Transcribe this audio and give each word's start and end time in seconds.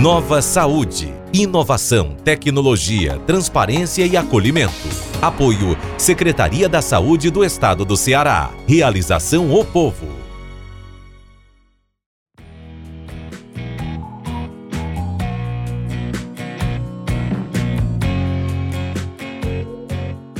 Nova 0.00 0.40
Saúde. 0.40 1.12
Inovação, 1.30 2.16
tecnologia, 2.24 3.18
transparência 3.26 4.06
e 4.06 4.16
acolhimento. 4.16 4.72
Apoio 5.20 5.76
Secretaria 5.98 6.70
da 6.70 6.80
Saúde 6.80 7.30
do 7.30 7.44
Estado 7.44 7.84
do 7.84 7.98
Ceará. 7.98 8.50
Realização 8.66 9.54
O 9.54 9.62
Povo. 9.62 10.06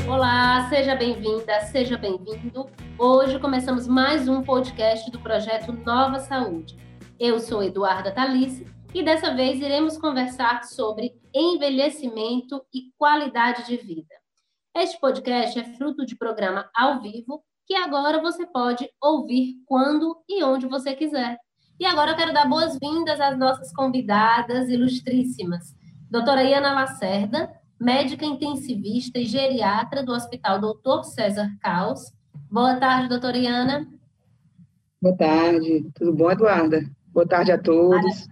Olá, 0.08 0.66
seja 0.70 0.95
bem-vinda, 0.95 1.61
seja 1.70 1.98
bem-vindo. 1.98 2.66
Hoje 2.96 3.38
começamos 3.38 3.86
mais 3.86 4.27
um 4.27 4.42
podcast 4.42 5.11
do 5.11 5.18
projeto 5.18 5.70
Nova 5.84 6.18
Saúde. 6.18 6.79
Eu 7.18 7.38
sou 7.38 7.62
Eduarda 7.62 8.11
Talice 8.11 8.64
e 8.95 9.02
dessa 9.02 9.34
vez 9.34 9.61
iremos 9.61 9.96
conversar 9.96 10.64
sobre 10.64 11.15
envelhecimento 11.33 12.62
e 12.74 12.91
qualidade 12.98 13.65
de 13.66 13.77
vida. 13.77 14.15
Este 14.74 14.98
podcast 15.01 15.59
é 15.59 15.65
fruto 15.77 16.05
de 16.05 16.16
programa 16.16 16.69
ao 16.74 17.01
vivo 17.01 17.42
que 17.66 17.74
agora 17.74 18.20
você 18.20 18.45
pode 18.46 18.88
ouvir 19.01 19.56
quando 19.65 20.16
e 20.29 20.42
onde 20.42 20.66
você 20.66 20.95
quiser. 20.95 21.37
E 21.79 21.87
agora 21.87 22.12
eu 22.12 22.16
quero 22.16 22.32
dar 22.32 22.48
boas-vindas 22.48 23.20
às 23.20 23.38
nossas 23.38 23.73
convidadas 23.73 24.68
ilustríssimas. 24.68 25.73
Doutora 26.10 26.43
Iana 26.43 26.73
Lacerda, 26.73 27.51
médica 27.80 28.27
intensivista 28.27 29.20
e 29.20 29.24
geriatra 29.24 30.02
do 30.02 30.12
Hospital 30.12 30.60
Doutor 30.60 31.04
César 31.04 31.48
Caos. 31.60 32.12
Boa 32.51 32.74
tarde, 32.74 33.09
doutora 33.09 33.38
Iana. 33.38 33.87
Boa 35.01 35.16
tarde. 35.16 35.88
Tudo 35.95 36.12
bom, 36.12 36.30
Eduarda? 36.30 36.84
Boa 37.12 37.27
tarde 37.27 37.52
a 37.52 37.59
todos. 37.59 38.29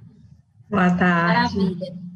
Boa 0.70 0.90
tarde. 0.90 1.56
Maravilha. 1.56 2.08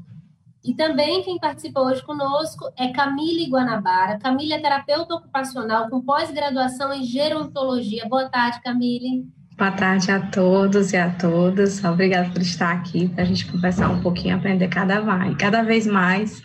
E 0.64 0.74
também 0.74 1.22
quem 1.24 1.38
participa 1.38 1.80
hoje 1.80 2.04
conosco 2.04 2.70
é 2.78 2.88
Camille 2.92 3.50
Guanabara. 3.50 4.18
Camille 4.18 4.52
é 4.52 4.60
terapeuta 4.60 5.14
ocupacional 5.14 5.88
com 5.90 6.00
pós-graduação 6.00 6.92
em 6.92 7.02
gerontologia. 7.02 8.08
Boa 8.08 8.28
tarde, 8.28 8.62
Camille. 8.62 9.26
Boa 9.58 9.72
tarde 9.72 10.10
a 10.12 10.20
todos 10.20 10.92
e 10.92 10.96
a 10.96 11.10
todas. 11.10 11.82
Obrigada 11.82 12.30
por 12.30 12.40
estar 12.40 12.72
aqui 12.72 13.08
para 13.08 13.22
a 13.22 13.26
gente 13.26 13.50
conversar 13.50 13.90
um 13.90 14.00
pouquinho, 14.00 14.36
aprender 14.36 14.68
cada, 14.68 15.00
vai, 15.00 15.34
cada 15.34 15.62
vez 15.62 15.86
mais. 15.86 16.40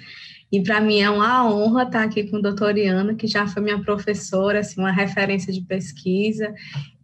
E 0.52 0.64
para 0.64 0.82
mim 0.82 1.00
é 1.00 1.10
uma 1.10 1.48
honra 1.48 1.84
estar 1.84 2.04
aqui 2.04 2.24
com 2.24 2.38
a 2.38 2.42
doutora 2.42 2.80
Iana, 2.80 3.14
que 3.14 3.28
já 3.28 3.46
foi 3.46 3.62
minha 3.62 3.80
professora, 3.82 4.60
assim, 4.60 4.80
uma 4.80 4.92
referência 4.92 5.54
de 5.54 5.62
pesquisa 5.62 6.54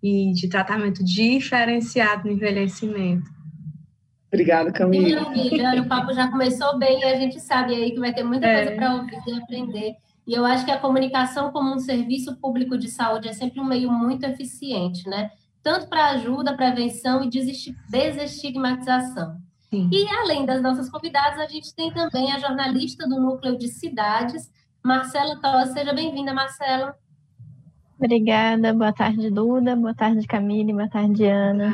e 0.01 0.33
de 0.33 0.47
tratamento 0.47 1.03
diferenciado 1.03 2.25
no 2.25 2.33
envelhecimento. 2.33 3.29
Obrigada, 4.33 4.71
Camila. 4.71 5.21
Maravilha, 5.21 5.79
o 5.79 5.87
papo 5.87 6.11
já 6.11 6.27
começou 6.27 6.79
bem 6.79 7.01
e 7.01 7.03
a 7.03 7.15
gente 7.17 7.39
sabe 7.39 7.75
aí 7.75 7.91
que 7.91 7.99
vai 7.99 8.11
ter 8.11 8.23
muita 8.23 8.51
coisa 8.51 8.71
é. 8.71 8.75
para 8.75 8.95
ouvir 8.95 9.21
e 9.27 9.37
aprender. 9.37 9.95
E 10.25 10.33
eu 10.33 10.43
acho 10.43 10.65
que 10.65 10.71
a 10.71 10.79
comunicação 10.79 11.51
como 11.51 11.71
um 11.71 11.77
serviço 11.77 12.35
público 12.37 12.75
de 12.75 12.89
saúde 12.89 13.27
é 13.27 13.33
sempre 13.33 13.59
um 13.59 13.63
meio 13.63 13.91
muito 13.91 14.23
eficiente, 14.23 15.07
né? 15.07 15.29
Tanto 15.61 15.87
para 15.87 16.09
ajuda, 16.11 16.57
prevenção 16.57 17.23
e 17.23 17.29
desestigmatização. 17.29 19.37
Sim. 19.69 19.87
E 19.91 20.07
além 20.09 20.47
das 20.47 20.63
nossas 20.63 20.89
convidadas, 20.89 21.39
a 21.39 21.45
gente 21.45 21.71
tem 21.75 21.93
também 21.93 22.31
a 22.31 22.39
jornalista 22.39 23.07
do 23.07 23.19
Núcleo 23.19 23.55
de 23.55 23.67
Cidades, 23.67 24.51
Marcela 24.83 25.39
Toss. 25.39 25.73
Seja 25.73 25.93
bem-vinda, 25.93 26.33
Marcela. 26.33 26.95
Obrigada. 27.99 28.73
Boa 28.73 28.91
tarde, 28.91 29.29
Duda. 29.29 29.75
Boa 29.75 29.93
tarde, 29.93 30.25
Camille. 30.25 30.73
Boa 30.73 30.89
tarde, 30.89 31.23
Ana. 31.25 31.71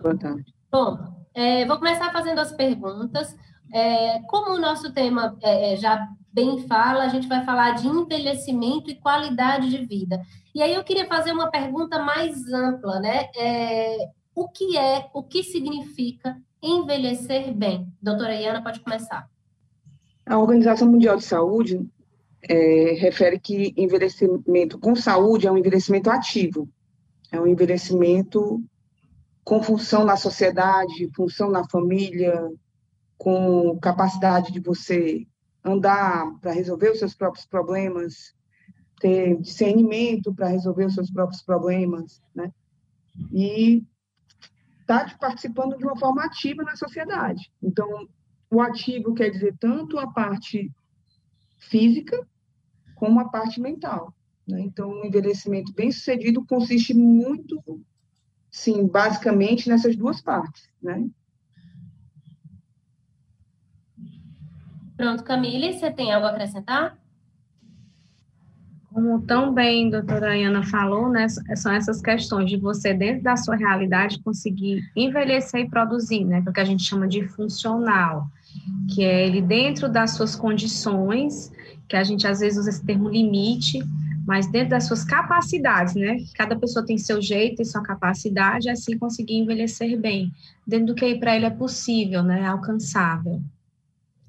Boa 0.00 0.16
tarde. 0.16 0.44
Bom, 0.70 1.19
é, 1.34 1.64
vou 1.64 1.78
começar 1.78 2.12
fazendo 2.12 2.38
as 2.38 2.52
perguntas. 2.52 3.36
É, 3.72 4.20
como 4.22 4.54
o 4.54 4.60
nosso 4.60 4.92
tema 4.92 5.36
é, 5.42 5.74
é, 5.74 5.76
já 5.76 6.08
bem 6.32 6.66
fala, 6.66 7.04
a 7.04 7.08
gente 7.08 7.28
vai 7.28 7.44
falar 7.44 7.72
de 7.72 7.86
envelhecimento 7.86 8.90
e 8.90 8.96
qualidade 8.96 9.70
de 9.70 9.84
vida. 9.84 10.20
E 10.54 10.62
aí 10.62 10.74
eu 10.74 10.84
queria 10.84 11.06
fazer 11.06 11.32
uma 11.32 11.50
pergunta 11.50 12.02
mais 12.02 12.52
ampla, 12.52 13.00
né? 13.00 13.28
É, 13.36 13.96
o 14.34 14.48
que 14.48 14.76
é, 14.76 15.08
o 15.12 15.22
que 15.22 15.42
significa 15.42 16.36
envelhecer 16.62 17.52
bem? 17.52 17.86
Doutora 18.00 18.34
Iana, 18.34 18.62
pode 18.62 18.80
começar. 18.80 19.28
A 20.26 20.38
Organização 20.38 20.88
Mundial 20.88 21.16
de 21.16 21.24
Saúde 21.24 21.80
é, 22.48 22.94
refere 22.98 23.38
que 23.38 23.72
envelhecimento 23.76 24.78
com 24.78 24.94
saúde 24.94 25.46
é 25.46 25.52
um 25.52 25.58
envelhecimento 25.58 26.10
ativo, 26.10 26.68
é 27.32 27.40
um 27.40 27.46
envelhecimento 27.46 28.62
com 29.50 29.60
função 29.60 30.04
na 30.04 30.16
sociedade, 30.16 31.10
função 31.12 31.50
na 31.50 31.68
família, 31.68 32.48
com 33.18 33.76
capacidade 33.80 34.52
de 34.52 34.60
você 34.60 35.26
andar 35.64 36.38
para 36.40 36.52
resolver 36.52 36.90
os 36.90 37.00
seus 37.00 37.16
próprios 37.16 37.46
problemas, 37.46 38.32
ter 39.00 39.36
discernimento 39.40 40.32
para 40.32 40.46
resolver 40.46 40.84
os 40.84 40.94
seus 40.94 41.10
próprios 41.10 41.42
problemas, 41.42 42.22
né? 42.32 42.52
E 43.32 43.84
está 44.82 45.16
participando 45.18 45.76
de 45.76 45.82
uma 45.82 45.98
forma 45.98 46.22
ativa 46.22 46.62
na 46.62 46.76
sociedade. 46.76 47.50
Então, 47.60 48.08
o 48.48 48.60
ativo 48.60 49.14
quer 49.14 49.30
dizer 49.30 49.56
tanto 49.58 49.98
a 49.98 50.06
parte 50.12 50.70
física 51.58 52.24
como 52.94 53.18
a 53.18 53.28
parte 53.28 53.60
mental. 53.60 54.14
Né? 54.46 54.60
Então, 54.60 54.90
o 54.90 55.04
envelhecimento 55.04 55.72
bem 55.72 55.90
sucedido 55.90 56.46
consiste 56.46 56.94
muito 56.94 57.60
sim, 58.50 58.86
basicamente 58.86 59.68
nessas 59.68 59.96
duas 59.96 60.20
partes, 60.20 60.68
né? 60.82 61.08
Pronto, 64.96 65.24
Camille, 65.24 65.72
você 65.72 65.90
tem 65.90 66.12
algo 66.12 66.26
a 66.26 66.30
acrescentar? 66.30 66.98
Como 68.92 69.22
tão 69.22 69.54
bem 69.54 69.86
a 69.86 70.00
doutora 70.00 70.34
Ana 70.34 70.62
falou, 70.64 71.08
né, 71.08 71.26
são 71.28 71.72
essas 71.72 72.02
questões 72.02 72.50
de 72.50 72.56
você, 72.56 72.92
dentro 72.92 73.22
da 73.22 73.36
sua 73.36 73.56
realidade, 73.56 74.20
conseguir 74.20 74.82
envelhecer 74.96 75.60
e 75.60 75.70
produzir, 75.70 76.24
né, 76.24 76.42
que 76.42 76.48
é 76.48 76.50
o 76.50 76.52
que 76.52 76.60
a 76.60 76.64
gente 76.64 76.82
chama 76.82 77.06
de 77.06 77.26
funcional, 77.28 78.26
que 78.92 79.04
é 79.04 79.26
ele 79.26 79.40
dentro 79.40 79.88
das 79.88 80.10
suas 80.10 80.34
condições, 80.34 81.52
que 81.88 81.96
a 81.96 82.04
gente 82.04 82.26
às 82.26 82.40
vezes 82.40 82.58
usa 82.58 82.70
esse 82.70 82.84
termo 82.84 83.08
limite, 83.08 83.78
mas 84.26 84.46
dentro 84.46 84.70
das 84.70 84.84
suas 84.84 85.04
capacidades, 85.04 85.94
né? 85.94 86.18
Cada 86.34 86.56
pessoa 86.56 86.84
tem 86.84 86.98
seu 86.98 87.20
jeito 87.20 87.62
e 87.62 87.64
sua 87.64 87.82
capacidade, 87.82 88.68
assim 88.68 88.98
conseguir 88.98 89.34
envelhecer 89.34 89.98
bem, 89.98 90.30
dentro 90.66 90.86
do 90.86 90.94
que 90.94 91.14
para 91.16 91.36
ele 91.36 91.46
é 91.46 91.50
possível, 91.50 92.22
né? 92.22 92.46
Alcançável. 92.46 93.42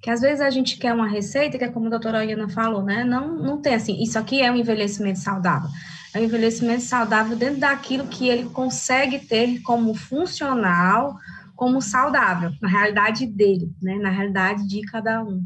Que 0.01 0.09
às 0.09 0.21
vezes 0.21 0.41
a 0.41 0.49
gente 0.49 0.77
quer 0.77 0.93
uma 0.93 1.07
receita, 1.07 1.57
que 1.57 1.63
é 1.63 1.67
como 1.67 1.87
a 1.87 1.89
doutora 1.91 2.25
Iana 2.25 2.49
falou, 2.49 2.81
né? 2.81 3.03
Não, 3.03 3.35
não 3.35 3.61
tem 3.61 3.75
assim, 3.75 4.01
isso 4.01 4.17
aqui 4.17 4.41
é 4.41 4.51
um 4.51 4.55
envelhecimento 4.55 5.19
saudável. 5.19 5.69
É 6.13 6.19
um 6.19 6.23
envelhecimento 6.23 6.81
saudável 6.81 7.37
dentro 7.37 7.59
daquilo 7.59 8.07
que 8.07 8.27
ele 8.27 8.49
consegue 8.49 9.19
ter 9.19 9.61
como 9.61 9.93
funcional, 9.93 11.15
como 11.55 11.81
saudável, 11.81 12.51
na 12.59 12.67
realidade 12.67 13.25
dele, 13.27 13.71
né? 13.81 13.95
Na 13.95 14.09
realidade 14.09 14.67
de 14.67 14.81
cada 14.81 15.23
um 15.23 15.43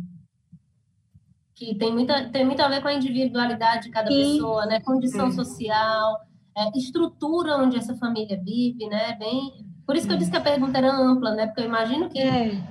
que 1.56 1.74
tem, 1.76 1.92
muita, 1.92 2.30
tem 2.30 2.46
muito 2.46 2.62
a 2.62 2.68
ver 2.68 2.82
com 2.82 2.90
a 2.90 2.94
individualidade 2.94 3.84
de 3.84 3.90
cada 3.90 4.12
Sim. 4.12 4.34
pessoa, 4.34 4.66
né? 4.66 4.82
Condição 4.82 5.32
social, 5.32 6.20
é, 6.56 6.78
estrutura 6.78 7.56
onde 7.58 7.78
essa 7.78 7.96
família 7.96 8.40
vive, 8.44 8.86
né? 8.88 9.16
Bem, 9.18 9.66
por 9.88 9.96
isso 9.96 10.06
que 10.06 10.14
eu 10.14 10.18
disse 10.18 10.30
que 10.30 10.38
a 10.38 10.42
pergunta 10.42 10.78
era 10.78 10.94
ampla, 10.94 11.34
né? 11.34 11.48
Porque 11.48 11.62
eu 11.62 11.66
imagino 11.66 12.10
que 12.10 12.20
é. 12.20 12.62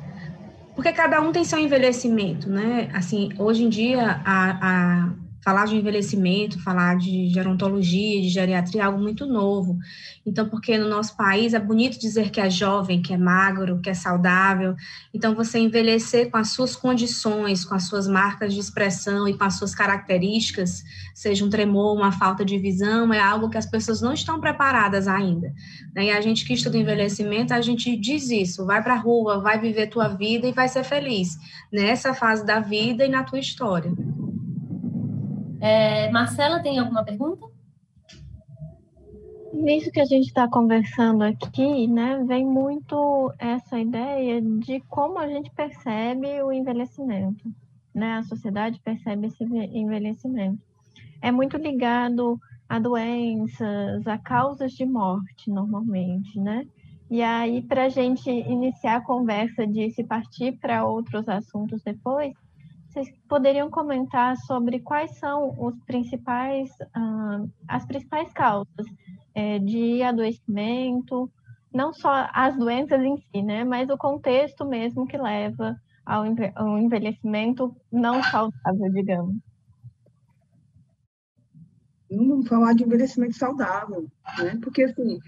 Porque 0.75 0.93
cada 0.93 1.21
um 1.21 1.33
tem 1.33 1.45
seu 1.45 1.59
envelhecimento, 1.59 2.51
né? 2.51 2.91
Assim, 2.93 3.31
hoje 3.39 3.65
em 3.65 3.69
dia 3.71 4.21
a, 4.25 4.51
a 4.61 5.15
falar 5.45 5.67
de 5.67 5.77
envelhecimento, 5.77 6.59
falar 6.63 6.97
de 6.97 7.29
gerontologia, 7.29 8.23
de 8.23 8.31
geriatria 8.31 8.81
é 8.81 8.85
algo 8.85 8.99
muito 8.99 9.27
novo. 9.27 9.79
Então, 10.25 10.49
porque 10.49 10.79
no 10.79 10.89
nosso 10.89 11.15
país 11.15 11.53
é 11.53 11.61
bonito 11.61 12.01
dizer 12.01 12.31
que 12.31 12.41
é 12.41 12.49
jovem, 12.49 13.03
que 13.03 13.13
é 13.13 13.19
magro, 13.19 13.79
que 13.81 13.91
é 13.91 13.95
saudável. 13.95 14.75
Então, 15.13 15.35
você 15.35 15.59
envelhecer 15.59 16.31
com 16.31 16.39
as 16.39 16.49
suas 16.53 16.75
condições, 16.75 17.63
com 17.63 17.75
as 17.75 17.85
suas 17.85 18.09
marcas 18.09 18.55
de 18.55 18.61
expressão 18.61 19.29
e 19.29 19.37
com 19.37 19.45
as 19.45 19.59
suas 19.59 19.75
características, 19.75 20.83
seja 21.15 21.45
um 21.45 21.51
tremor, 21.51 21.95
uma 21.95 22.11
falta 22.11 22.43
de 22.43 22.59
visão, 22.59 23.13
é 23.13 23.21
algo 23.21 23.51
que 23.51 23.59
as 23.59 23.67
pessoas 23.67 24.01
não 24.01 24.15
estão 24.15 24.41
preparadas 24.41 25.07
ainda. 25.07 25.53
Né? 25.95 26.07
E 26.07 26.11
a 26.11 26.23
gente 26.23 26.47
que 26.47 26.55
estuda 26.55 26.79
envelhecimento, 26.79 27.53
a 27.53 27.61
gente 27.61 27.95
diz 27.99 28.31
isso: 28.31 28.65
vai 28.65 28.83
para 28.83 28.95
a 28.95 28.99
rua, 28.99 29.41
vai 29.41 29.61
viver 29.61 29.89
tua 29.89 30.09
vida 30.09 30.47
e 30.47 30.53
vai 30.53 30.69
ser 30.69 30.85
feliz 30.85 31.37
nessa 31.71 32.15
fase 32.15 32.47
da 32.47 32.61
vida 32.61 33.05
e 33.05 33.11
na 33.11 33.25
tua 33.25 33.39
história. 33.39 33.93
É, 35.65 36.11
Marcela, 36.11 36.61
tem 36.61 36.79
alguma 36.79 37.03
pergunta? 37.03 37.47
Nisso 39.51 39.91
que 39.91 39.99
a 39.99 40.05
gente 40.05 40.27
está 40.27 40.47
conversando 40.47 41.25
aqui, 41.25 41.87
né, 41.89 42.23
vem 42.29 42.45
muito 42.45 43.33
essa 43.39 43.81
ideia 43.81 44.43
de 44.43 44.81
como 44.91 45.19
a 45.19 45.27
gente 45.27 45.51
percebe 45.53 46.43
o 46.43 46.53
envelhecimento, 46.53 47.51
né? 47.95 48.19
A 48.19 48.23
sociedade 48.25 48.79
percebe 48.85 49.29
esse 49.29 49.43
envelhecimento. 49.43 50.63
É 51.23 51.33
muito 51.33 51.57
ligado 51.57 52.39
a 52.69 52.79
doenças, 52.79 54.07
a 54.07 54.19
causas 54.19 54.73
de 54.73 54.85
morte, 54.85 55.49
normalmente, 55.49 56.39
né? 56.39 56.67
E 57.11 57.23
aí, 57.23 57.63
para 57.63 57.87
a 57.87 57.89
gente 57.89 58.29
iniciar 58.29 58.97
a 58.97 59.05
conversa 59.05 59.67
de 59.67 59.91
se 59.93 60.05
partir 60.05 60.59
para 60.59 60.85
outros 60.85 61.27
assuntos 61.27 61.81
depois, 61.83 62.35
vocês 62.95 63.13
poderiam 63.29 63.69
comentar 63.69 64.37
sobre 64.37 64.79
quais 64.79 65.19
são 65.19 65.53
os 65.59 65.77
principais, 65.85 66.71
uh, 66.97 67.51
as 67.67 67.85
principais 67.85 68.33
causas 68.33 68.87
é, 69.35 69.59
de 69.59 70.01
adoecimento, 70.01 71.29
não 71.73 71.93
só 71.93 72.29
as 72.33 72.57
doenças 72.57 73.03
em 73.03 73.17
si, 73.17 73.43
né, 73.43 73.65
mas 73.65 73.91
o 73.91 73.99
contexto 73.99 74.65
mesmo 74.65 75.09
que 75.09 75.19
leva 75.19 75.77
ao 76.07 76.79
envelhecimento 76.79 77.75
não 77.91 78.23
saudável, 78.23 78.93
digamos. 78.93 79.37
Vamos 82.09 82.47
falar 82.47 82.75
de 82.75 82.85
envelhecimento 82.85 83.35
saudável, 83.35 84.07
né? 84.39 84.57
Porque 84.63 84.83
assim, 84.83 85.19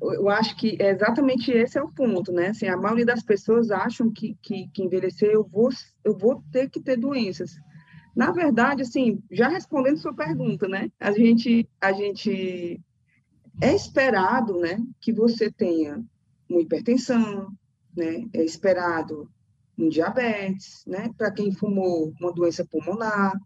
eu 0.00 0.28
acho 0.28 0.56
que 0.56 0.76
é 0.80 0.90
exatamente 0.90 1.50
esse 1.50 1.78
é 1.78 1.82
o 1.82 1.92
ponto, 1.92 2.32
né? 2.32 2.48
Assim, 2.48 2.66
a 2.66 2.76
maioria 2.76 3.06
das 3.06 3.22
pessoas 3.22 3.70
acham 3.70 4.10
que, 4.10 4.36
que, 4.42 4.68
que 4.68 4.82
envelhecer 4.82 5.30
eu 5.30 5.44
vou, 5.44 5.70
eu 6.04 6.16
vou 6.16 6.42
ter 6.52 6.68
que 6.68 6.80
ter 6.80 6.96
doenças. 6.96 7.56
Na 8.14 8.30
verdade, 8.30 8.82
assim, 8.82 9.22
já 9.30 9.48
respondendo 9.48 9.98
sua 9.98 10.14
pergunta, 10.14 10.68
né? 10.68 10.90
A 10.98 11.12
gente, 11.12 11.68
a 11.80 11.92
gente 11.92 12.80
é 13.60 13.74
esperado, 13.74 14.58
né, 14.58 14.78
que 15.00 15.12
você 15.12 15.50
tenha 15.50 16.04
uma 16.48 16.60
hipertensão, 16.60 17.50
né? 17.96 18.24
É 18.32 18.44
esperado 18.44 19.30
um 19.78 19.88
diabetes, 19.88 20.84
né? 20.86 21.10
Para 21.16 21.30
quem 21.30 21.52
fumou, 21.52 22.12
uma 22.20 22.32
doença 22.32 22.64
pulmonar. 22.64 23.38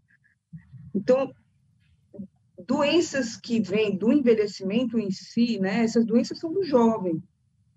Então, 0.93 1.31
doenças 2.71 3.35
que 3.35 3.59
vêm 3.59 3.97
do 3.97 4.13
envelhecimento 4.13 4.97
em 4.97 5.11
si, 5.11 5.59
né? 5.59 5.83
Essas 5.83 6.05
doenças 6.05 6.39
são 6.39 6.53
do 6.53 6.63
jovem, 6.63 7.21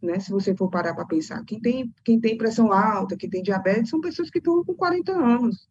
né? 0.00 0.20
Se 0.20 0.31
você 0.31 0.55
for 0.55 0.70
parar 0.70 0.94
para 0.94 1.05
pensar, 1.05 1.44
quem 1.44 1.61
tem 1.61 1.93
quem 2.05 2.20
tem 2.20 2.38
pressão 2.38 2.73
alta, 2.73 3.17
quem 3.17 3.29
tem 3.29 3.43
diabetes, 3.43 3.91
são 3.91 4.00
pessoas 4.00 4.31
que 4.31 4.38
estão 4.38 4.64
com 4.64 4.73
40 4.73 5.11
anos, 5.11 5.69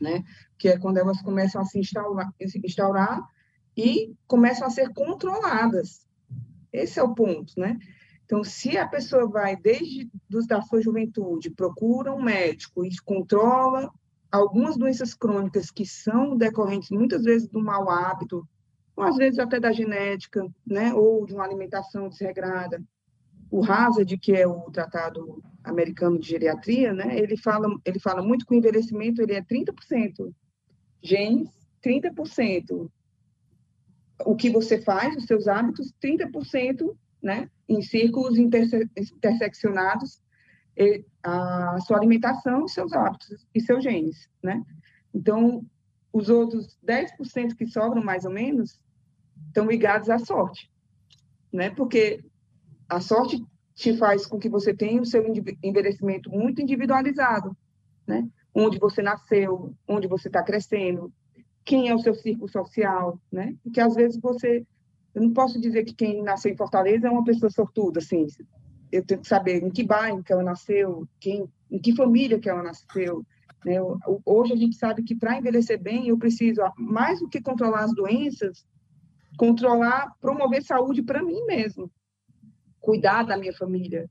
né? 0.00 0.24
Que 0.58 0.68
é 0.68 0.78
quando 0.78 0.98
elas 0.98 1.22
começam 1.22 1.62
a 1.62 1.64
se 1.64 1.78
instaurar, 1.78 2.28
instaurar 2.40 3.22
e 3.76 4.12
começam 4.26 4.66
a 4.66 4.70
ser 4.70 4.92
controladas. 4.92 6.04
Esse 6.72 6.98
é 6.98 7.02
o 7.04 7.14
ponto, 7.14 7.52
né? 7.56 7.78
Então, 8.24 8.42
se 8.42 8.76
a 8.76 8.88
pessoa 8.88 9.28
vai 9.28 9.54
desde 9.54 10.10
da 10.48 10.60
sua 10.62 10.82
juventude, 10.82 11.50
procura 11.50 12.12
um 12.12 12.22
médico 12.22 12.84
e 12.84 12.90
controla 13.04 13.92
algumas 14.34 14.76
doenças 14.76 15.14
crônicas 15.14 15.70
que 15.70 15.86
são 15.86 16.36
decorrentes 16.36 16.90
muitas 16.90 17.22
vezes 17.22 17.48
do 17.48 17.62
mau 17.62 17.88
hábito, 17.88 18.46
ou 18.96 19.04
às 19.04 19.16
vezes 19.16 19.38
até 19.38 19.60
da 19.60 19.72
genética, 19.72 20.46
né, 20.66 20.92
ou 20.92 21.24
de 21.24 21.34
uma 21.34 21.44
alimentação 21.44 22.08
desregrada. 22.08 22.82
O 23.50 23.64
Hazard, 23.64 24.16
que 24.18 24.32
é 24.32 24.46
o 24.46 24.70
tratado 24.70 25.42
americano 25.62 26.18
de 26.18 26.28
geriatria, 26.28 26.92
né, 26.92 27.18
ele 27.18 27.36
fala, 27.36 27.68
ele 27.84 28.00
fala 28.00 28.22
muito 28.22 28.44
que 28.44 28.54
o 28.54 28.56
envelhecimento 28.56 29.22
ele 29.22 29.34
é 29.34 29.42
30% 29.42 30.32
genes, 31.02 31.50
30% 31.84 32.90
o 34.24 34.36
que 34.36 34.48
você 34.48 34.80
faz, 34.80 35.16
os 35.16 35.24
seus 35.24 35.48
hábitos, 35.48 35.92
30% 36.02 36.96
né, 37.22 37.50
em 37.68 37.82
círculos 37.82 38.38
interse 38.38 38.88
interseccionados 38.96 40.20
a 41.22 41.78
sua 41.80 41.96
alimentação, 41.96 42.66
seus 42.68 42.92
hábitos 42.92 43.46
e 43.54 43.60
seus 43.60 43.82
genes, 43.82 44.28
né? 44.42 44.62
Então, 45.14 45.64
os 46.12 46.28
outros 46.28 46.78
10% 46.86 47.54
que 47.56 47.66
sobram, 47.66 48.02
mais 48.02 48.24
ou 48.24 48.30
menos, 48.30 48.80
estão 49.46 49.66
ligados 49.66 50.10
à 50.10 50.18
sorte, 50.18 50.70
né? 51.52 51.70
Porque 51.70 52.24
a 52.88 53.00
sorte 53.00 53.44
te 53.74 53.96
faz 53.96 54.26
com 54.26 54.38
que 54.38 54.48
você 54.48 54.72
tenha 54.72 55.00
o 55.00 55.06
seu 55.06 55.24
envelhecimento 55.62 56.30
muito 56.30 56.62
individualizado, 56.62 57.56
né? 58.06 58.28
Onde 58.54 58.78
você 58.78 59.02
nasceu, 59.02 59.74
onde 59.88 60.06
você 60.06 60.28
está 60.28 60.42
crescendo, 60.42 61.12
quem 61.64 61.88
é 61.88 61.94
o 61.94 61.98
seu 61.98 62.14
círculo 62.14 62.48
social, 62.48 63.18
né? 63.32 63.56
Porque 63.62 63.80
às 63.80 63.94
vezes 63.94 64.20
você, 64.20 64.64
eu 65.14 65.22
não 65.22 65.32
posso 65.32 65.60
dizer 65.60 65.84
que 65.84 65.94
quem 65.94 66.22
nasceu 66.22 66.52
em 66.52 66.56
Fortaleza 66.56 67.08
é 67.08 67.10
uma 67.10 67.24
pessoa 67.24 67.50
sortuda, 67.50 67.98
assim, 67.98 68.26
eu 68.94 69.04
tenho 69.04 69.20
que 69.20 69.28
saber 69.28 69.60
em 69.60 69.70
que 69.70 69.82
bairro 69.82 70.22
que 70.22 70.32
ela 70.32 70.42
nasceu, 70.44 71.08
quem, 71.18 71.48
em 71.68 71.78
que 71.80 71.96
família 71.96 72.38
que 72.38 72.48
ela 72.48 72.62
nasceu. 72.62 73.26
Né? 73.64 73.76
Hoje 74.24 74.52
a 74.52 74.56
gente 74.56 74.76
sabe 74.76 75.02
que 75.02 75.16
para 75.16 75.36
envelhecer 75.36 75.80
bem, 75.80 76.08
eu 76.08 76.16
preciso, 76.16 76.60
mais 76.78 77.18
do 77.18 77.28
que 77.28 77.42
controlar 77.42 77.84
as 77.84 77.92
doenças, 77.92 78.64
controlar, 79.36 80.12
promover 80.20 80.62
saúde 80.62 81.02
para 81.02 81.22
mim 81.22 81.44
mesmo. 81.44 81.90
Cuidar 82.80 83.24
da 83.24 83.36
minha 83.36 83.52
família, 83.52 84.08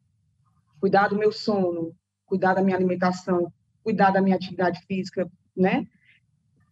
cuidar 0.82 1.08
do 1.08 1.18
meu 1.18 1.32
sono, 1.32 1.96
cuidar 2.26 2.54
da 2.54 2.62
minha 2.62 2.76
alimentação, 2.76 3.54
cuidar 3.84 4.12
da 4.12 4.22
minha 4.22 4.36
atividade 4.36 4.82
física, 4.86 5.32
né? 5.56 5.88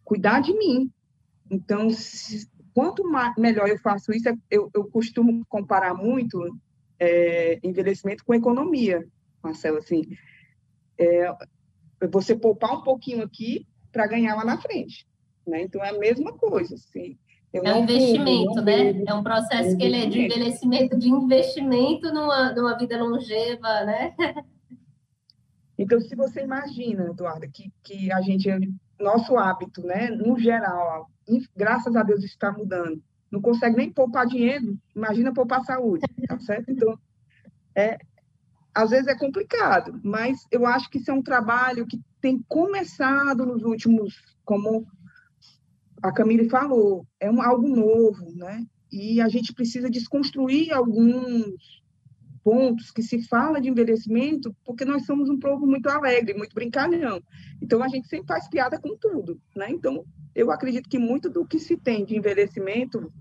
Cuidar 0.04 0.40
de 0.40 0.52
mim. 0.52 0.92
Então, 1.50 1.88
se, 1.88 2.46
quanto 2.74 3.08
mais, 3.08 3.34
melhor 3.38 3.68
eu 3.68 3.78
faço 3.78 4.12
isso, 4.12 4.28
eu, 4.50 4.70
eu 4.74 4.84
costumo 4.84 5.46
comparar 5.48 5.94
muito 5.94 6.54
é, 7.02 7.58
envelhecimento 7.64 8.24
com 8.24 8.32
economia, 8.32 9.04
Marcelo, 9.42 9.78
assim, 9.78 10.04
é, 10.96 11.34
você 12.08 12.36
poupar 12.36 12.78
um 12.78 12.82
pouquinho 12.82 13.24
aqui 13.24 13.66
para 13.90 14.06
ganhar 14.06 14.36
lá 14.36 14.44
na 14.44 14.60
frente, 14.60 15.04
né? 15.44 15.62
Então 15.62 15.84
é 15.84 15.90
a 15.90 15.98
mesma 15.98 16.32
coisa, 16.32 16.76
assim. 16.76 17.18
é 17.52 17.74
um 17.74 17.82
investimento, 17.82 18.62
né? 18.62 19.02
É 19.04 19.14
um 19.14 19.22
processo 19.22 19.76
que 19.76 19.82
ele 19.82 19.96
é 19.96 20.06
de 20.06 20.20
envelhecimento, 20.20 20.96
de 20.96 21.08
investimento 21.08 22.12
numa, 22.14 22.52
numa 22.52 22.78
vida 22.78 23.02
longeva, 23.02 23.84
né? 23.84 24.14
Então, 25.76 26.00
se 26.00 26.14
você 26.14 26.42
imagina, 26.42 27.08
Eduardo, 27.10 27.50
que, 27.50 27.72
que 27.82 28.12
a 28.12 28.20
gente, 28.20 28.48
nosso 29.00 29.36
hábito, 29.36 29.82
né, 29.82 30.10
no 30.10 30.38
geral, 30.38 31.10
graças 31.56 31.96
a 31.96 32.04
Deus 32.04 32.22
está 32.22 32.52
mudando, 32.52 33.02
não 33.32 33.40
consegue 33.40 33.76
nem 33.76 33.90
poupar 33.90 34.26
dinheiro, 34.26 34.78
imagina 34.94 35.32
poupar 35.32 35.64
saúde, 35.64 36.04
tá 36.28 36.38
certo? 36.38 36.70
Então, 36.70 36.98
é, 37.74 37.96
às 38.74 38.90
vezes 38.90 39.06
é 39.08 39.14
complicado, 39.14 39.98
mas 40.04 40.46
eu 40.50 40.66
acho 40.66 40.90
que 40.90 40.98
isso 40.98 41.10
é 41.10 41.14
um 41.14 41.22
trabalho 41.22 41.86
que 41.86 41.98
tem 42.20 42.44
começado 42.46 43.46
nos 43.46 43.62
últimos, 43.62 44.14
como 44.44 44.86
a 46.02 46.12
Camille 46.12 46.50
falou, 46.50 47.06
é 47.18 47.30
um, 47.30 47.40
algo 47.40 47.66
novo, 47.66 48.36
né? 48.36 48.66
E 48.90 49.20
a 49.20 49.28
gente 49.28 49.54
precisa 49.54 49.88
desconstruir 49.88 50.72
alguns 50.72 51.81
pontos 52.42 52.90
que 52.90 53.02
se 53.02 53.22
fala 53.26 53.60
de 53.60 53.68
envelhecimento, 53.68 54.54
porque 54.64 54.84
nós 54.84 55.04
somos 55.06 55.28
um 55.28 55.38
povo 55.38 55.66
muito 55.66 55.88
alegre, 55.88 56.34
muito 56.34 56.54
brincalhão. 56.54 57.22
Então 57.60 57.82
a 57.82 57.88
gente 57.88 58.08
sempre 58.08 58.26
faz 58.26 58.48
piada 58.48 58.78
com 58.78 58.96
tudo, 58.96 59.40
né? 59.56 59.70
Então 59.70 60.04
eu 60.34 60.50
acredito 60.50 60.88
que 60.88 60.98
muito 60.98 61.28
do 61.28 61.46
que 61.46 61.58
se 61.58 61.76
tem 61.76 62.04
de 62.04 62.16
envelhecimento 62.16 63.12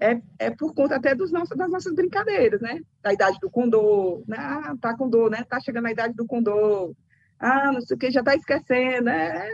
é, 0.00 0.20
é 0.38 0.50
por 0.50 0.74
conta 0.74 0.96
até 0.96 1.14
dos 1.14 1.32
nossos, 1.32 1.56
das 1.56 1.70
nossas 1.70 1.94
brincadeiras, 1.94 2.60
né? 2.60 2.80
Da 3.02 3.12
idade 3.12 3.38
do 3.40 3.50
condor, 3.50 4.22
né? 4.26 4.36
Ah, 4.38 4.76
tá 4.80 4.96
com 4.96 5.08
dor, 5.08 5.30
né? 5.30 5.42
Tá 5.48 5.58
chegando 5.60 5.84
na 5.84 5.92
idade 5.92 6.14
do 6.14 6.26
condor. 6.26 6.94
Ah, 7.38 7.72
não 7.72 7.80
sei 7.80 7.96
o 7.96 7.98
que, 7.98 8.10
já 8.10 8.22
tá 8.22 8.34
esquecendo, 8.34 9.04
né? 9.04 9.48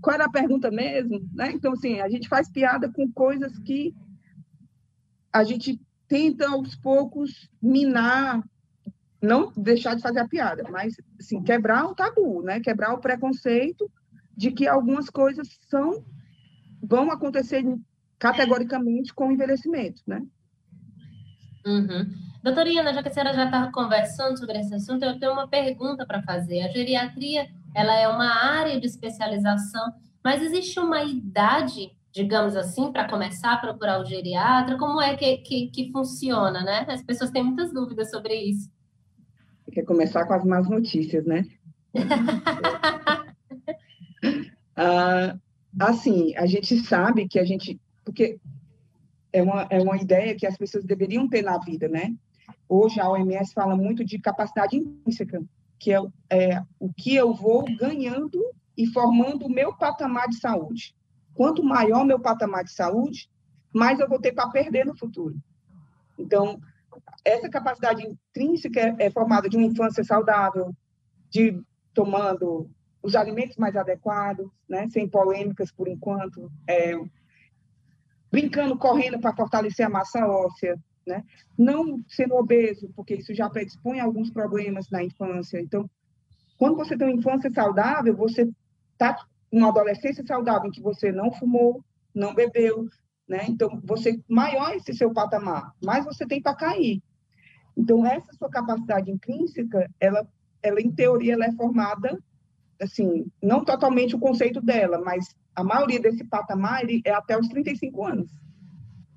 Qual 0.00 0.14
era 0.14 0.26
a 0.26 0.30
pergunta 0.30 0.70
mesmo, 0.70 1.28
né? 1.32 1.50
Então, 1.52 1.72
assim, 1.72 2.00
a 2.00 2.08
gente 2.08 2.28
faz 2.28 2.48
piada 2.48 2.90
com 2.92 3.10
coisas 3.10 3.58
que 3.58 3.94
a 5.32 5.42
gente 5.42 5.80
tenta, 6.06 6.48
aos 6.48 6.76
poucos, 6.76 7.50
minar, 7.60 8.44
não 9.24 9.52
deixar 9.56 9.94
de 9.96 10.02
fazer 10.02 10.20
a 10.20 10.28
piada, 10.28 10.62
mas, 10.70 10.94
assim, 11.18 11.42
quebrar 11.42 11.86
o 11.86 11.94
tabu, 11.94 12.42
né? 12.42 12.60
Quebrar 12.60 12.92
o 12.92 13.00
preconceito 13.00 13.90
de 14.36 14.50
que 14.50 14.66
algumas 14.66 15.08
coisas 15.08 15.48
são 15.68 16.04
vão 16.82 17.10
acontecer 17.10 17.64
categoricamente 18.18 19.14
com 19.14 19.28
o 19.28 19.32
envelhecimento, 19.32 20.02
né? 20.06 20.22
Uhum. 21.66 22.12
Iana, 22.66 22.92
já 22.92 23.02
que 23.02 23.08
a 23.08 23.12
senhora 23.12 23.32
já 23.32 23.46
está 23.46 23.70
conversando 23.72 24.38
sobre 24.38 24.58
esse 24.58 24.74
assunto, 24.74 25.02
eu 25.02 25.18
tenho 25.18 25.32
uma 25.32 25.48
pergunta 25.48 26.04
para 26.04 26.22
fazer. 26.22 26.60
A 26.60 26.68
geriatria, 26.68 27.48
ela 27.74 27.94
é 27.98 28.06
uma 28.06 28.28
área 28.28 28.78
de 28.78 28.86
especialização, 28.86 29.92
mas 30.22 30.42
existe 30.42 30.78
uma 30.78 31.02
idade, 31.02 31.90
digamos 32.12 32.54
assim, 32.54 32.92
para 32.92 33.08
começar 33.08 33.54
a 33.54 33.58
procurar 33.58 33.98
o 34.00 34.04
geriatra? 34.04 34.76
Como 34.76 35.00
é 35.00 35.16
que, 35.16 35.38
que, 35.38 35.68
que 35.68 35.90
funciona, 35.90 36.62
né? 36.62 36.84
As 36.88 37.02
pessoas 37.02 37.30
têm 37.30 37.42
muitas 37.42 37.72
dúvidas 37.72 38.10
sobre 38.10 38.34
isso. 38.34 38.70
Quer 39.72 39.84
começar 39.84 40.26
com 40.26 40.34
as 40.34 40.44
más 40.44 40.68
notícias, 40.68 41.24
né? 41.24 41.46
ah, 44.76 45.36
assim, 45.80 46.34
a 46.36 46.46
gente 46.46 46.76
sabe 46.78 47.28
que 47.28 47.38
a 47.38 47.44
gente 47.44 47.80
porque 48.04 48.38
é 49.32 49.42
uma, 49.42 49.66
é 49.70 49.80
uma 49.80 49.96
ideia 49.96 50.36
que 50.36 50.46
as 50.46 50.56
pessoas 50.56 50.84
deveriam 50.84 51.28
ter 51.28 51.42
na 51.42 51.58
vida, 51.58 51.88
né? 51.88 52.14
Hoje 52.68 53.00
a 53.00 53.10
OMS 53.10 53.52
fala 53.52 53.74
muito 53.74 54.04
de 54.04 54.18
capacidade 54.18 54.76
intrínseca, 54.76 55.42
que 55.78 55.92
é, 55.92 55.98
é 56.30 56.62
o 56.78 56.92
que 56.92 57.14
eu 57.14 57.34
vou 57.34 57.64
ganhando 57.76 58.40
e 58.76 58.86
formando 58.86 59.46
o 59.46 59.50
meu 59.50 59.74
patamar 59.74 60.28
de 60.28 60.36
saúde. 60.36 60.94
Quanto 61.34 61.64
maior 61.64 62.04
meu 62.04 62.20
patamar 62.20 62.62
de 62.62 62.72
saúde, 62.72 63.28
mais 63.72 63.98
eu 63.98 64.08
vou 64.08 64.20
ter 64.20 64.32
para 64.32 64.50
perder 64.50 64.86
no 64.86 64.96
futuro. 64.96 65.36
Então, 66.16 66.60
essa 67.24 67.48
capacidade 67.48 68.02
intrínseca 68.02 68.94
é, 68.98 69.10
formada 69.10 69.48
de 69.48 69.56
uma 69.56 69.66
infância 69.66 70.04
saudável, 70.04 70.74
de 71.30 71.60
tomando 71.92 72.70
os 73.02 73.14
alimentos 73.14 73.56
mais 73.56 73.76
adequados, 73.76 74.48
né, 74.68 74.88
sem 74.88 75.08
polêmicas 75.08 75.70
por 75.70 75.88
enquanto, 75.88 76.50
é, 76.68 76.94
brincando, 78.30 78.76
correndo 78.76 79.20
para 79.20 79.36
fortalecer 79.36 79.86
a 79.86 79.90
massa 79.90 80.26
óssea, 80.26 80.76
né, 81.06 81.22
não 81.56 82.02
sendo 82.08 82.34
obeso, 82.34 82.90
porque 82.96 83.14
isso 83.14 83.34
já 83.34 83.48
predispõe 83.50 84.00
a 84.00 84.04
alguns 84.04 84.30
problemas 84.30 84.88
na 84.90 85.04
infância. 85.04 85.60
Então, 85.60 85.88
quando 86.56 86.76
você 86.76 86.96
tem 86.96 87.08
uma 87.08 87.16
infância 87.18 87.50
saudável, 87.52 88.16
você 88.16 88.50
está 88.92 89.16
uma 89.52 89.68
adolescência 89.68 90.24
saudável 90.26 90.68
em 90.68 90.72
que 90.72 90.80
você 90.80 91.12
não 91.12 91.30
fumou, 91.32 91.84
não 92.14 92.34
bebeu, 92.34 92.88
né? 93.28 93.46
Então, 93.48 93.80
você 93.84 94.20
maior 94.28 94.74
esse 94.74 94.94
seu 94.94 95.12
patamar, 95.12 95.72
mais 95.82 96.04
você 96.04 96.26
tem 96.26 96.40
para 96.40 96.54
cair. 96.54 97.02
Então, 97.76 98.06
essa 98.06 98.32
sua 98.34 98.48
capacidade 98.48 99.10
intrínseca, 99.10 99.90
ela, 99.98 100.26
ela 100.62 100.80
em 100.80 100.90
teoria, 100.90 101.34
ela 101.34 101.46
é 101.46 101.52
formada, 101.52 102.18
assim, 102.80 103.26
não 103.42 103.64
totalmente 103.64 104.14
o 104.14 104.20
conceito 104.20 104.60
dela, 104.60 105.00
mas 105.00 105.34
a 105.54 105.64
maioria 105.64 106.00
desse 106.00 106.24
patamar 106.24 106.82
é 107.04 107.10
até 107.10 107.38
os 107.38 107.48
35 107.48 108.04
anos. 108.04 108.30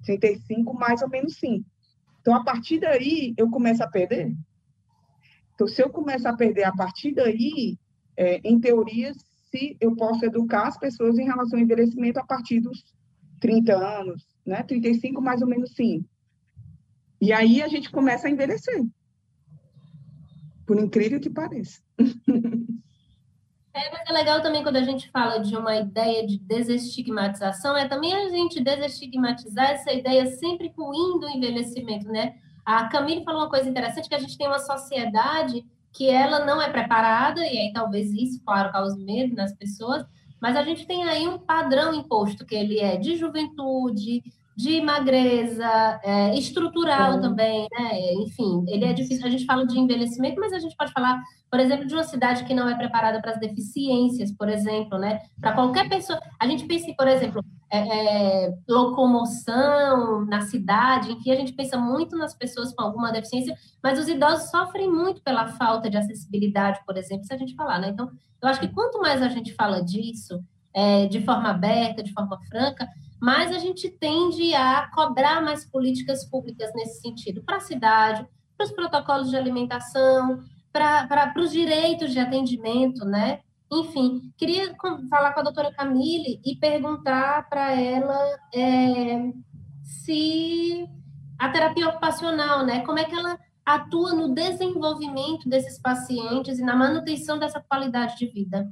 35, 0.06 0.74
mais 0.74 1.02
ou 1.02 1.10
menos, 1.10 1.38
sim. 1.38 1.64
Então, 2.22 2.34
a 2.34 2.44
partir 2.44 2.80
daí, 2.80 3.34
eu 3.38 3.50
começo 3.50 3.84
a 3.84 3.88
perder. 3.88 4.34
Então, 5.54 5.68
se 5.68 5.82
eu 5.82 5.90
começo 5.90 6.28
a 6.28 6.36
perder 6.36 6.64
a 6.64 6.72
partir 6.72 7.14
daí, 7.14 7.78
é, 8.16 8.40
em 8.44 8.60
teoria, 8.60 9.12
se 9.50 9.78
eu 9.80 9.96
posso 9.96 10.26
educar 10.26 10.68
as 10.68 10.78
pessoas 10.78 11.18
em 11.18 11.26
relação 11.26 11.58
ao 11.58 11.64
envelhecimento 11.64 12.20
a 12.20 12.26
partir 12.26 12.60
dos 12.60 12.84
30 13.40 13.76
anos, 13.76 14.26
né? 14.46 14.64
35 14.64 15.22
mais 15.22 15.42
ou 15.42 15.48
menos 15.48 15.72
sim. 15.74 16.06
E 17.20 17.34
aí 17.34 17.62
a 17.62 17.68
gente 17.68 17.90
começa 17.90 18.28
a 18.28 18.32
envelhecer. 18.32 18.86
Por 20.66 20.78
incrível 20.80 21.20
que 21.20 21.30
pareça. 21.30 21.82
É, 23.78 23.92
mas 23.92 24.10
é 24.10 24.12
legal 24.12 24.42
também 24.42 24.64
quando 24.64 24.78
a 24.78 24.84
gente 24.84 25.08
fala 25.12 25.38
de 25.38 25.56
uma 25.56 25.76
ideia 25.76 26.26
de 26.26 26.40
desestigmatização, 26.40 27.78
é 27.78 27.88
também 27.88 28.12
a 28.12 28.28
gente 28.28 28.60
desestigmatizar 28.60 29.70
essa 29.70 29.94
ideia 29.94 30.26
sempre 30.26 30.74
ruim 30.76 31.20
do 31.20 31.30
envelhecimento, 31.30 32.08
né? 32.08 32.38
A 32.66 32.90
Camille 32.90 33.24
falou 33.24 33.42
uma 33.42 33.50
coisa 33.52 33.70
interessante, 33.70 34.10
que 34.10 34.16
a 34.16 34.20
gente 34.20 34.36
tem 34.36 34.48
uma 34.48 34.58
sociedade 34.58 35.64
que 35.94 36.10
ela 36.10 36.44
não 36.44 36.60
é 36.60 36.72
preparada, 36.72 37.42
e 37.42 37.56
aí 37.56 37.72
talvez 37.72 38.12
isso, 38.12 38.42
claro, 38.44 38.72
cause 38.72 39.00
medo 39.04 39.36
nas 39.36 39.54
pessoas, 39.56 40.04
mas 40.42 40.56
a 40.56 40.64
gente 40.64 40.86
tem 40.86 41.04
aí 41.04 41.28
um 41.28 41.38
padrão 41.38 41.94
imposto, 41.94 42.46
que 42.46 42.56
ele 42.56 42.80
é 42.80 42.98
de 42.98 43.16
juventude, 43.16 44.24
de 44.56 44.82
magreza, 44.82 46.00
é, 46.04 46.36
estrutural 46.36 47.14
Sim. 47.14 47.22
também, 47.22 47.68
né? 47.72 48.14
Enfim, 48.14 48.66
ele 48.68 48.86
é 48.86 48.94
difícil. 48.94 49.26
A 49.26 49.30
gente 49.30 49.46
fala 49.46 49.68
de 49.68 49.78
envelhecimento, 49.78 50.40
mas 50.40 50.52
a 50.52 50.60
gente 50.60 50.76
pode 50.76 50.92
falar, 50.92 51.22
por 51.50 51.60
exemplo, 51.60 51.88
de 51.88 51.94
uma 51.94 52.04
cidade 52.04 52.44
que 52.44 52.54
não 52.54 52.68
é 52.68 52.76
preparada 52.76 53.22
para 53.22 53.32
as 53.32 53.40
deficiências, 53.40 54.32
por 54.32 54.50
exemplo, 54.50 54.98
né? 54.98 55.22
Para 55.40 55.54
qualquer 55.54 55.88
pessoa. 55.88 56.20
A 56.40 56.46
gente 56.46 56.66
pensa, 56.66 56.94
por 56.98 57.08
exemplo, 57.08 57.44
é, 57.72 58.46
é, 58.46 58.54
locomoção 58.68 60.26
na 60.26 60.42
cidade, 60.42 61.12
enfim, 61.12 61.32
a 61.32 61.36
gente 61.36 61.54
pensa 61.54 61.78
muito 61.78 62.18
nas 62.18 62.34
pessoas 62.34 62.74
com 62.74 62.82
alguma 62.82 63.12
deficiência, 63.12 63.56
mas 63.82 63.98
os 64.00 64.08
idosos 64.08 64.50
sofrem 64.50 64.92
muito 64.92 65.22
pela 65.22 65.48
falta 65.48 65.90
de 65.90 65.98
acessibilidade, 65.98 66.80
por 66.86 66.98
exemplo, 66.98 67.26
se 67.26 67.34
a 67.34 67.38
gente 67.38 67.56
falar, 67.56 67.80
né? 67.80 67.90
Então, 67.90 68.10
eu 68.42 68.50
acho 68.50 68.60
que 68.60 68.68
quanto 68.68 69.00
mais 69.00 69.22
a 69.22 69.30
gente 69.30 69.54
fala 69.54 69.84
disso, 69.84 70.44
é, 70.74 71.08
de 71.08 71.22
forma 71.22 71.50
aberta, 71.50 72.04
de 72.04 72.14
forma 72.14 72.40
franca, 72.50 72.88
mais 73.20 73.52
a 73.52 73.60
gente 73.60 73.90
tende 73.90 74.54
a 74.54 74.90
cobrar 74.94 75.42
mais 75.42 75.66
políticas 75.66 76.24
públicas 76.26 76.72
nesse 76.76 77.02
sentido, 77.02 77.42
para 77.44 77.58
a 77.58 77.62
cidade, 77.62 78.26
para 78.56 78.66
os 78.66 78.72
protocolos 78.72 79.30
de 79.30 79.38
alimentação, 79.38 80.44
para 80.78 81.34
os 81.38 81.52
direitos 81.52 82.12
de 82.12 82.20
atendimento, 82.20 83.06
né? 83.06 83.40
Enfim, 83.72 84.32
queria 84.38 84.76
falar 85.10 85.34
com 85.34 85.42
a 85.42 85.44
doutora 85.44 85.74
Camille 85.74 86.40
e 86.46 86.56
perguntar 86.56 87.50
para 87.50 87.74
ela 87.74 88.18
é, 88.54 89.32
se 89.84 90.88
a 91.38 91.50
terapia 91.50 91.90
ocupacional, 91.90 92.66
né? 92.66 92.86
Como 92.86 93.00
é 93.00 93.04
que 93.04 93.16
ela 93.16 93.38
atua 93.66 94.14
no 94.14 94.34
desenvolvimento 94.34 95.50
desses 95.50 95.78
pacientes 95.80 96.60
e 96.60 96.64
na 96.64 96.76
manutenção 96.76 97.38
dessa 97.38 97.60
qualidade 97.60 98.18
de 98.18 98.28
vida? 98.28 98.72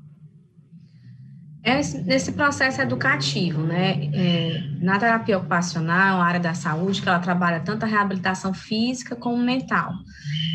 É 1.66 1.78
nesse 2.04 2.32
processo 2.34 2.80
educativo, 2.80 3.64
né? 3.64 4.08
É, 4.14 4.62
na 4.80 5.00
terapia 5.00 5.40
ocupacional, 5.40 6.22
a 6.22 6.26
área 6.26 6.40
da 6.40 6.54
saúde, 6.54 7.02
que 7.02 7.10
ela 7.10 7.18
trabalha 7.18 7.60
tanto 7.60 7.84
a 7.84 7.88
reabilitação 7.88 8.54
física 8.54 9.16
como 9.16 9.38
mental. 9.38 9.92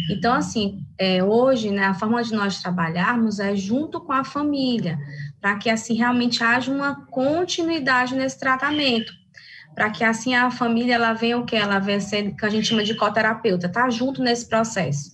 Então, 0.09 0.33
assim, 0.33 0.85
é, 0.97 1.23
hoje, 1.23 1.73
né, 1.73 1.87
a 1.87 1.95
forma 1.95 2.23
de 2.23 2.33
nós 2.33 2.63
trabalharmos 2.63 3.41
é 3.41 3.57
junto 3.57 4.01
com 4.01 4.13
a 4.13 4.23
família, 4.23 4.97
para 5.41 5.57
que 5.57 5.69
assim 5.69 5.95
realmente 5.95 6.45
haja 6.45 6.71
uma 6.71 7.05
continuidade 7.07 8.15
nesse 8.15 8.39
tratamento, 8.39 9.13
para 9.75 9.91
que 9.91 10.05
assim 10.05 10.37
a 10.37 10.49
família 10.49 10.95
ela 10.95 11.13
venha 11.13 11.39
o 11.39 11.45
que 11.45 11.57
ela 11.57 11.81
venha 11.81 12.01
ser, 12.01 12.37
que 12.37 12.47
a 12.47 12.49
gente 12.49 12.69
chama 12.69 12.85
de 12.85 12.95
coterapeuta, 12.95 13.69
tá 13.69 13.91
junto 13.91 14.23
nesse 14.23 14.49
processo 14.49 15.11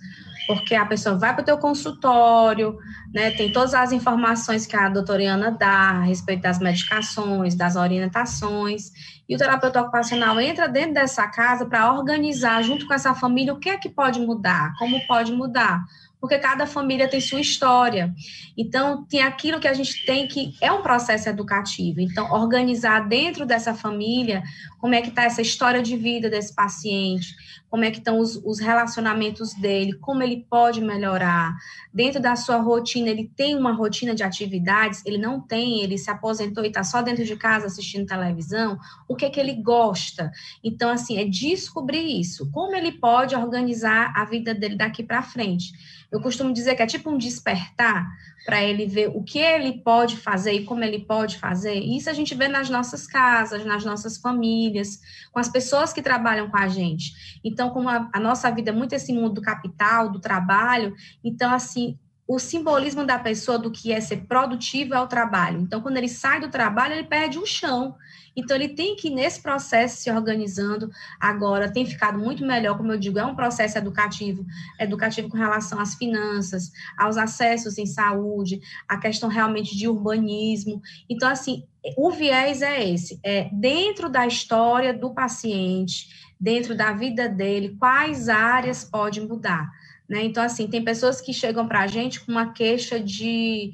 porque 0.47 0.75
a 0.75 0.87
pessoa 0.87 1.19
vai 1.19 1.35
para 1.35 1.43
o 1.43 1.45
teu 1.45 1.59
consultório, 1.59 2.79
né, 3.13 3.31
tem 3.31 3.51
todas 3.51 3.75
as 3.75 3.93
informações 3.93 4.67
que 4.67 4.77
a 4.77 4.89
doutora 4.89 5.23
Ana 5.33 5.51
dá 5.51 5.91
a 5.91 6.03
respeito 6.03 6.43
das 6.43 6.59
medicações, 6.59 7.55
das 7.55 7.77
orientações, 7.77 8.91
e 9.29 9.35
o 9.35 9.39
terapeuta 9.39 9.81
ocupacional 9.81 10.41
entra 10.41 10.69
dentro 10.69 10.95
dessa 10.95 11.27
casa 11.27 11.67
para 11.67 11.93
organizar, 11.93 12.63
junto 12.63 12.87
com 12.87 12.95
essa 12.95 13.15
família, 13.15 13.53
o 13.53 13.59
que 13.59 13.69
é 13.69 13.77
que 13.77 13.89
pode 13.89 14.21
mudar, 14.21 14.73
como 14.79 15.05
pode 15.07 15.33
mudar, 15.33 15.85
porque 16.21 16.39
cada 16.39 16.67
família 16.67 17.09
tem 17.09 17.21
sua 17.21 17.41
história. 17.41 18.15
Então, 18.57 19.05
tem 19.05 19.23
aquilo 19.23 19.61
que 19.61 19.69
a 19.69 19.75
gente 19.75 20.05
tem 20.07 20.27
que 20.27 20.55
é 20.61 20.73
um 20.73 20.83
processo 20.83 21.29
educativo. 21.29 22.01
Então, 22.01 22.33
organizar 22.33 23.07
dentro 23.09 23.45
dessa 23.45 23.75
família 23.75 24.43
como 24.79 24.95
é 24.95 25.03
que 25.03 25.09
está 25.09 25.25
essa 25.25 25.43
história 25.43 25.83
de 25.83 25.97
vida 25.97 26.31
desse 26.31 26.55
paciente, 26.55 27.35
como 27.71 27.85
é 27.85 27.91
que 27.91 27.99
estão 27.99 28.19
os, 28.19 28.37
os, 28.45 28.59
relacionamentos 28.59 29.53
dele, 29.55 29.95
como 29.95 30.23
ele 30.23 30.47
pode 30.49 30.81
melhorar. 30.81 31.55
Dentro 31.93 32.21
da 32.21 32.37
sua 32.37 32.57
rotina, 32.59 33.09
ele 33.09 33.31
tem 33.37 33.57
uma 33.57 33.73
rotina 33.73 34.15
de 34.15 34.23
atividades, 34.23 35.03
ele 35.05 35.19
não 35.19 35.41
tem, 35.41 35.83
ele 35.83 35.99
se 35.99 36.11
aposentou 36.11 36.65
e 36.65 36.69
está 36.69 36.85
só 36.85 37.03
dentro 37.03 37.25
de 37.25 37.37
casa 37.37 37.67
assistindo 37.67 38.07
televisão, 38.07 38.79
o 39.09 39.17
que 39.17 39.25
é 39.25 39.31
que 39.31 39.41
ele 39.41 39.55
gosta? 39.55 40.31
Então, 40.63 40.91
assim, 40.91 41.19
é 41.19 41.25
descobrir 41.25 42.21
isso, 42.21 42.51
como 42.51 42.75
ele 42.75 42.93
pode 42.93 43.35
organizar 43.35 44.13
a 44.17 44.25
vida 44.25 44.55
dele 44.55 44.77
daqui 44.77 45.03
para 45.03 45.23
frente. 45.23 45.73
Eu 46.11 46.21
costumo 46.21 46.53
dizer 46.53 46.77
que 46.77 46.83
é 46.83 46.87
tipo 46.87 47.11
um 47.11 47.19
despertar 47.19 48.07
para 48.47 48.63
ele 48.63 48.87
ver 48.87 49.11
o 49.13 49.25
que 49.25 49.41
ele 49.41 49.83
pode 49.83 50.17
fazer 50.17 50.53
e 50.53 50.65
como 50.65 50.85
ele 50.85 51.01
pode 51.01 51.37
fazer. 51.37 51.75
Isso 51.75 52.09
a 52.09 52.13
gente 52.13 52.33
vê 52.33 52.47
nas 52.47 52.71
nossas 52.71 53.05
casas, 53.05 53.67
nas 53.67 53.85
nossas 53.85 54.19
famílias, 54.19 55.01
com 55.33 55.41
as 55.41 55.49
pessoas 55.49 55.93
que 55.93 56.01
trabalham 56.01 56.49
com 56.49 56.57
a 56.57 56.69
gente. 56.69 57.41
Então, 57.45 57.71
como 57.71 57.89
a, 57.89 58.09
a 58.13 58.21
nossa 58.21 58.49
vida 58.53 58.71
é 58.71 58.73
muito 58.73 58.93
esse 58.93 59.13
mundo 59.13 59.35
do 59.35 59.43
capital, 59.43 60.13
do 60.13 60.21
trabalho, 60.21 60.95
então, 61.25 61.53
assim, 61.53 61.99
o 62.29 62.39
simbolismo 62.39 63.05
da 63.05 63.19
pessoa 63.19 63.59
do 63.59 63.71
que 63.71 63.93
é 63.93 64.01
ser 64.01 64.27
produtivo 64.27 64.95
é 64.95 65.01
o 65.01 65.07
trabalho. 65.07 65.61
Então, 65.61 65.81
quando 65.81 65.97
ele 65.97 66.09
sai 66.09 66.41
do 66.41 66.49
trabalho, 66.49 66.95
ele 66.95 67.05
perde 67.05 67.39
o 67.39 67.47
chão. 67.47 67.95
Então, 68.35 68.57
ele 68.57 68.69
tem 68.69 68.97
que, 68.97 69.09
nesse 69.09 69.41
processo, 69.41 69.97
se 69.97 70.11
organizando. 70.11 70.91
Agora, 71.21 71.73
tem 71.73 71.87
ficado 71.87 72.19
muito 72.19 72.45
melhor, 72.45 72.77
como 72.77 72.93
eu 72.93 72.99
digo, 72.99 73.19
é 73.19 73.25
um 73.25 73.37
processo 73.37 73.79
educativo, 73.79 74.45
educativo 74.79 75.29
com 75.29 75.39
relação 75.39 75.81
às 75.81 75.95
finanças, 75.95 76.71
aos 76.99 77.17
acessos 77.17 77.79
em 77.79 77.87
saúde, 77.87 78.61
a 78.89 78.99
questão 78.99 79.29
realmente 79.29 79.77
de 79.77 79.89
urbanismo. 79.89 80.83
Então, 81.09 81.29
assim, 81.29 81.65
o 81.97 82.11
viés 82.11 82.61
é 82.61 82.91
esse, 82.91 83.21
é 83.23 83.49
dentro 83.53 84.09
da 84.09 84.27
história 84.27 84.93
do 84.93 85.15
paciente, 85.15 86.09
dentro 86.39 86.77
da 86.77 86.93
vida 86.93 87.29
dele, 87.29 87.77
quais 87.79 88.29
áreas 88.29 88.85
pode 88.85 89.21
mudar. 89.21 89.71
Né? 90.09 90.25
Então, 90.25 90.43
assim, 90.43 90.69
tem 90.69 90.85
pessoas 90.85 91.21
que 91.21 91.33
chegam 91.33 91.67
para 91.67 91.81
a 91.81 91.87
gente 91.87 92.21
com 92.21 92.33
uma 92.33 92.53
queixa 92.53 93.01
de, 93.01 93.73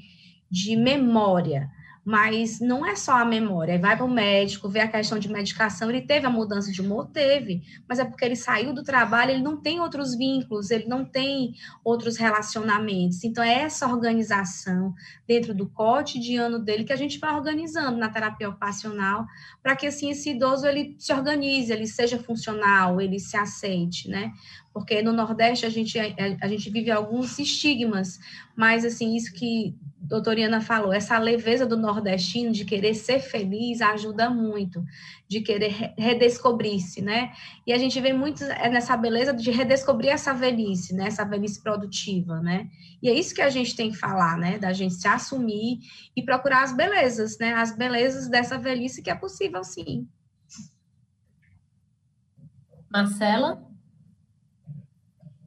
de 0.50 0.76
memória 0.76 1.70
mas 2.04 2.58
não 2.58 2.84
é 2.84 2.96
só 2.96 3.12
a 3.12 3.24
memória. 3.24 3.78
Vai 3.78 3.96
para 3.96 4.04
o 4.04 4.10
médico, 4.10 4.68
vê 4.68 4.80
a 4.80 4.88
questão 4.88 5.18
de 5.18 5.30
medicação. 5.30 5.88
Ele 5.88 6.00
teve 6.00 6.26
a 6.26 6.30
mudança 6.30 6.72
de 6.72 6.80
humor? 6.80 7.08
Teve, 7.12 7.62
mas 7.88 7.98
é 7.98 8.04
porque 8.04 8.24
ele 8.24 8.34
saiu 8.34 8.72
do 8.72 8.82
trabalho, 8.82 9.30
ele 9.30 9.42
não 9.42 9.56
tem 9.56 9.80
outros 9.80 10.16
vínculos, 10.16 10.70
ele 10.70 10.86
não 10.86 11.04
tem 11.04 11.54
outros 11.84 12.16
relacionamentos. 12.16 13.22
Então, 13.22 13.42
é 13.42 13.62
essa 13.62 13.86
organização 13.86 14.92
dentro 15.26 15.54
do 15.54 15.68
cotidiano 15.68 16.58
dele 16.58 16.84
que 16.84 16.92
a 16.92 16.96
gente 16.96 17.18
vai 17.18 17.34
organizando 17.34 17.96
na 17.96 18.08
terapia 18.08 18.48
ocupacional, 18.48 19.24
para 19.62 19.76
que 19.76 19.86
assim 19.86 20.10
esse 20.10 20.30
idoso 20.30 20.66
ele 20.66 20.96
se 20.98 21.12
organize, 21.12 21.72
ele 21.72 21.86
seja 21.86 22.18
funcional, 22.18 23.00
ele 23.00 23.20
se 23.20 23.36
aceite, 23.36 24.08
né? 24.08 24.32
Porque 24.72 25.02
no 25.02 25.12
Nordeste 25.12 25.66
a 25.66 25.68
gente, 25.68 25.98
a, 25.98 26.06
a 26.40 26.48
gente 26.48 26.70
vive 26.70 26.90
alguns 26.90 27.38
estigmas, 27.38 28.18
mas 28.56 28.84
assim, 28.84 29.14
isso 29.14 29.32
que 29.32 29.76
a 30.02 30.06
doutora 30.06 30.40
Iana 30.40 30.60
falou, 30.60 30.92
essa 30.92 31.18
leveza 31.18 31.64
do 31.64 31.76
nordestino 31.76 32.50
de 32.50 32.64
querer 32.64 32.94
ser 32.94 33.20
feliz 33.20 33.80
ajuda 33.80 34.28
muito, 34.28 34.84
de 35.28 35.40
querer 35.40 35.94
redescobrir-se, 35.96 37.00
né? 37.00 37.32
E 37.66 37.72
a 37.72 37.78
gente 37.78 38.00
vê 38.00 38.12
muito 38.12 38.42
é, 38.44 38.68
nessa 38.68 38.96
beleza 38.96 39.32
de 39.32 39.50
redescobrir 39.50 40.10
essa 40.10 40.34
velhice, 40.34 40.94
né? 40.94 41.06
Essa 41.06 41.24
velhice 41.24 41.62
produtiva, 41.62 42.40
né? 42.40 42.68
E 43.02 43.08
é 43.08 43.14
isso 43.14 43.34
que 43.34 43.42
a 43.42 43.50
gente 43.50 43.76
tem 43.76 43.90
que 43.90 43.96
falar, 43.96 44.36
né? 44.36 44.58
Da 44.58 44.72
gente 44.72 44.94
se 44.94 45.06
assumir 45.06 45.78
e 46.16 46.22
procurar 46.22 46.62
as 46.62 46.74
belezas, 46.74 47.38
né? 47.38 47.54
As 47.54 47.76
belezas 47.76 48.28
dessa 48.28 48.58
velhice 48.58 49.02
que 49.02 49.10
é 49.10 49.14
possível, 49.14 49.62
sim. 49.62 50.08
Marcela? 52.90 53.71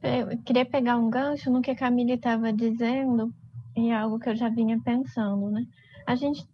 Eu 0.06 0.38
queria 0.44 0.64
pegar 0.64 0.96
um 0.96 1.10
gancho 1.10 1.50
no 1.50 1.60
que 1.60 1.70
a 1.70 1.76
Camille 1.76 2.12
estava 2.12 2.52
dizendo 2.52 3.32
e 3.76 3.90
algo 3.90 4.18
que 4.18 4.28
eu 4.28 4.36
já 4.36 4.48
vinha 4.48 4.80
pensando, 4.80 5.50
né? 5.50 5.66
A 6.06 6.14
gente 6.14 6.46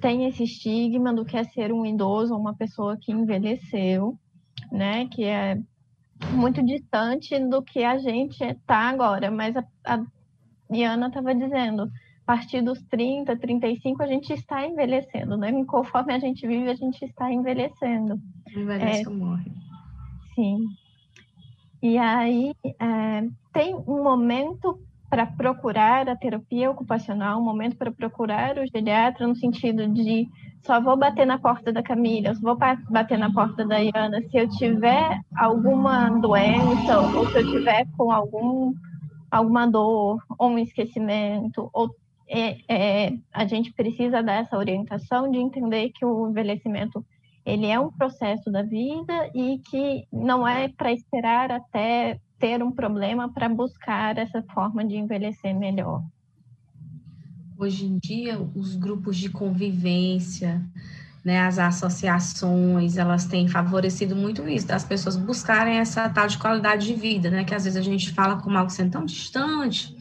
tem 0.00 0.26
esse 0.26 0.44
estigma 0.44 1.12
do 1.12 1.24
que 1.24 1.36
é 1.36 1.44
ser 1.44 1.72
um 1.72 1.86
idoso 1.86 2.34
ou 2.34 2.40
uma 2.40 2.54
pessoa 2.54 2.96
que 2.96 3.12
envelheceu, 3.12 4.18
né? 4.70 5.06
Que 5.06 5.24
é 5.24 5.58
muito 6.32 6.62
distante 6.62 7.38
do 7.38 7.62
que 7.62 7.84
a 7.84 7.98
gente 7.98 8.42
está 8.42 8.88
agora. 8.88 9.30
Mas 9.30 9.56
a, 9.56 9.64
a 9.84 10.04
Diana 10.70 11.08
estava 11.08 11.34
dizendo, 11.34 11.82
a 11.82 12.24
partir 12.24 12.62
dos 12.62 12.82
30, 12.82 13.36
35, 13.36 14.02
a 14.02 14.06
gente 14.06 14.32
está 14.32 14.66
envelhecendo, 14.66 15.36
né? 15.36 15.52
Conforme 15.64 16.14
a 16.14 16.18
gente 16.18 16.46
vive, 16.46 16.70
a 16.70 16.74
gente 16.74 17.04
está 17.04 17.30
envelhecendo. 17.30 18.20
Envelhece 18.56 19.04
é, 19.04 19.08
ou 19.08 19.14
morre. 19.14 19.52
Sim. 20.34 20.66
E 21.82 21.98
aí 21.98 22.54
é, 22.64 23.28
tem 23.52 23.74
um 23.74 24.04
momento 24.04 24.80
para 25.10 25.26
procurar 25.26 26.08
a 26.08 26.16
terapia 26.16 26.70
ocupacional, 26.70 27.38
um 27.38 27.44
momento 27.44 27.76
para 27.76 27.90
procurar 27.90 28.56
o 28.56 28.66
geriatra 28.66 29.26
no 29.26 29.36
sentido 29.36 29.86
de 29.88 30.26
só 30.62 30.80
vou 30.80 30.96
bater 30.96 31.26
na 31.26 31.38
porta 31.38 31.72
da 31.72 31.82
Camila, 31.82 32.34
só 32.34 32.40
vou 32.40 32.58
bater 32.88 33.18
na 33.18 33.30
porta 33.30 33.66
da 33.66 33.78
Iana 33.78 34.22
se 34.30 34.38
eu 34.38 34.48
tiver 34.48 35.20
alguma 35.36 36.08
doença 36.08 37.00
ou 37.00 37.26
se 37.26 37.40
eu 37.40 37.50
tiver 37.50 37.86
com 37.96 38.10
algum 38.10 38.72
alguma 39.30 39.66
dor 39.66 40.22
ou 40.38 40.50
um 40.50 40.58
esquecimento 40.58 41.68
ou 41.74 41.94
é, 42.28 42.56
é, 42.68 43.12
a 43.34 43.44
gente 43.44 43.70
precisa 43.72 44.22
dessa 44.22 44.56
orientação 44.56 45.30
de 45.30 45.38
entender 45.38 45.90
que 45.90 46.06
o 46.06 46.30
envelhecimento 46.30 47.04
ele 47.44 47.66
é 47.66 47.78
um 47.78 47.90
processo 47.90 48.50
da 48.50 48.62
vida 48.62 49.30
e 49.34 49.58
que 49.58 50.06
não 50.12 50.46
é 50.46 50.68
para 50.68 50.92
esperar 50.92 51.50
até 51.50 52.20
ter 52.38 52.62
um 52.62 52.72
problema 52.72 53.32
para 53.32 53.48
buscar 53.48 54.18
essa 54.18 54.42
forma 54.54 54.84
de 54.84 54.96
envelhecer 54.96 55.54
melhor. 55.54 56.02
Hoje 57.58 57.86
em 57.86 57.98
dia, 57.98 58.40
os 58.54 58.74
grupos 58.74 59.16
de 59.16 59.30
convivência, 59.30 60.60
né, 61.24 61.40
as 61.40 61.58
associações, 61.58 62.96
elas 62.96 63.26
têm 63.26 63.46
favorecido 63.46 64.16
muito 64.16 64.48
isso, 64.48 64.66
das 64.66 64.84
pessoas 64.84 65.16
buscarem 65.16 65.76
essa 65.76 66.08
tal 66.08 66.26
de 66.26 66.38
qualidade 66.38 66.86
de 66.86 66.94
vida, 66.94 67.30
né, 67.30 67.44
que 67.44 67.54
às 67.54 67.64
vezes 67.64 67.78
a 67.78 67.82
gente 67.82 68.12
fala 68.12 68.36
como 68.36 68.58
algo 68.58 68.70
sendo 68.70 68.90
tão 68.90 69.04
distante, 69.04 69.96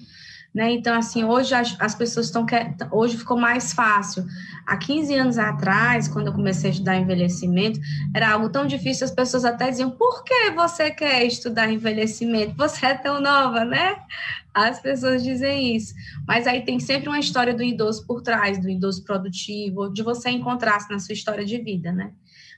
né? 0.53 0.72
Então, 0.72 0.93
assim, 0.98 1.24
hoje 1.24 1.53
as, 1.55 1.75
as 1.79 1.96
pessoas 1.96 2.25
estão. 2.25 2.46
Hoje 2.91 3.17
ficou 3.17 3.38
mais 3.38 3.72
fácil. 3.72 4.25
Há 4.67 4.75
15 4.75 5.15
anos 5.15 5.38
atrás, 5.38 6.08
quando 6.10 6.27
eu 6.27 6.34
comecei 6.34 6.70
a 6.70 6.74
estudar 6.74 6.98
envelhecimento, 6.98 7.79
era 8.13 8.31
algo 8.31 8.50
tão 8.50 8.67
difícil, 8.67 9.05
as 9.05 9.12
pessoas 9.12 9.46
até 9.46 9.70
diziam: 9.70 9.91
por 9.91 10.24
que 10.24 10.51
você 10.51 10.91
quer 10.91 11.24
estudar 11.25 11.72
envelhecimento? 11.72 12.55
Você 12.58 12.86
é 12.86 12.93
tão 12.93 13.22
nova, 13.22 13.63
né? 13.63 13.96
As 14.53 14.81
pessoas 14.81 15.24
dizem 15.24 15.75
isso. 15.75 15.93
Mas 16.27 16.46
aí 16.46 16.65
tem 16.65 16.79
sempre 16.79 17.08
uma 17.08 17.20
história 17.20 17.53
do 17.53 17.63
idoso 17.63 18.05
por 18.05 18.22
trás, 18.22 18.60
do 18.60 18.70
idoso 18.70 19.03
produtivo, 19.05 19.91
de 19.91 20.03
você 20.03 20.29
encontrar-se 20.29 20.91
na 20.91 21.00
sua 21.00 21.13
história 21.13 21.46
de 21.46 21.58
vida, 21.58 21.93
né? 21.93 22.12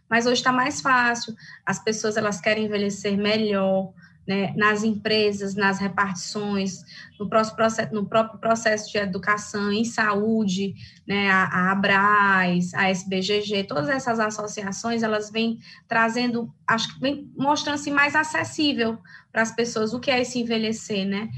Mas 0.09 0.25
hoje 0.25 0.35
está 0.35 0.51
mais 0.51 0.81
fácil, 0.81 1.33
as 1.65 1.83
pessoas 1.83 2.17
elas 2.17 2.41
querem 2.41 2.65
envelhecer 2.65 3.15
melhor, 3.17 3.93
né, 4.27 4.53
nas 4.55 4.83
empresas, 4.83 5.55
nas 5.55 5.79
repartições, 5.79 6.83
no, 7.19 7.27
processo, 7.27 7.93
no 7.93 8.05
próprio 8.05 8.39
processo 8.39 8.91
de 8.91 8.97
educação 8.97 9.71
em 9.71 9.83
saúde, 9.83 10.73
né, 11.05 11.29
a, 11.29 11.43
a 11.43 11.71
Abras, 11.71 12.73
a 12.73 12.89
SBGG, 12.89 13.65
todas 13.65 13.89
essas 13.89 14.19
associações, 14.19 15.03
elas 15.03 15.29
vêm 15.29 15.59
trazendo, 15.87 16.53
acho 16.67 16.93
que 16.93 17.01
vem 17.01 17.29
mostrando-se 17.37 17.91
mais 17.91 18.15
acessível 18.15 18.97
para 19.31 19.41
as 19.41 19.51
pessoas 19.51 19.93
o 19.93 19.99
que 19.99 20.11
é 20.11 20.21
esse 20.21 20.39
envelhecer, 20.39 21.05
né? 21.05 21.29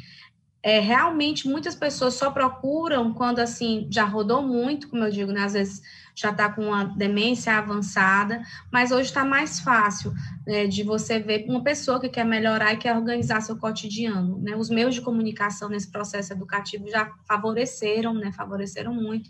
É, 0.65 0.79
realmente, 0.79 1.47
muitas 1.47 1.75
pessoas 1.75 2.15
só 2.15 2.31
procuram 2.31 3.13
quando, 3.13 3.37
assim, 3.37 3.87
já 3.87 4.03
rodou 4.03 4.41
muito, 4.41 4.89
como 4.89 5.03
eu 5.03 5.11
digo, 5.11 5.31
né, 5.31 5.43
às 5.43 5.53
vezes 5.53 5.79
já 6.15 6.31
está 6.31 6.51
com 6.51 6.69
uma 6.69 6.85
demência 6.85 7.55
avançada, 7.55 8.41
mas 8.71 8.91
hoje 8.91 9.09
está 9.09 9.23
mais 9.23 9.59
fácil 9.59 10.11
né, 10.43 10.65
de 10.65 10.81
você 10.81 11.19
ver 11.19 11.45
uma 11.47 11.61
pessoa 11.63 11.99
que 12.01 12.09
quer 12.09 12.25
melhorar 12.25 12.73
e 12.73 12.77
quer 12.77 12.97
organizar 12.97 13.41
seu 13.41 13.55
cotidiano. 13.57 14.39
Né? 14.41 14.55
Os 14.55 14.71
meios 14.71 14.95
de 14.95 15.01
comunicação 15.01 15.69
nesse 15.69 15.91
processo 15.91 16.33
educativo 16.33 16.89
já 16.89 17.13
favoreceram, 17.27 18.15
né, 18.15 18.31
favoreceram 18.31 18.91
muito 18.91 19.29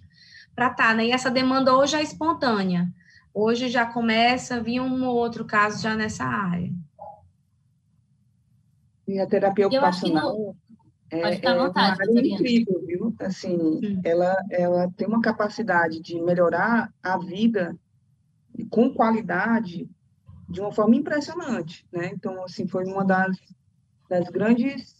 para 0.56 0.68
estar. 0.68 0.88
Tá, 0.88 0.94
né? 0.94 1.08
E 1.08 1.12
essa 1.12 1.30
demanda 1.30 1.76
hoje 1.76 1.98
é 1.98 2.02
espontânea. 2.02 2.88
Hoje 3.34 3.68
já 3.68 3.86
começa 3.86 4.56
a 4.56 4.60
vir 4.62 4.80
um 4.80 5.06
ou 5.06 5.14
outro 5.14 5.44
caso 5.44 5.84
já 5.84 5.98
nessa 5.98 6.24
área. 6.24 6.72
E 9.06 9.20
a 9.20 9.28
terapia 9.28 9.68
ocupacional 9.68 10.56
Pode 11.10 11.36
ficar 11.36 11.52
à 11.52 11.68
vontade, 11.68 12.02
é 12.02 12.06
uma 12.06 12.20
área 12.20 12.28
incrível, 12.28 12.84
viu? 12.86 13.16
Assim, 13.20 13.56
hum. 13.56 14.02
ela, 14.04 14.36
ela 14.50 14.92
tem 14.98 15.08
uma 15.08 15.22
capacidade 15.22 16.00
de 16.00 16.20
melhorar 16.20 16.92
a 17.04 17.18
vida 17.18 17.78
com 18.70 18.94
qualidade 18.94 19.90
de 20.50 20.62
uma 20.62 20.72
forma 20.72 20.96
impressionante, 20.96 21.86
né? 21.92 22.12
Então, 22.14 22.44
assim, 22.44 22.68
foi 22.68 22.86
uma 22.86 23.04
das, 23.04 23.38
das 24.10 24.30
grandes 24.30 24.96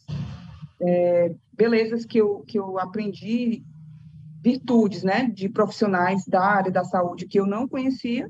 é, 0.80 1.34
belezas 1.54 2.06
que 2.06 2.18
eu, 2.18 2.40
que 2.42 2.60
eu 2.60 2.78
aprendi, 2.80 3.64
virtudes, 4.42 5.02
né, 5.02 5.28
de 5.28 5.50
profissionais 5.50 6.26
da 6.28 6.44
área 6.44 6.72
da 6.72 6.84
saúde 6.84 7.28
que 7.28 7.40
eu 7.40 7.48
não 7.48 7.68
conhecia, 7.68 8.30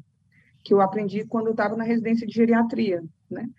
que 0.64 0.74
eu 0.74 0.80
aprendi 0.80 1.26
quando 1.26 1.48
eu 1.48 1.52
estava 1.52 1.76
na 1.76 1.84
residência 1.84 2.26
de 2.26 2.34
geriatria, 2.34 3.04
né? 3.30 3.50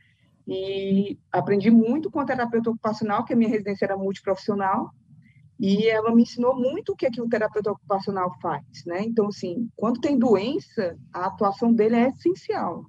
E 0.46 1.18
aprendi 1.32 1.70
muito 1.70 2.10
com 2.10 2.20
a 2.20 2.24
terapeuta 2.24 2.70
ocupacional, 2.70 3.24
que 3.24 3.32
a 3.32 3.36
minha 3.36 3.50
residência 3.50 3.84
era 3.84 3.96
multiprofissional, 3.96 4.90
e 5.58 5.88
ela 5.88 6.14
me 6.14 6.22
ensinou 6.22 6.54
muito 6.54 6.92
o 6.92 6.96
que, 6.96 7.06
é 7.06 7.10
que 7.10 7.20
o 7.20 7.28
terapeuta 7.28 7.72
ocupacional 7.72 8.32
faz, 8.40 8.64
né? 8.86 9.02
Então, 9.02 9.28
assim, 9.28 9.68
quando 9.74 10.00
tem 10.00 10.18
doença, 10.18 10.96
a 11.12 11.26
atuação 11.26 11.72
dele 11.72 11.96
é 11.96 12.08
essencial. 12.08 12.84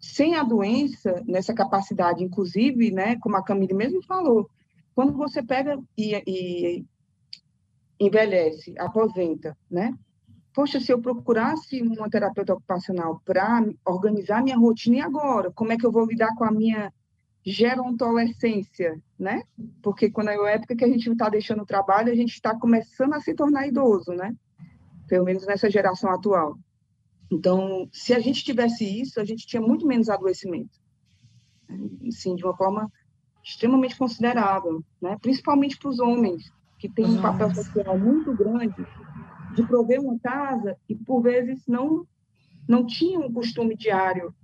Sem 0.00 0.36
a 0.36 0.42
doença, 0.42 1.22
nessa 1.26 1.52
capacidade, 1.52 2.24
inclusive, 2.24 2.90
né, 2.90 3.16
como 3.16 3.36
a 3.36 3.42
Camille 3.42 3.74
mesmo 3.74 4.02
falou, 4.04 4.48
quando 4.94 5.12
você 5.12 5.42
pega 5.42 5.78
e, 5.98 6.14
e 6.26 6.86
envelhece, 7.98 8.74
aposenta, 8.78 9.56
né? 9.70 9.92
Poxa, 10.52 10.80
se 10.80 10.92
eu 10.92 11.00
procurasse 11.00 11.82
uma 11.82 12.10
terapeuta 12.10 12.54
ocupacional 12.54 13.20
para 13.24 13.64
organizar 13.84 14.42
minha 14.42 14.56
rotina 14.56 14.96
e 14.96 15.00
agora, 15.00 15.50
como 15.52 15.72
é 15.72 15.76
que 15.76 15.86
eu 15.86 15.92
vou 15.92 16.06
lidar 16.06 16.34
com 16.34 16.44
a 16.44 16.50
minha 16.50 16.92
gerontolescência, 17.44 19.00
né? 19.18 19.42
Porque 19.82 20.10
quando 20.10 20.28
é 20.28 20.36
a 20.36 20.50
época 20.50 20.76
que 20.76 20.84
a 20.84 20.88
gente 20.88 21.10
está 21.10 21.28
deixando 21.28 21.62
o 21.62 21.66
trabalho, 21.66 22.12
a 22.12 22.14
gente 22.14 22.32
está 22.32 22.54
começando 22.54 23.14
a 23.14 23.20
se 23.20 23.34
tornar 23.34 23.66
idoso, 23.66 24.12
né? 24.12 24.34
Pelo 25.08 25.24
menos 25.24 25.46
nessa 25.46 25.70
geração 25.70 26.10
atual. 26.10 26.58
Então, 27.30 27.88
se 27.92 28.12
a 28.12 28.20
gente 28.20 28.44
tivesse 28.44 28.84
isso, 28.84 29.20
a 29.20 29.24
gente 29.24 29.46
tinha 29.46 29.62
muito 29.62 29.86
menos 29.86 30.08
adoecimento. 30.08 30.78
Sim, 32.10 32.34
de 32.34 32.44
uma 32.44 32.56
forma 32.56 32.90
extremamente 33.42 33.96
considerável, 33.96 34.84
né? 35.00 35.16
Principalmente 35.22 35.78
para 35.78 35.88
os 35.88 35.98
homens, 35.98 36.52
que 36.78 36.88
têm 36.88 37.04
um 37.04 37.22
papel 37.22 37.54
social 37.54 37.98
muito 37.98 38.34
grande 38.34 38.86
de 39.54 39.66
prover 39.66 40.00
uma 40.00 40.18
casa 40.18 40.76
e, 40.88 40.94
por 40.94 41.22
vezes, 41.22 41.66
não, 41.66 42.06
não 42.68 42.86
tinham 42.86 43.22
um 43.22 43.32
costume 43.32 43.76
diário 43.76 44.34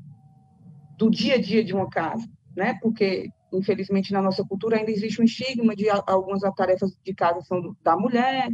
do 0.98 1.10
dia 1.10 1.34
a 1.34 1.40
dia 1.40 1.62
de 1.64 1.74
uma 1.74 1.88
casa, 1.88 2.26
né? 2.56 2.78
Porque, 2.80 3.30
infelizmente, 3.52 4.12
na 4.12 4.22
nossa 4.22 4.44
cultura 4.44 4.76
ainda 4.76 4.90
existe 4.90 5.20
um 5.20 5.24
estigma 5.24 5.76
de 5.76 5.88
algumas 5.90 6.40
tarefas 6.54 6.90
de 7.04 7.14
casa 7.14 7.40
são 7.42 7.76
da 7.82 7.96
mulher, 7.96 8.48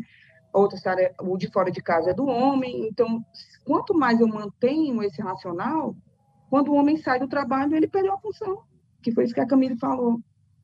outras 0.52 0.82
tarefas, 0.82 1.16
o 1.20 1.36
de 1.36 1.50
fora 1.50 1.70
de 1.70 1.82
casa 1.82 2.10
é 2.10 2.14
do 2.14 2.26
homem. 2.26 2.86
Então, 2.88 3.24
quanto 3.64 3.94
mais 3.94 4.20
eu 4.20 4.28
mantenho 4.28 5.02
esse 5.02 5.22
racional, 5.22 5.96
quando 6.50 6.70
o 6.70 6.74
homem 6.74 6.96
sai 6.96 7.18
do 7.18 7.28
trabalho, 7.28 7.74
ele 7.74 7.88
perdeu 7.88 8.12
a 8.12 8.18
função, 8.18 8.62
que 9.02 9.12
foi 9.12 9.24
isso 9.24 9.34
que 9.34 9.40
a 9.40 9.46
Camille 9.46 9.78
falou. 9.78 10.20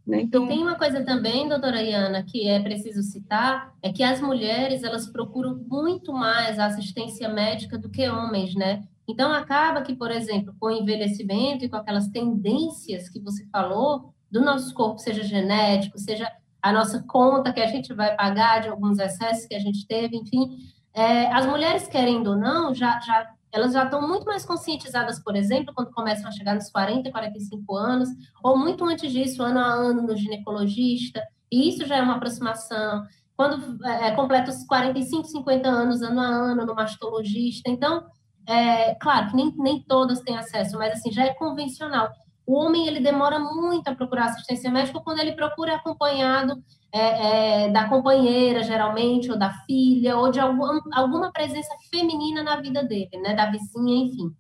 Né? 0.09 0.23
Então... 0.23 0.47
E 0.47 0.49
tem 0.49 0.63
uma 0.63 0.75
coisa 0.75 1.05
também, 1.05 1.47
doutora 1.47 1.83
Iana, 1.83 2.23
que 2.23 2.49
é 2.49 2.59
preciso 2.59 3.03
citar, 3.03 3.75
é 3.83 3.93
que 3.93 4.03
as 4.03 4.21
mulheres, 4.21 4.83
elas 4.83 5.07
procuram 5.07 5.55
muito 5.69 6.13
mais 6.13 6.59
a 6.59 6.67
assistência 6.67 7.29
médica 7.29 7.77
do 7.77 7.91
que 7.91 8.09
homens, 8.09 8.55
né? 8.55 8.83
Então, 9.07 9.31
acaba 9.33 9.83
que, 9.83 9.95
por 9.95 10.11
exemplo, 10.11 10.55
com 10.59 10.67
o 10.67 10.71
envelhecimento 10.71 11.65
e 11.65 11.69
com 11.69 11.77
aquelas 11.77 12.09
tendências 12.09 13.09
que 13.09 13.21
você 13.21 13.47
falou, 13.53 14.13
do 14.31 14.41
nosso 14.41 14.75
corpo, 14.75 14.99
seja 14.99 15.23
genético, 15.23 15.99
seja 15.99 16.31
a 16.61 16.73
nossa 16.73 17.03
conta 17.03 17.53
que 17.53 17.61
a 17.61 17.67
gente 17.67 17.95
vai 17.95 18.15
pagar 18.15 18.61
de 18.61 18.69
alguns 18.69 18.99
excessos 18.99 19.47
que 19.47 19.55
a 19.55 19.59
gente 19.59 19.87
teve, 19.87 20.17
enfim, 20.17 20.59
é, 20.93 21.33
as 21.33 21.47
mulheres, 21.47 21.87
querendo 21.87 22.31
ou 22.31 22.37
não, 22.37 22.75
já, 22.75 22.99
já, 23.01 23.31
elas 23.53 23.73
já 23.73 23.85
estão 23.85 24.07
muito 24.07 24.25
mais 24.25 24.45
conscientizadas, 24.45 25.23
por 25.23 25.35
exemplo, 25.35 25.73
quando 25.75 25.93
começam 25.93 26.29
a 26.29 26.33
chegar 26.33 26.55
nos 26.55 26.71
40, 26.71 27.11
45 27.11 27.77
anos, 27.77 28.09
ou 28.43 28.59
muito 28.59 28.85
antes 28.85 29.11
disso, 29.11 29.43
ano 29.43 29.59
a 29.59 29.67
ano, 29.67 30.03
no 30.03 30.17
ginecologista, 30.17 31.23
e 31.51 31.69
isso 31.69 31.87
já 31.87 31.97
é 31.97 32.03
uma 32.03 32.17
aproximação. 32.17 33.05
Quando 33.37 33.85
é, 33.87 34.09
é 34.09 34.11
completa 34.13 34.51
os 34.51 34.65
45, 34.65 35.29
50 35.29 35.69
anos, 35.69 36.03
ano 36.03 36.21
a 36.21 36.27
ano, 36.27 36.67
no 36.67 36.75
mastologista. 36.75 37.71
Então, 37.71 38.05
é, 38.47 38.95
claro 38.97 39.29
que 39.29 39.37
nem, 39.37 39.55
nem 39.57 39.83
todas 39.83 40.21
têm 40.21 40.37
acesso, 40.37 40.77
mas 40.77 40.93
assim, 40.95 41.13
já 41.13 41.25
é 41.25 41.35
convencional. 41.35 42.11
O 42.47 42.55
homem 42.55 42.87
ele 42.87 43.01
demora 43.01 43.39
muito 43.39 43.89
a 43.89 43.95
procurar 43.95 44.27
assistência 44.27 44.71
médica 44.71 45.01
quando 45.01 45.21
ele 45.21 45.33
procura 45.33 45.77
acompanhado 45.77 46.55
é, 46.93 47.65
é, 47.67 47.71
da 47.71 47.89
companheira, 47.89 48.63
geralmente, 48.63 49.31
ou 49.31 49.39
da 49.39 49.53
filha, 49.67 50.17
ou 50.17 50.31
de 50.31 50.41
algum, 50.41 50.65
alguma 50.93 51.31
presença 51.31 51.75
feminina 51.91 52.43
na 52.43 52.61
vida 52.61 52.83
dele, 52.83 53.11
né, 53.23 53.35
da 53.35 53.51
vizinha, 53.51 54.07
enfim. 54.07 54.35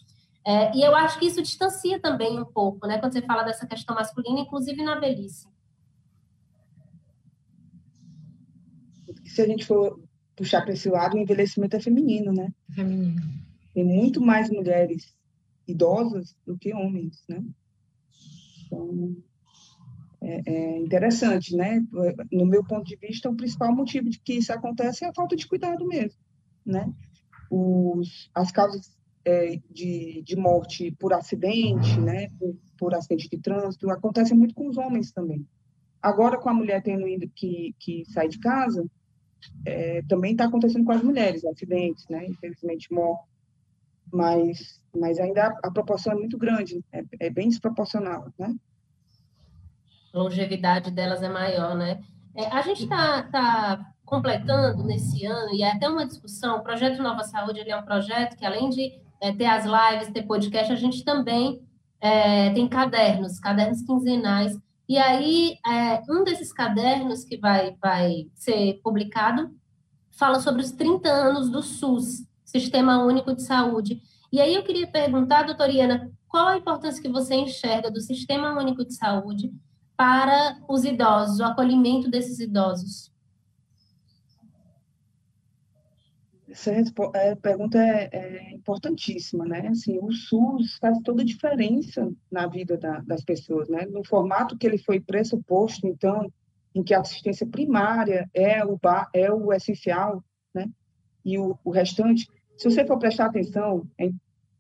É, 0.47 0.75
e 0.75 0.83
eu 0.83 0.95
acho 0.95 1.19
que 1.19 1.27
isso 1.27 1.43
distancia 1.43 2.01
também 2.01 2.41
um 2.41 2.45
pouco, 2.45 2.87
né, 2.87 2.99
quando 2.99 3.13
você 3.13 3.23
fala 3.23 3.43
dessa 3.43 3.67
questão 3.67 3.95
masculina, 3.95 4.41
inclusive 4.41 4.83
na 4.83 4.99
velhice. 4.99 5.47
Se 9.27 9.43
a 9.43 9.47
gente 9.47 9.67
for 9.67 10.01
puxar 10.35 10.63
para 10.63 10.73
esse 10.73 10.89
lado, 10.89 11.17
o 11.17 11.21
envelhecimento 11.21 11.77
é 11.77 11.81
feminino, 11.81 12.33
né? 12.33 12.53
Feminino. 12.75 13.21
Tem 13.75 13.85
muito 13.85 14.21
mais 14.21 14.49
mulheres 14.51 15.15
idosas 15.67 16.35
do 16.47 16.57
que 16.57 16.73
homens, 16.73 17.23
né? 17.29 17.45
Então, 18.65 19.17
é, 20.21 20.43
é, 20.47 20.79
interessante, 20.79 21.55
né? 21.55 21.85
No 22.31 22.45
meu 22.45 22.65
ponto 22.65 22.85
de 22.85 22.97
vista, 22.97 23.31
o 23.31 23.37
principal 23.37 23.75
motivo 23.75 24.11
de 24.11 24.19
que 24.19 24.35
isso 24.35 24.53
acontece 24.53 25.05
é 25.05 25.09
a 25.09 25.15
falta 25.15 25.37
de 25.37 25.47
cuidado 25.47 25.87
mesmo, 25.87 26.21
né? 26.67 26.93
Os, 27.51 28.31
as 28.35 28.51
causas 28.51 28.99
é, 29.25 29.61
de, 29.71 30.23
de 30.23 30.37
morte 30.37 30.91
por 30.99 31.13
acidente, 31.13 32.01
né? 32.01 32.29
Por, 32.39 32.57
por, 32.77 32.95
acidente 32.95 33.29
de 33.29 33.39
trânsito, 33.39 33.91
acontecem 33.91 34.37
muito 34.37 34.55
com 34.55 34.69
os 34.69 34.77
homens 34.77 35.13
também. 35.13 35.47
Agora, 36.03 36.39
com 36.39 36.49
a 36.49 36.55
mulher 36.55 36.83
tendo 36.83 37.05
que, 37.35 37.75
que 37.79 38.05
sair 38.07 38.29
de 38.29 38.39
casa, 38.39 38.85
é, 39.65 40.03
também 40.03 40.33
está 40.33 40.45
acontecendo 40.45 40.85
com 40.85 40.93
as 40.93 41.03
mulheres, 41.03 41.45
acidentes, 41.45 42.07
né? 42.09 42.27
Infelizmente, 42.27 42.93
morte. 42.93 43.23
Mas, 44.13 44.83
mas 44.97 45.19
ainda 45.21 45.47
a, 45.47 45.69
a 45.69 45.71
proporção 45.71 46.15
é 46.15 46.17
muito 46.17 46.39
grande, 46.39 46.83
é, 46.91 47.05
é 47.21 47.31
bem 47.31 47.49
desproporcional, 47.49 48.33
né? 48.39 48.55
Longevidade 50.13 50.91
delas 50.91 51.23
é 51.23 51.29
maior, 51.29 51.75
né? 51.75 52.01
É, 52.35 52.47
a 52.47 52.63
gente 52.63 52.85
está 52.85 53.23
tá 53.25 53.93
completando 54.05 54.83
nesse 54.85 55.27
ano, 55.27 55.53
e 55.55 55.63
é 55.63 55.73
até 55.73 55.89
uma 55.89 56.07
discussão, 56.07 56.59
o 56.59 56.63
Projeto 56.63 57.03
Nova 57.03 57.25
Saúde 57.25 57.61
ele 57.61 57.71
é 57.71 57.77
um 57.77 57.85
projeto 57.85 58.37
que, 58.37 58.47
além 58.47 58.71
de 58.71 58.93
é, 59.21 59.33
ter 59.33 59.45
as 59.45 59.65
lives, 59.65 60.13
ter 60.13 60.23
podcast, 60.23 60.73
a 60.73 60.77
gente 60.77 61.05
também 61.05 61.61
é, 62.01 62.51
tem 62.51 62.67
cadernos, 62.67 63.39
cadernos 63.39 63.83
quinzenais, 63.83 64.59
e 64.89 64.97
aí 64.97 65.59
é, 65.67 66.01
um 66.09 66.25
desses 66.25 66.53
cadernos 66.53 67.25
que 67.25 67.37
vai, 67.37 67.77
vai 67.81 68.29
ser 68.35 68.81
publicado 68.83 69.51
fala 70.13 70.41
sobre 70.41 70.63
os 70.63 70.73
30 70.73 71.09
anos 71.09 71.51
do 71.51 71.63
SUS, 71.63 72.27
Sistema 72.45 73.05
Único 73.05 73.35
de 73.35 73.43
Saúde, 73.43 74.01
e 74.33 74.41
aí 74.41 74.55
eu 74.55 74.63
queria 74.63 74.87
perguntar, 74.87 75.43
doutora 75.43 75.71
Iana, 75.71 76.11
qual 76.29 76.49
a 76.49 76.57
importância 76.57 77.03
que 77.03 77.09
você 77.09 77.35
enxerga 77.35 77.91
do 77.91 78.01
Sistema 78.01 78.59
Único 78.59 78.85
de 78.85 78.95
Saúde 78.95 79.53
para 79.99 80.57
os 80.69 80.85
idosos, 80.85 81.41
o 81.41 81.45
acolhimento 81.45 82.09
desses 82.09 82.39
idosos? 82.39 83.13
Essa 86.49 86.71
é, 87.15 87.35
pergunta 87.35 87.79
é, 87.79 88.09
é, 88.13 88.55
importantíssima, 88.55 89.45
né? 89.45 89.67
Assim, 89.67 89.99
o 89.99 90.13
SUS 90.13 90.79
faz 90.81 90.97
toda 91.01 91.23
a 91.23 91.25
diferença 91.25 92.09
na 92.31 92.47
vida 92.47 92.77
da, 92.79 93.01
das 93.01 93.25
pessoas, 93.25 93.69
né? 93.69 93.87
No 93.87 94.05
formato 94.07 94.57
que 94.57 94.69
ele 94.69 94.79
foi 94.79 95.01
pressuposto, 95.01 95.89
então, 95.89 96.33
em 96.73 96.85
que 96.85 96.95
a 96.95 97.01
assistência 97.01 97.47
primária 97.47 98.31
é 98.33 98.65
o, 98.65 98.79
é 99.13 99.33
o 99.33 99.53
essencial, 99.53 100.23
né? 100.55 100.71
E 101.25 101.41
o, 101.41 101.59
o 101.65 101.71
restante, 101.71 102.29
se 102.57 102.71
você 102.71 102.87
for 102.87 103.01
prestar 103.01 103.27
atenção, 103.27 103.85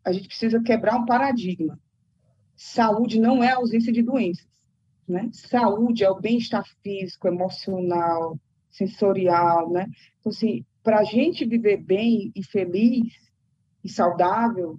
a 0.04 0.12
gente 0.12 0.26
precisa 0.26 0.60
quebrar 0.60 0.96
um 0.96 1.06
paradigma. 1.06 1.78
Saúde 2.56 3.20
não 3.20 3.42
é 3.42 3.52
ausência 3.52 3.92
de 3.92 4.02
doenças. 4.02 4.47
Né? 5.08 5.30
Saúde 5.32 6.04
é 6.04 6.10
o 6.10 6.20
bem-estar 6.20 6.64
físico, 6.82 7.26
emocional, 7.26 8.38
sensorial, 8.70 9.70
né? 9.70 9.86
Então, 10.20 10.30
assim, 10.30 10.64
para 10.82 10.98
a 10.98 11.04
gente 11.04 11.46
viver 11.46 11.78
bem 11.78 12.30
e 12.34 12.44
feliz 12.44 13.14
e 13.82 13.88
saudável, 13.88 14.78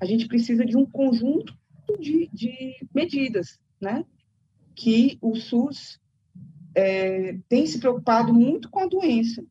a 0.00 0.04
gente 0.04 0.26
precisa 0.26 0.64
de 0.64 0.76
um 0.76 0.84
conjunto 0.84 1.56
de, 2.00 2.28
de 2.32 2.74
medidas, 2.92 3.60
né? 3.80 4.04
Que 4.74 5.16
o 5.20 5.36
SUS 5.36 6.00
é, 6.74 7.38
tem 7.48 7.66
se 7.66 7.78
preocupado 7.78 8.34
muito 8.34 8.68
com 8.68 8.80
a 8.80 8.86
doença, 8.86 9.44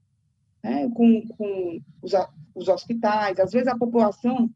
né? 0.63 0.89
com, 0.89 1.25
com 1.27 1.81
os, 2.01 2.11
os 2.53 2.67
hospitais. 2.67 3.39
Às 3.39 3.51
vezes 3.51 3.67
a 3.67 3.77
população 3.77 4.49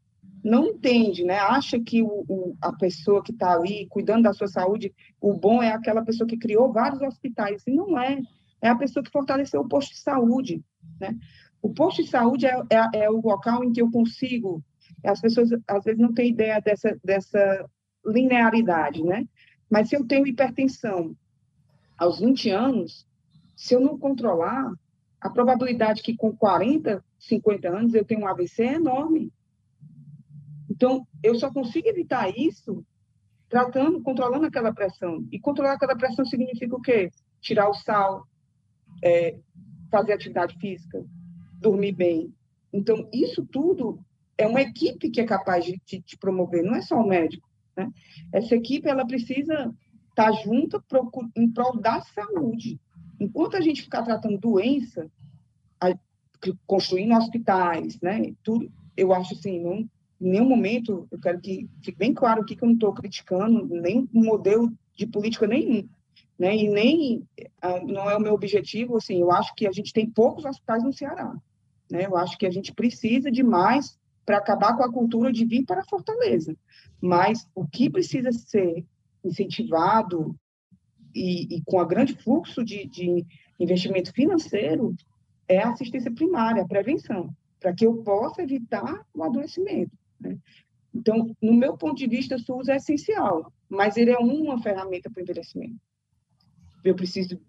não 0.46 0.64
entende, 0.64 1.24
né? 1.24 1.38
Acha 1.38 1.78
que 1.80 2.02
o, 2.02 2.24
o 2.28 2.56
a 2.62 2.72
pessoa 2.72 3.22
que 3.22 3.32
está 3.32 3.52
ali 3.52 3.86
cuidando 3.88 4.22
da 4.22 4.32
sua 4.32 4.46
saúde, 4.46 4.94
o 5.20 5.34
bom 5.34 5.60
é 5.60 5.72
aquela 5.72 6.04
pessoa 6.04 6.28
que 6.28 6.36
criou 6.36 6.72
vários 6.72 7.02
hospitais. 7.02 7.64
E 7.66 7.72
não 7.72 7.98
é. 7.98 8.20
É 8.62 8.68
a 8.68 8.76
pessoa 8.76 9.02
que 9.02 9.10
fortaleceu 9.10 9.60
o 9.60 9.68
posto 9.68 9.90
de 9.90 9.98
saúde, 9.98 10.62
né? 11.00 11.18
O 11.60 11.74
posto 11.74 12.02
de 12.02 12.08
saúde 12.08 12.46
é, 12.46 12.62
é, 12.70 13.04
é 13.04 13.10
o 13.10 13.20
local 13.20 13.64
em 13.64 13.72
que 13.72 13.82
eu 13.82 13.90
consigo. 13.90 14.62
As 15.04 15.20
pessoas 15.20 15.50
às 15.66 15.84
vezes 15.84 16.00
não 16.00 16.14
têm 16.14 16.30
ideia 16.30 16.60
dessa, 16.60 16.96
dessa 17.04 17.68
linearidade, 18.04 19.02
né? 19.02 19.26
Mas 19.68 19.88
se 19.88 19.96
eu 19.96 20.06
tenho 20.06 20.26
hipertensão 20.28 21.16
aos 21.98 22.20
20 22.20 22.50
anos, 22.50 23.04
se 23.56 23.74
eu 23.74 23.80
não 23.80 23.98
controlar, 23.98 24.72
a 25.20 25.28
probabilidade 25.28 26.02
que 26.02 26.16
com 26.16 26.34
40, 26.36 27.04
50 27.18 27.68
anos 27.68 27.94
eu 27.94 28.04
tenha 28.04 28.20
um 28.20 28.28
AVC 28.28 28.62
é 28.62 28.74
enorme. 28.74 29.32
Então, 30.76 31.06
eu 31.22 31.34
só 31.34 31.50
consigo 31.50 31.88
evitar 31.88 32.28
isso 32.36 32.84
tratando, 33.48 34.02
controlando 34.02 34.44
aquela 34.44 34.74
pressão. 34.74 35.26
E 35.32 35.40
controlar 35.40 35.72
aquela 35.72 35.96
pressão 35.96 36.24
significa 36.26 36.76
o 36.76 36.80
quê? 36.80 37.10
Tirar 37.40 37.70
o 37.70 37.74
sal, 37.74 38.26
é, 39.02 39.38
fazer 39.90 40.12
atividade 40.12 40.54
física, 40.58 41.02
dormir 41.54 41.92
bem. 41.92 42.34
Então, 42.70 43.08
isso 43.10 43.44
tudo 43.46 43.98
é 44.36 44.46
uma 44.46 44.60
equipe 44.60 45.08
que 45.08 45.20
é 45.20 45.24
capaz 45.24 45.64
de, 45.64 45.80
de, 45.86 46.00
de 46.00 46.18
promover, 46.18 46.62
não 46.62 46.74
é 46.74 46.82
só 46.82 46.96
o 46.96 47.08
médico. 47.08 47.48
Né? 47.74 47.90
Essa 48.30 48.54
equipe 48.54 48.86
ela 48.86 49.06
precisa 49.06 49.74
estar 50.10 50.30
junta 50.42 50.82
em 51.34 51.50
prol 51.50 51.80
da 51.80 52.02
saúde. 52.02 52.78
Enquanto 53.18 53.56
a 53.56 53.62
gente 53.62 53.80
ficar 53.80 54.02
tratando 54.02 54.38
doença, 54.38 55.10
a, 55.80 55.94
construindo 56.66 57.14
hospitais, 57.14 57.98
né? 58.02 58.34
Tudo, 58.42 58.70
eu 58.94 59.14
acho 59.14 59.34
assim, 59.34 59.62
não, 59.62 59.88
em 60.20 60.30
nenhum 60.30 60.48
momento, 60.48 61.06
eu 61.10 61.18
quero 61.18 61.40
que 61.40 61.68
fique 61.82 61.98
bem 61.98 62.14
claro 62.14 62.42
aqui 62.42 62.56
que 62.56 62.64
eu 62.64 62.68
não 62.68 62.74
estou 62.74 62.92
criticando 62.92 63.66
nem 63.66 64.08
um 64.14 64.24
modelo 64.24 64.72
de 64.96 65.06
política 65.06 65.46
nenhum, 65.46 65.86
né? 66.38 66.56
E 66.56 66.68
nem 66.68 67.22
ah, 67.60 67.80
não 67.80 68.08
é 68.08 68.16
o 68.16 68.20
meu 68.20 68.32
objetivo, 68.32 68.96
assim, 68.96 69.20
eu 69.20 69.30
acho 69.30 69.54
que 69.54 69.66
a 69.66 69.72
gente 69.72 69.92
tem 69.92 70.08
poucos 70.08 70.44
hospitais 70.44 70.82
no 70.82 70.92
Ceará, 70.92 71.36
né? 71.90 72.06
Eu 72.06 72.16
acho 72.16 72.38
que 72.38 72.46
a 72.46 72.50
gente 72.50 72.72
precisa 72.72 73.30
de 73.30 73.42
mais 73.42 73.98
para 74.24 74.38
acabar 74.38 74.76
com 74.76 74.82
a 74.82 74.92
cultura 74.92 75.32
de 75.32 75.44
vir 75.44 75.64
para 75.64 75.84
Fortaleza. 75.84 76.56
Mas 77.00 77.48
o 77.54 77.66
que 77.66 77.88
precisa 77.88 78.32
ser 78.32 78.84
incentivado 79.22 80.34
e, 81.14 81.56
e 81.56 81.62
com 81.64 81.78
a 81.78 81.84
grande 81.84 82.14
fluxo 82.14 82.64
de, 82.64 82.86
de 82.86 83.24
investimento 83.60 84.12
financeiro 84.12 84.94
é 85.48 85.58
a 85.58 85.70
assistência 85.70 86.10
primária, 86.10 86.62
a 86.62 86.68
prevenção, 86.68 87.30
para 87.60 87.72
que 87.72 87.86
eu 87.86 88.02
possa 88.02 88.42
evitar 88.42 89.06
o 89.14 89.22
adoecimento. 89.22 89.92
Né? 90.20 90.38
Então, 90.94 91.34
no 91.42 91.52
meu 91.52 91.76
ponto 91.76 91.96
de 91.96 92.06
vista, 92.06 92.36
o 92.36 92.38
SUS 92.38 92.68
é 92.68 92.76
essencial, 92.76 93.52
mas 93.68 93.96
ele 93.96 94.10
é 94.10 94.18
uma 94.18 94.60
ferramenta 94.62 95.10
para 95.10 95.20
o 95.20 95.22
envelhecimento. 95.22 95.80
Eu 96.82 96.94
preciso 96.94 97.40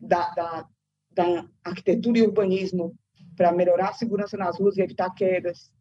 da, 0.00 0.30
da, 0.30 0.68
da 1.12 1.48
arquitetura 1.62 2.18
e 2.18 2.22
urbanismo 2.22 2.96
para 3.36 3.52
melhorar 3.52 3.90
a 3.90 3.92
segurança 3.92 4.36
nas 4.36 4.58
ruas 4.58 4.76
e 4.76 4.82
evitar 4.82 5.10
quedas. 5.14 5.72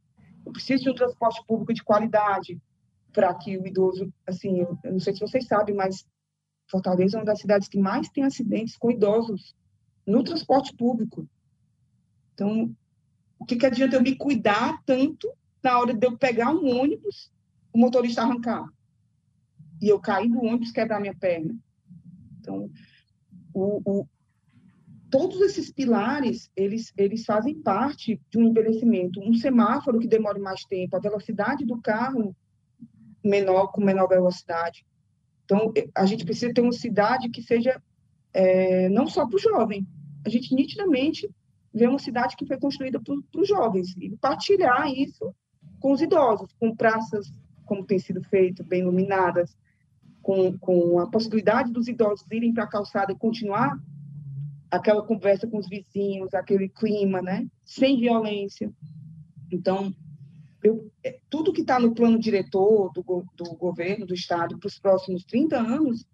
Eu 0.45 0.51
preciso 0.51 0.83
de 0.83 0.89
um 0.91 0.95
transporte 0.95 1.43
público 1.47 1.73
de 1.73 1.83
qualidade 1.83 2.61
para 3.11 3.33
que 3.33 3.57
o 3.57 3.65
idoso, 3.65 4.13
assim, 4.27 4.59
eu, 4.59 4.77
não 4.83 4.99
sei 4.99 5.13
se 5.13 5.19
vocês 5.19 5.47
sabem, 5.47 5.73
mas 5.73 6.05
Fortaleza 6.69 7.17
é 7.17 7.19
uma 7.19 7.25
das 7.25 7.39
cidades 7.39 7.67
que 7.67 7.79
mais 7.79 8.09
tem 8.09 8.23
acidentes 8.23 8.77
com 8.77 8.91
idosos 8.91 9.55
no 10.05 10.23
transporte 10.23 10.75
público. 10.75 11.27
Então, 12.33 12.75
o 13.39 13.45
que, 13.45 13.55
que 13.55 13.65
adianta 13.65 13.95
eu 13.95 14.01
me 14.01 14.15
cuidar 14.15 14.81
tanto 14.85 15.27
na 15.63 15.79
hora 15.79 15.93
de 15.93 16.05
eu 16.05 16.17
pegar 16.17 16.51
um 16.51 16.79
ônibus, 16.79 17.31
o 17.73 17.79
motorista 17.79 18.21
arrancar. 18.21 18.65
E 19.81 19.89
eu 19.89 19.99
cair 19.99 20.29
do 20.29 20.39
ônibus, 20.39 20.71
quebrar 20.71 20.99
minha 20.99 21.15
perna. 21.15 21.55
Então, 22.39 22.69
o, 23.53 23.81
o, 23.85 24.07
todos 25.09 25.41
esses 25.41 25.71
pilares, 25.71 26.49
eles, 26.55 26.93
eles 26.97 27.25
fazem 27.25 27.61
parte 27.61 28.19
de 28.29 28.37
um 28.37 28.43
envelhecimento. 28.43 29.19
Um 29.19 29.33
semáforo 29.33 29.99
que 29.99 30.07
demore 30.07 30.39
mais 30.39 30.63
tempo, 30.63 30.95
a 30.95 30.99
velocidade 30.99 31.65
do 31.65 31.81
carro 31.81 32.35
menor, 33.23 33.67
com 33.71 33.83
menor 33.83 34.07
velocidade. 34.07 34.85
Então, 35.45 35.71
a 35.95 36.05
gente 36.05 36.25
precisa 36.25 36.53
ter 36.53 36.61
uma 36.61 36.73
cidade 36.73 37.29
que 37.29 37.41
seja 37.41 37.81
é, 38.33 38.89
não 38.89 39.07
só 39.07 39.25
para 39.25 39.35
o 39.35 39.39
jovem. 39.39 39.87
A 40.25 40.29
gente 40.29 40.53
nitidamente 40.53 41.29
vê 41.73 41.87
uma 41.87 41.99
cidade 41.99 42.35
que 42.35 42.45
foi 42.45 42.57
construída 42.57 42.99
para 42.99 43.41
os 43.41 43.47
jovens 43.47 43.95
e 43.97 44.15
partilhar 44.17 44.91
isso 44.91 45.33
com 45.79 45.91
os 45.91 46.01
idosos, 46.01 46.51
com 46.59 46.75
praças, 46.75 47.31
como 47.65 47.85
tem 47.85 47.99
sido 47.99 48.23
feito, 48.23 48.63
bem 48.63 48.81
iluminadas, 48.81 49.55
com, 50.21 50.57
com 50.57 50.99
a 50.99 51.09
possibilidade 51.09 51.71
dos 51.71 51.87
idosos 51.87 52.25
irem 52.31 52.53
para 52.53 52.63
a 52.63 52.69
calçada 52.69 53.11
e 53.11 53.17
continuar 53.17 53.77
aquela 54.69 55.01
conversa 55.01 55.47
com 55.47 55.57
os 55.57 55.67
vizinhos, 55.67 56.33
aquele 56.33 56.67
clima, 56.67 57.21
né? 57.21 57.47
Sem 57.63 57.99
violência. 57.99 58.71
Então, 59.51 59.93
eu, 60.63 60.91
é, 61.03 61.19
tudo 61.29 61.53
que 61.53 61.61
está 61.61 61.79
no 61.79 61.93
plano 61.93 62.19
diretor 62.19 62.91
do, 62.91 63.25
do 63.35 63.55
governo, 63.55 64.05
do 64.05 64.13
Estado, 64.13 64.57
para 64.57 64.67
os 64.67 64.77
próximos 64.77 65.23
30 65.23 65.57
anos, 65.57 66.05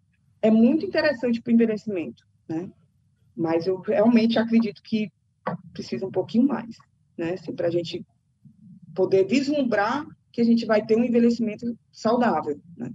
é 0.42 0.52
muito 0.52 0.86
interessante 0.86 1.42
para 1.42 1.52
o 1.52 1.54
envelhecimento, 1.54 2.24
né? 2.48 2.70
Mas 3.36 3.66
eu 3.66 3.80
realmente 3.80 4.38
acredito 4.38 4.84
que 4.84 5.12
precisa 5.72 6.06
um 6.06 6.12
pouquinho 6.12 6.48
mais, 6.48 6.78
né? 7.18 7.34
Assim, 7.34 7.54
para 7.54 7.68
a 7.68 7.72
gente 7.72 8.06
poder 8.94 9.26
vislumbrar 9.26 10.06
que 10.32 10.42
a 10.42 10.44
gente 10.44 10.66
vai 10.66 10.84
ter 10.84 10.96
um 10.96 11.04
envelhecimento 11.04 11.78
saudável, 11.92 12.60
né? 12.78 12.92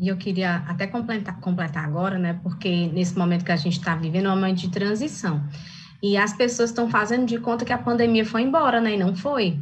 E 0.00 0.08
eu 0.08 0.16
queria 0.16 0.56
até 0.68 0.86
completar, 0.86 1.40
completar 1.40 1.84
agora, 1.84 2.18
né? 2.18 2.38
Porque 2.42 2.86
nesse 2.88 3.18
momento 3.18 3.44
que 3.44 3.52
a 3.52 3.56
gente 3.56 3.78
está 3.78 3.96
vivendo 3.96 4.26
é 4.26 4.32
um 4.32 4.36
momento 4.36 4.58
de 4.58 4.70
transição. 4.70 5.42
E 6.00 6.16
as 6.16 6.32
pessoas 6.32 6.70
estão 6.70 6.88
fazendo 6.88 7.26
de 7.26 7.38
conta 7.38 7.64
que 7.64 7.72
a 7.72 7.78
pandemia 7.78 8.24
foi 8.24 8.42
embora, 8.42 8.80
né? 8.80 8.94
E 8.94 8.96
não 8.96 9.16
foi. 9.16 9.58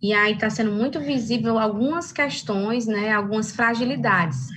E 0.00 0.12
aí 0.12 0.34
está 0.34 0.48
sendo 0.50 0.70
muito 0.72 1.00
visível 1.00 1.58
algumas 1.58 2.12
questões, 2.12 2.86
né? 2.86 3.12
Algumas 3.12 3.50
fragilidades. 3.50 4.48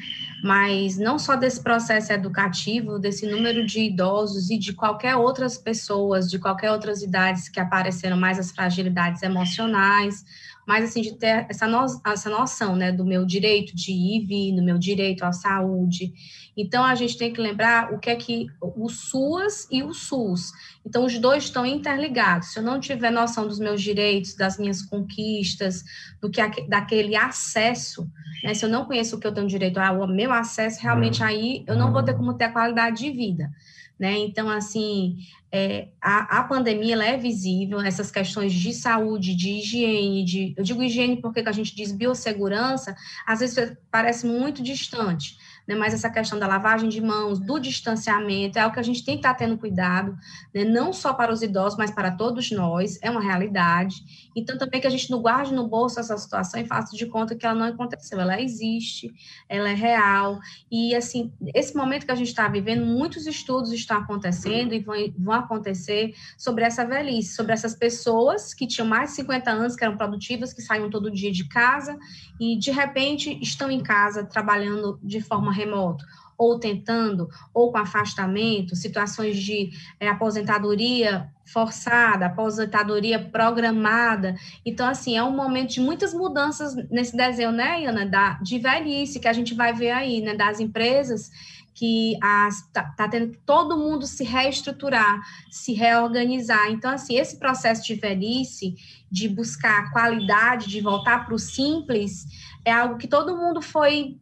Mas 0.45 0.95
não 0.99 1.17
só 1.17 1.35
desse 1.35 1.59
processo 1.59 2.13
educativo, 2.13 2.99
desse 2.99 3.25
número 3.25 3.65
de 3.65 3.79
idosos 3.79 4.51
e 4.51 4.59
de 4.59 4.73
qualquer 4.73 5.15
outras 5.15 5.57
pessoas, 5.57 6.29
de 6.29 6.37
qualquer 6.37 6.71
outras 6.71 7.01
idades 7.01 7.49
que 7.49 7.59
apareceram 7.59 8.15
mais 8.15 8.37
as 8.37 8.51
fragilidades 8.51 9.23
emocionais, 9.23 10.23
mas 10.65 10.85
assim, 10.85 11.01
de 11.01 11.15
ter 11.15 11.45
essa, 11.49 11.67
no, 11.67 11.85
essa 12.05 12.29
noção, 12.29 12.75
né, 12.75 12.91
do 12.91 13.05
meu 13.05 13.25
direito 13.25 13.75
de 13.75 13.91
ir 13.91 14.21
e 14.21 14.25
vir, 14.25 14.55
do 14.55 14.63
meu 14.63 14.77
direito 14.77 15.23
à 15.23 15.31
saúde. 15.31 16.13
Então, 16.57 16.83
a 16.83 16.95
gente 16.95 17.17
tem 17.17 17.33
que 17.33 17.41
lembrar 17.41 17.93
o 17.93 17.99
que 17.99 18.09
é 18.09 18.15
que 18.15 18.47
o 18.61 18.87
SUAS 18.89 19.67
e 19.69 19.83
o 19.83 19.93
SUS. 19.93 20.51
Então, 20.85 21.05
os 21.05 21.19
dois 21.19 21.43
estão 21.43 21.65
interligados. 21.65 22.53
Se 22.53 22.59
eu 22.59 22.63
não 22.63 22.79
tiver 22.79 23.11
noção 23.11 23.45
dos 23.47 23.59
meus 23.59 23.81
direitos, 23.81 24.35
das 24.35 24.57
minhas 24.57 24.81
conquistas, 24.81 25.83
do 26.21 26.29
que 26.29 26.41
daquele 26.67 27.15
acesso, 27.15 28.09
né, 28.43 28.53
se 28.53 28.65
eu 28.65 28.69
não 28.69 28.85
conheço 28.85 29.17
o 29.17 29.19
que 29.19 29.27
eu 29.27 29.33
tenho 29.33 29.47
direito 29.47 29.77
ao 29.77 30.07
meu 30.07 30.31
acesso, 30.31 30.81
realmente 30.81 31.21
uhum. 31.21 31.27
aí 31.27 31.63
eu 31.67 31.75
não 31.75 31.91
vou 31.91 32.01
ter 32.01 32.15
como 32.15 32.33
ter 32.33 32.45
a 32.45 32.51
qualidade 32.51 33.03
de 33.03 33.11
vida. 33.11 33.51
Né? 33.97 34.17
Então, 34.17 34.49
assim, 34.49 35.17
é, 35.49 35.87
a, 36.01 36.39
a 36.39 36.43
pandemia 36.43 37.01
é 37.01 37.15
visível, 37.15 37.79
essas 37.79 38.11
questões 38.11 38.51
de 38.51 38.73
saúde, 38.73 39.33
de 39.33 39.51
higiene, 39.51 40.25
de, 40.25 40.53
eu 40.57 40.63
digo 40.63 40.83
higiene 40.83 41.21
porque 41.21 41.39
a 41.39 41.51
gente 41.53 41.73
diz 41.73 41.93
biossegurança, 41.93 42.93
às 43.25 43.39
vezes 43.39 43.77
parece 43.89 44.27
muito 44.27 44.61
distante, 44.61 45.37
né? 45.67 45.75
Mas 45.75 45.93
essa 45.93 46.09
questão 46.09 46.37
da 46.37 46.47
lavagem 46.47 46.89
de 46.89 47.01
mãos, 47.01 47.39
do 47.39 47.59
distanciamento, 47.59 48.59
é 48.59 48.65
o 48.65 48.71
que 48.71 48.79
a 48.79 48.83
gente 48.83 49.03
tem 49.03 49.15
que 49.15 49.19
estar 49.19 49.33
tendo 49.33 49.57
cuidado, 49.57 50.17
né? 50.53 50.63
Não 50.63 50.93
só 50.93 51.13
para 51.13 51.31
os 51.33 51.41
idosos, 51.41 51.77
mas 51.77 51.91
para 51.91 52.11
todos 52.11 52.51
nós, 52.51 52.99
é 53.01 53.09
uma 53.09 53.21
realidade. 53.21 53.95
Então, 54.35 54.57
também 54.57 54.81
que 54.81 54.87
a 54.87 54.89
gente 54.89 55.09
não 55.09 55.21
guarde 55.21 55.53
no 55.53 55.67
bolso 55.67 55.99
essa 55.99 56.17
situação 56.17 56.59
e 56.59 56.65
faça 56.65 56.95
de 56.95 57.05
conta 57.05 57.35
que 57.35 57.45
ela 57.45 57.55
não 57.55 57.67
aconteceu, 57.67 58.19
ela 58.19 58.39
existe, 58.41 59.11
ela 59.47 59.69
é 59.69 59.73
real. 59.73 60.39
E, 60.69 60.95
assim, 60.95 61.31
esse 61.53 61.75
momento 61.75 62.05
que 62.05 62.11
a 62.11 62.15
gente 62.15 62.27
está 62.27 62.47
vivendo, 62.47 62.85
muitos 62.85 63.25
estudos 63.25 63.71
estão 63.71 63.97
acontecendo 63.97 64.73
e 64.73 64.79
vão, 64.79 64.95
vão 65.17 65.33
acontecer 65.33 66.13
sobre 66.37 66.63
essa 66.63 66.85
velhice, 66.85 67.35
sobre 67.35 67.53
essas 67.53 67.73
pessoas 67.75 68.53
que 68.53 68.67
tinham 68.67 68.87
mais 68.87 69.11
de 69.11 69.15
50 69.17 69.51
anos, 69.51 69.75
que 69.75 69.83
eram 69.83 69.97
produtivas, 69.97 70.53
que 70.53 70.61
saíam 70.61 70.89
todo 70.89 71.11
dia 71.11 71.31
de 71.31 71.47
casa 71.47 71.97
e, 72.39 72.57
de 72.57 72.71
repente, 72.71 73.39
estão 73.41 73.71
em 73.71 73.81
casa 73.81 74.25
trabalhando 74.25 74.99
de 75.01 75.21
forma 75.21 75.54
remoto, 75.55 76.05
ou 76.37 76.59
tentando, 76.59 77.29
ou 77.53 77.71
com 77.71 77.77
afastamento, 77.77 78.75
situações 78.75 79.37
de 79.37 79.71
é, 79.99 80.07
aposentadoria 80.07 81.29
forçada, 81.45 82.25
aposentadoria 82.25 83.19
programada. 83.19 84.35
Então, 84.65 84.87
assim, 84.87 85.15
é 85.15 85.23
um 85.23 85.35
momento 85.35 85.71
de 85.71 85.79
muitas 85.79 86.13
mudanças 86.13 86.75
nesse 86.89 87.15
desenho, 87.15 87.51
né, 87.51 87.85
Ana, 87.85 88.05
da, 88.05 88.33
de 88.41 88.59
velhice 88.59 89.19
que 89.19 89.27
a 89.27 89.33
gente 89.33 89.53
vai 89.53 89.73
ver 89.73 89.91
aí, 89.91 90.21
né, 90.21 90.35
das 90.35 90.59
empresas 90.59 91.31
que 91.73 92.13
está 92.13 92.83
tá 92.95 93.07
tendo 93.07 93.37
todo 93.45 93.77
mundo 93.77 94.07
se 94.07 94.23
reestruturar, 94.23 95.19
se 95.51 95.73
reorganizar. 95.73 96.71
Então, 96.71 96.89
assim, 96.89 97.17
esse 97.17 97.37
processo 97.37 97.83
de 97.83 97.95
velhice, 97.95 98.75
de 99.11 99.27
buscar 99.27 99.91
qualidade, 99.91 100.69
de 100.69 100.79
voltar 100.79 101.25
para 101.25 101.35
o 101.35 101.39
simples, 101.39 102.25
é 102.63 102.71
algo 102.71 102.97
que 102.97 103.07
todo 103.07 103.35
mundo 103.35 103.61
foi 103.61 104.17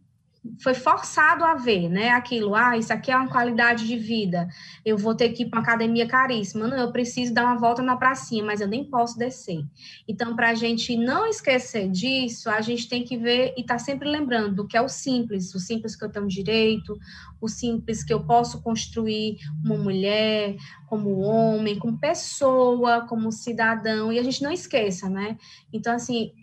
foi 0.60 0.74
forçado 0.74 1.44
a 1.46 1.56
ver, 1.56 1.90
né? 1.90 2.10
Aquilo, 2.10 2.54
ah, 2.54 2.78
isso 2.78 2.92
aqui 2.92 3.10
é 3.12 3.16
uma 3.16 3.30
qualidade 3.30 3.88
de 3.88 3.98
vida. 3.98 4.48
Eu 4.84 4.98
vou 4.98 5.16
ter 5.16 5.30
que 5.30 5.44
ir 5.44 5.50
para 5.50 5.60
uma 5.60 5.64
academia 5.64 6.06
caríssima. 6.06 6.68
Não, 6.68 6.78
eu 6.78 6.92
preciso 6.92 7.34
dar 7.34 7.46
uma 7.46 7.58
volta 7.58 7.82
na 7.82 7.96
pracinha, 7.96 8.44
mas 8.44 8.60
eu 8.60 8.68
nem 8.68 8.84
posso 8.84 9.18
descer. 9.18 9.64
Então, 10.08 10.36
para 10.36 10.50
a 10.50 10.54
gente 10.54 10.98
não 10.98 11.26
esquecer 11.26 11.90
disso, 11.90 12.50
a 12.50 12.60
gente 12.60 12.90
tem 12.90 13.04
que 13.04 13.18
ver 13.18 13.54
e 13.56 13.62
estar 13.62 13.76
tá 13.76 13.80
sempre 13.80 14.10
lembrando 14.10 14.56
do 14.56 14.68
que 14.68 14.76
é 14.76 14.82
o 14.82 14.90
simples, 14.90 15.56
o 15.56 15.60
simples 15.60 15.96
que 15.96 16.04
eu 16.04 16.12
tenho 16.12 16.28
direito, 16.28 16.98
o 17.40 17.48
simples 17.48 18.04
que 18.04 18.14
eu 18.14 18.26
posso 18.26 18.62
construir 18.62 19.38
como 19.62 19.82
mulher, 19.82 20.58
como 20.88 21.20
homem, 21.20 21.80
como 21.80 21.98
pessoa, 21.98 23.06
como 23.08 23.32
cidadão. 23.32 24.12
E 24.12 24.20
a 24.20 24.24
gente 24.24 24.44
não 24.44 24.52
esqueça, 24.52 25.10
né? 25.10 25.38
Então, 25.72 25.96
assim, 25.96 26.34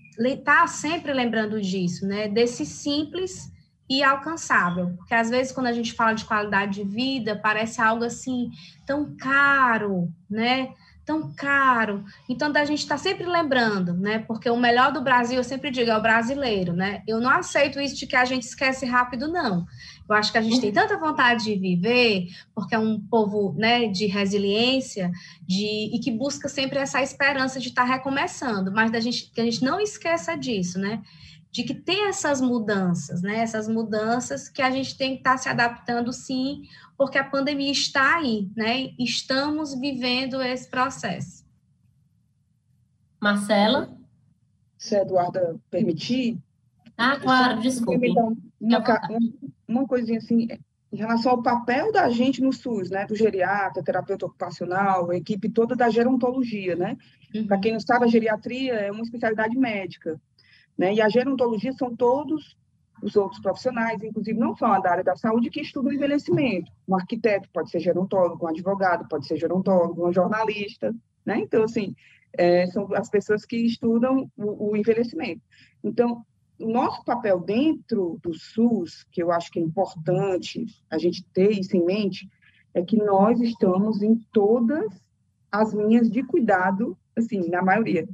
tá 0.42 0.66
sempre 0.66 1.12
lembrando 1.12 1.60
disso, 1.60 2.06
né? 2.06 2.28
Desse 2.28 2.64
simples 2.64 3.50
e 3.90 4.04
alcançável, 4.04 4.94
porque 4.96 5.12
às 5.12 5.28
vezes 5.28 5.52
quando 5.52 5.66
a 5.66 5.72
gente 5.72 5.92
fala 5.92 6.14
de 6.14 6.24
qualidade 6.24 6.74
de 6.74 6.88
vida, 6.88 7.34
parece 7.34 7.82
algo 7.82 8.04
assim 8.04 8.52
tão 8.86 9.16
caro, 9.16 10.08
né? 10.30 10.72
Tão 11.04 11.32
caro. 11.34 12.04
Então, 12.28 12.52
da 12.52 12.64
gente 12.64 12.78
está 12.78 12.96
sempre 12.96 13.26
lembrando, 13.26 13.94
né? 13.94 14.20
Porque 14.20 14.48
o 14.48 14.56
melhor 14.56 14.92
do 14.92 15.00
Brasil, 15.00 15.38
eu 15.38 15.44
sempre 15.44 15.72
digo, 15.72 15.90
é 15.90 15.96
o 15.96 16.00
brasileiro, 16.00 16.72
né? 16.72 17.02
Eu 17.08 17.20
não 17.20 17.30
aceito 17.30 17.80
isso 17.80 17.96
de 17.96 18.06
que 18.06 18.14
a 18.14 18.24
gente 18.24 18.44
esquece 18.44 18.86
rápido, 18.86 19.26
não. 19.26 19.66
Eu 20.08 20.14
acho 20.14 20.30
que 20.30 20.38
a 20.38 20.42
gente 20.42 20.60
tem 20.60 20.72
tanta 20.72 20.96
vontade 20.96 21.44
de 21.44 21.56
viver, 21.56 22.28
porque 22.54 22.76
é 22.76 22.78
um 22.78 23.00
povo 23.00 23.56
né, 23.58 23.88
de 23.88 24.06
resiliência 24.06 25.10
de, 25.42 25.90
e 25.92 25.98
que 25.98 26.12
busca 26.12 26.48
sempre 26.48 26.78
essa 26.78 27.02
esperança 27.02 27.58
de 27.58 27.70
estar 27.70 27.86
tá 27.86 27.92
recomeçando, 27.94 28.70
mas 28.70 28.92
da 28.92 29.00
gente, 29.00 29.32
que 29.32 29.40
a 29.40 29.44
gente 29.44 29.64
não 29.64 29.80
esqueça 29.80 30.36
disso, 30.36 30.78
né? 30.78 31.02
De 31.50 31.64
que 31.64 31.74
tem 31.74 32.08
essas 32.08 32.40
mudanças, 32.40 33.22
né? 33.22 33.40
Essas 33.40 33.68
mudanças 33.68 34.48
que 34.48 34.62
a 34.62 34.70
gente 34.70 34.96
tem 34.96 35.14
que 35.14 35.18
estar 35.18 35.32
tá 35.32 35.38
se 35.38 35.48
adaptando, 35.48 36.12
sim, 36.12 36.62
porque 36.96 37.18
a 37.18 37.24
pandemia 37.24 37.72
está 37.72 38.16
aí, 38.16 38.50
né? 38.56 38.90
Estamos 38.98 39.74
vivendo 39.74 40.40
esse 40.40 40.68
processo. 40.70 41.44
Marcela? 43.20 43.94
Se 44.78 44.96
a 44.96 45.02
Eduarda 45.02 45.60
permitir. 45.70 46.38
Ah, 46.96 47.18
claro, 47.18 47.60
desculpe. 47.60 48.10
Uma, 48.60 48.82
uma 49.66 49.86
coisinha 49.86 50.18
assim, 50.18 50.46
em 50.92 50.96
relação 50.96 51.32
ao 51.32 51.42
papel 51.42 51.92
da 51.92 52.08
gente 52.10 52.40
no 52.40 52.52
SUS, 52.52 52.90
né? 52.90 53.06
Do 53.06 53.16
geriatra, 53.16 53.82
terapeuta 53.82 54.26
ocupacional, 54.26 55.10
a 55.10 55.16
equipe 55.16 55.50
toda 55.50 55.74
da 55.74 55.90
gerontologia, 55.90 56.76
né? 56.76 56.96
Uhum. 57.34 57.46
Para 57.46 57.58
quem 57.58 57.72
não 57.72 57.80
sabe, 57.80 58.04
a 58.04 58.08
geriatria 58.08 58.74
é 58.74 58.90
uma 58.90 59.02
especialidade 59.02 59.56
médica. 59.56 60.20
Né? 60.80 60.94
E 60.94 61.02
a 61.02 61.10
gerontologia 61.10 61.74
são 61.74 61.94
todos 61.94 62.56
os 63.02 63.14
outros 63.14 63.38
profissionais, 63.42 64.02
inclusive 64.02 64.38
não 64.38 64.56
só 64.56 64.80
da 64.80 64.92
área 64.92 65.04
da 65.04 65.14
saúde, 65.14 65.50
que 65.50 65.60
estudam 65.60 65.92
o 65.92 65.94
envelhecimento. 65.94 66.72
Um 66.88 66.96
arquiteto 66.96 67.50
pode 67.52 67.68
ser 67.68 67.80
gerontólogo, 67.80 68.46
um 68.46 68.48
advogado 68.48 69.06
pode 69.06 69.26
ser 69.26 69.36
gerontólogo, 69.36 70.08
um 70.08 70.10
jornalista. 70.10 70.90
Né? 71.26 71.40
Então, 71.40 71.64
assim, 71.64 71.94
é, 72.32 72.66
são 72.68 72.88
as 72.94 73.10
pessoas 73.10 73.44
que 73.44 73.58
estudam 73.58 74.30
o, 74.38 74.70
o 74.70 74.76
envelhecimento. 74.76 75.42
Então, 75.84 76.24
o 76.58 76.66
nosso 76.66 77.04
papel 77.04 77.40
dentro 77.40 78.18
do 78.22 78.32
SUS, 78.32 79.04
que 79.12 79.22
eu 79.22 79.30
acho 79.30 79.50
que 79.50 79.58
é 79.58 79.62
importante 79.62 80.64
a 80.90 80.96
gente 80.96 81.22
ter 81.34 81.50
isso 81.50 81.76
em 81.76 81.84
mente, 81.84 82.26
é 82.72 82.80
que 82.80 82.96
nós 82.96 83.38
estamos 83.38 84.00
em 84.00 84.16
todas 84.32 84.88
as 85.52 85.74
linhas 85.74 86.10
de 86.10 86.22
cuidado, 86.22 86.96
assim, 87.14 87.50
na 87.50 87.60
maioria, 87.60 88.08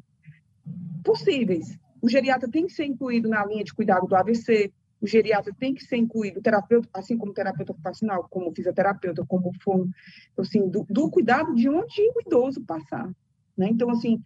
possíveis 1.04 1.78
o 2.00 2.08
geriatra 2.08 2.48
tem 2.50 2.66
que 2.66 2.72
ser 2.72 2.84
incluído 2.84 3.28
na 3.28 3.44
linha 3.44 3.64
de 3.64 3.74
cuidado 3.74 4.06
do 4.06 4.16
AVC, 4.16 4.72
o 5.00 5.06
geriatra 5.06 5.52
tem 5.58 5.74
que 5.74 5.84
ser 5.84 5.96
incluído, 5.96 6.40
terapeuta, 6.40 6.88
assim 6.92 7.16
como 7.16 7.32
terapeuta 7.32 7.72
ocupacional, 7.72 8.26
como 8.30 8.54
fisioterapeuta, 8.54 9.24
como 9.26 9.52
fono, 9.62 9.90
assim, 10.38 10.68
do, 10.68 10.86
do, 10.88 11.10
cuidado 11.10 11.54
de 11.54 11.68
onde 11.68 12.00
o 12.00 12.20
idoso 12.26 12.62
passar. 12.62 13.10
Né? 13.56 13.68
Então, 13.70 13.90
assim, 13.90 14.22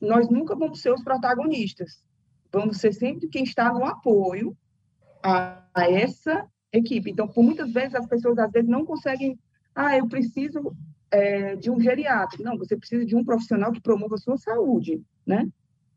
nós 0.00 0.28
nunca 0.28 0.54
vamos 0.54 0.80
ser 0.80 0.92
os 0.92 1.02
protagonistas, 1.02 2.04
vamos 2.52 2.78
ser 2.78 2.92
sempre 2.92 3.28
quem 3.28 3.44
está 3.44 3.72
no 3.72 3.84
apoio 3.84 4.56
a, 5.22 5.64
a 5.74 5.90
essa 5.90 6.46
equipe. 6.70 7.10
Então, 7.10 7.26
por 7.26 7.42
muitas 7.42 7.72
vezes, 7.72 7.94
as 7.94 8.06
pessoas, 8.06 8.38
às 8.38 8.50
vezes, 8.50 8.68
não 8.68 8.84
conseguem, 8.84 9.38
ah, 9.74 9.96
eu 9.96 10.06
preciso 10.06 10.76
é, 11.10 11.56
de 11.56 11.70
um 11.70 11.80
geriatra. 11.80 12.42
Não, 12.42 12.58
você 12.58 12.76
precisa 12.76 13.04
de 13.06 13.16
um 13.16 13.24
profissional 13.24 13.72
que 13.72 13.80
promova 13.80 14.16
a 14.16 14.18
sua 14.18 14.36
saúde, 14.36 15.02
né? 15.26 15.48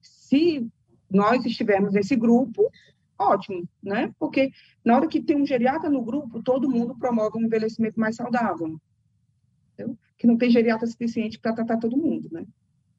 Se 0.02 0.65
nós 1.10 1.46
estivermos 1.46 1.93
nesse 1.93 2.15
grupo, 2.15 2.70
ótimo, 3.17 3.67
né? 3.82 4.13
Porque 4.20 4.52
na 4.84 4.96
hora 4.96 5.08
que 5.08 5.22
tem 5.22 5.41
um 5.41 5.46
geriatra 5.46 5.89
no 5.89 6.04
grupo, 6.04 6.41
todo 6.41 6.70
mundo 6.70 6.96
promove 6.98 7.38
um 7.38 7.46
envelhecimento 7.46 8.00
mais 8.00 8.15
saudável. 8.15 8.80
Entendeu? 9.74 9.98
Que 10.17 10.28
não 10.28 10.38
tem 10.38 10.50
geriatra 10.50 10.88
suficiente 10.88 11.39
para 11.39 11.54
tratar 11.54 11.78
todo 11.78 11.98
mundo, 11.98 12.30
né? 12.32 12.46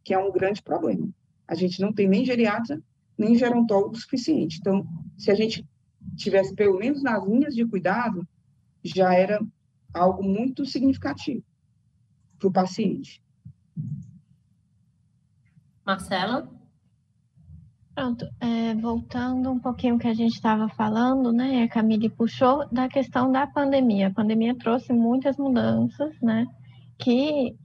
Que 0.03 0.15
é 0.15 0.19
um 0.19 0.33
grande 0.33 0.63
problema. 0.63 1.09
A 1.47 1.55
gente 1.55 1.81
não 1.81 1.93
tem 1.93 2.09
nem 2.09 2.25
geriatra, 2.25 2.83
nem 3.17 3.37
gerontólogo 3.37 3.97
suficiente. 3.97 4.59
Então, 4.59 4.87
se 5.17 5.31
a 5.31 5.35
gente 5.35 5.67
tivesse 6.17 6.55
pelo 6.55 6.79
menos 6.79 7.03
nas 7.03 7.25
linhas 7.25 7.55
de 7.55 7.65
cuidado, 7.65 8.27
já 8.83 9.15
era 9.15 9.41
algo 9.93 10.23
muito 10.23 10.65
significativo 10.65 11.43
para 12.39 12.49
o 12.49 12.53
paciente. 12.53 13.23
Marcela? 15.85 16.58
Pronto, 17.99 18.29
é, 18.41 18.75
voltando 18.77 19.51
um 19.51 19.59
pouquinho 19.59 19.99
que 19.99 20.07
a 20.07 20.15
gente 20.15 20.35
estava 20.35 20.69
falando, 20.69 21.33
né, 21.33 21.65
a 21.65 21.69
Camille 21.69 22.09
puxou 22.09 22.65
da 22.71 22.89
questão 22.89 23.33
da 23.33 23.45
pandemia. 23.45 24.07
A 24.07 24.15
pandemia 24.15 24.55
trouxe 24.55 24.93
muitas 24.93 25.37
mudanças, 25.37 26.15
né, 26.23 26.47
que 26.97 27.57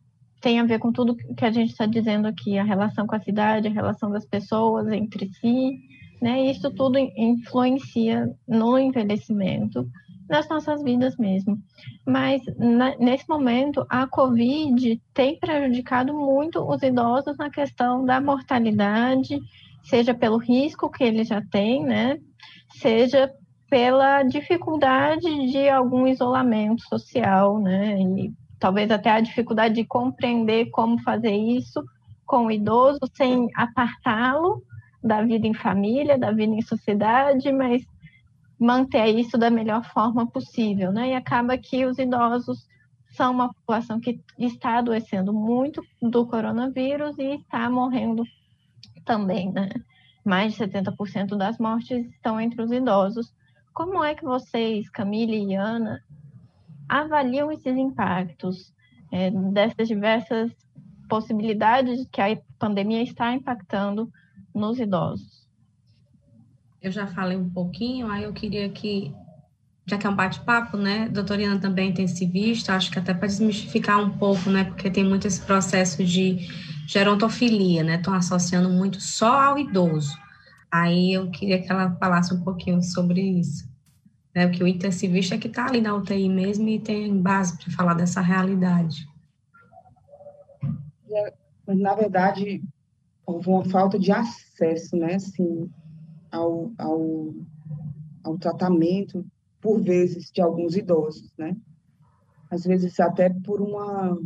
tem 0.41 0.60
a 0.60 0.63
ver 0.63 0.80
com 0.80 0.91
tudo 0.91 1.15
que 1.15 1.46
a 1.46 1.52
gente 1.52 1.69
está 1.69 1.86
dizendo 1.86 2.28
aqui, 2.28 2.58
a 2.58 2.63
relação 2.63 3.06
com 3.06 3.15
a 3.15 3.19
cidade, 3.19 3.67
a 3.67 3.72
relação 3.72 4.10
das 4.10 4.26
pessoas 4.26 4.88
entre 4.88 5.32
si, 5.36 5.80
né, 6.19 6.50
isso 6.50 6.72
tudo 6.72 6.98
influencia 6.98 8.28
no 8.48 8.80
envelhecimento, 8.80 9.88
nas 10.28 10.50
nossas 10.50 10.82
vidas 10.82 11.15
mesmo. 11.15 11.60
Mas 12.08 12.41
na, 12.58 12.98
nesse 12.98 13.30
momento, 13.30 13.86
a 13.88 14.08
Covid 14.08 15.00
tem 15.13 15.38
prejudicado 15.38 16.12
muito 16.12 16.60
os 16.60 16.82
idosos 16.82 17.38
na 17.38 17.52
questão 17.52 18.04
da 18.04 18.19
mortalidade 18.19 19.39
seja 19.84 20.13
pelo 20.13 20.38
risco 20.38 20.89
que 20.89 21.04
ele 21.04 21.24
já 21.24 21.41
tem, 21.41 21.84
né? 21.84 22.17
Seja 22.72 23.32
pela 23.69 24.24
dificuldade 24.24 25.52
de 25.52 25.67
algum 25.69 26.08
isolamento 26.08 26.82
social, 26.84 27.60
né? 27.60 28.00
E 28.00 28.34
talvez 28.60 28.89
até 28.91 29.12
a 29.12 29.19
dificuldade 29.19 29.76
de 29.76 29.86
compreender 29.86 30.69
como 30.69 31.02
fazer 31.02 31.36
isso 31.36 31.84
com 32.26 32.46
o 32.46 32.52
idoso 32.52 33.00
sem 33.13 33.50
apartá-lo 33.56 34.63
da 35.04 35.22
vida 35.22 35.46
em 35.46 35.54
família, 35.54 36.17
da 36.17 36.32
vida 36.32 36.54
em 36.54 36.62
sociedade, 36.62 37.52
mas 37.52 37.84
manter 38.58 39.08
isso 39.08 39.38
da 39.38 39.50
melhor 39.50 39.84
forma 39.86 40.26
possível, 40.26 40.91
né? 40.91 41.10
E 41.10 41.13
acaba 41.13 41.58
que 41.58 41.86
os 41.86 41.98
idosos 42.00 42.65
são 43.12 43.34
uma 43.34 43.54
população 43.54 44.00
que 44.00 44.19
está 44.39 44.78
adoecendo 44.78 45.34
muito 45.34 45.82
do 46.02 46.26
coronavírus 46.26 47.17
e 47.19 47.36
está 47.36 47.69
morrendo 47.69 48.24
também, 49.04 49.52
né? 49.52 49.70
Mais 50.26 50.54
de 50.54 50.60
70% 50.60 51.38
das 51.38 51.58
mortes 51.58 52.06
estão 52.12 52.39
entre 52.39 52.62
os 52.62 52.72
idosos. 52.72 53.34
Como 53.74 54.04
é 54.04 54.16
que 54.16 54.24
vocês, 54.24 54.89
Camille 54.89 55.52
e 55.52 55.56
Ana, 55.56 56.02
avaliam 56.88 57.52
esses 57.52 57.76
impactos 57.76 58.74
é, 59.12 59.32
dessas 59.32 59.88
diversas 59.88 60.52
possibilidades 61.10 62.08
que 62.12 62.22
a 62.22 62.38
pandemia 62.58 63.02
está 63.02 63.34
impactando 63.34 64.12
nos 64.54 64.80
idosos? 64.80 65.48
Eu 66.82 66.92
já 66.92 67.08
falei 67.08 67.38
um 67.38 67.50
pouquinho, 67.50 68.12
aí 68.12 68.24
eu 68.24 68.34
queria 68.34 68.68
que, 68.70 69.13
já 69.86 69.98
que 69.98 70.06
é 70.06 70.10
um 70.10 70.16
bate-papo, 70.16 70.76
né, 70.76 71.04
a 71.04 71.08
doutora 71.08 71.42
Iana 71.42 71.60
também 71.60 71.94
tem 71.94 72.08
se 72.08 72.26
visto, 72.26 72.70
acho 72.70 72.92
que 72.92 73.00
até 73.00 73.13
para 73.13 73.28
desmistificar 73.28 74.00
um 74.00 74.18
pouco, 74.18 74.50
né, 74.50 74.66
porque 74.66 74.89
tem 74.89 75.04
muito 75.04 75.26
esse 75.26 75.42
processo 75.42 76.04
de 76.04 76.48
gerontofilia, 76.88 77.84
né? 77.84 77.96
Estão 77.96 78.13
associando 78.13 78.69
muito 78.69 79.00
só 79.00 79.41
ao 79.41 79.60
idoso. 79.60 80.17
Aí 80.72 81.13
eu 81.13 81.30
queria 81.30 81.62
que 81.62 81.72
ela 81.72 81.96
falasse 81.96 82.34
um 82.34 82.41
pouquinho 82.41 82.82
sobre 82.82 83.22
isso. 83.22 83.72
Né? 84.34 84.48
Porque 84.48 84.63
o 84.63 84.67
intensivista 84.67 85.36
é 85.36 85.38
que 85.38 85.48
está 85.48 85.67
ali 85.67 85.80
na 85.80 85.96
UTI 85.96 86.28
mesmo 86.28 86.67
e 86.67 86.80
tem 86.80 87.22
base 87.22 87.58
para 87.58 87.72
falar 87.72 87.93
dessa 87.93 88.22
realidade. 88.22 89.08
É, 91.12 91.34
na 91.67 91.93
verdade, 91.93 92.63
houve 93.26 93.50
uma 93.50 93.63
falta 93.65 94.00
de 94.00 94.12
acesso, 94.12 94.96
né, 94.98 95.15
assim, 95.15 95.69
ao, 96.32 96.72
ao, 96.78 97.34
ao 98.24 98.38
tratamento, 98.38 99.26
por 99.62 99.80
vezes, 99.82 100.32
de 100.32 100.41
alguns 100.41 100.76
idosos, 100.76 101.32
né? 101.38 101.56
Às 102.50 102.65
vezes 102.65 103.00
até 103.00 103.30
por 103.30 103.62
uma 103.62 104.19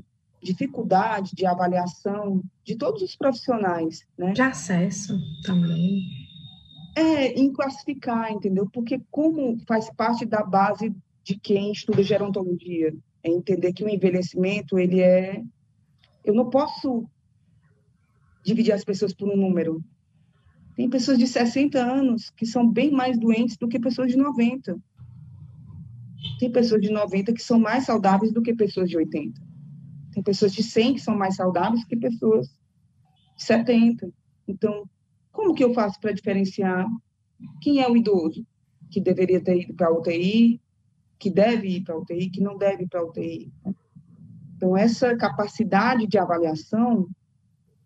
dificuldade 0.47 1.35
de 1.35 1.45
avaliação 1.45 2.41
de 2.63 2.75
todos 2.75 3.01
os 3.01 3.15
profissionais, 3.15 4.05
né? 4.17 4.31
De 4.31 4.41
acesso 4.41 5.19
também. 5.43 6.03
É, 6.95 7.33
em 7.33 7.51
classificar, 7.51 8.31
entendeu? 8.31 8.67
Porque 8.71 9.01
como 9.11 9.59
faz 9.67 9.89
parte 9.93 10.25
da 10.25 10.43
base 10.43 10.95
de 11.23 11.37
quem 11.37 11.71
estuda 11.71 12.01
gerontologia, 12.01 12.95
é 13.23 13.29
entender 13.29 13.73
que 13.73 13.83
o 13.83 13.89
envelhecimento, 13.89 14.79
ele 14.79 15.01
é... 15.01 15.43
Eu 16.23 16.33
não 16.33 16.49
posso 16.49 17.05
dividir 18.43 18.71
as 18.71 18.83
pessoas 18.83 19.13
por 19.13 19.29
um 19.29 19.35
número. 19.35 19.83
Tem 20.75 20.89
pessoas 20.89 21.17
de 21.17 21.27
60 21.27 21.77
anos 21.77 22.29
que 22.29 22.45
são 22.45 22.67
bem 22.67 22.91
mais 22.91 23.17
doentes 23.19 23.57
do 23.57 23.67
que 23.67 23.79
pessoas 23.79 24.11
de 24.11 24.17
90. 24.17 24.79
Tem 26.39 26.51
pessoas 26.51 26.81
de 26.81 26.89
90 26.89 27.33
que 27.33 27.43
são 27.43 27.59
mais 27.59 27.85
saudáveis 27.85 28.31
do 28.31 28.41
que 28.41 28.53
pessoas 28.53 28.89
de 28.89 28.97
80. 28.97 29.46
Tem 30.17 30.23
pessoas 30.23 30.51
de 30.51 30.63
100 30.63 30.95
que 30.95 30.99
são 30.99 31.15
mais 31.15 31.35
saudáveis 31.35 31.85
que 31.85 31.95
pessoas 31.95 32.47
de 33.35 33.43
70. 33.43 34.11
Então, 34.47 34.89
como 35.31 35.53
que 35.53 35.63
eu 35.63 35.75
faço 35.75 35.99
para 35.99 36.11
diferenciar 36.11 36.87
quem 37.61 37.83
é 37.83 37.87
o 37.87 37.95
idoso 37.95 38.43
que 38.89 38.99
deveria 38.99 39.39
ter 39.39 39.61
ido 39.61 39.75
para 39.75 39.89
a 39.89 39.93
UTI, 39.93 40.59
que 41.19 41.29
deve 41.29 41.67
ir 41.67 41.83
para 41.83 41.93
a 41.93 41.99
UTI, 41.99 42.31
que 42.31 42.41
não 42.41 42.57
deve 42.57 42.85
ir 42.85 42.87
para 42.87 43.01
a 43.01 43.05
UTI? 43.05 43.53
Né? 43.63 43.75
Então, 44.55 44.75
essa 44.75 45.15
capacidade 45.15 46.07
de 46.07 46.17
avaliação, 46.17 47.07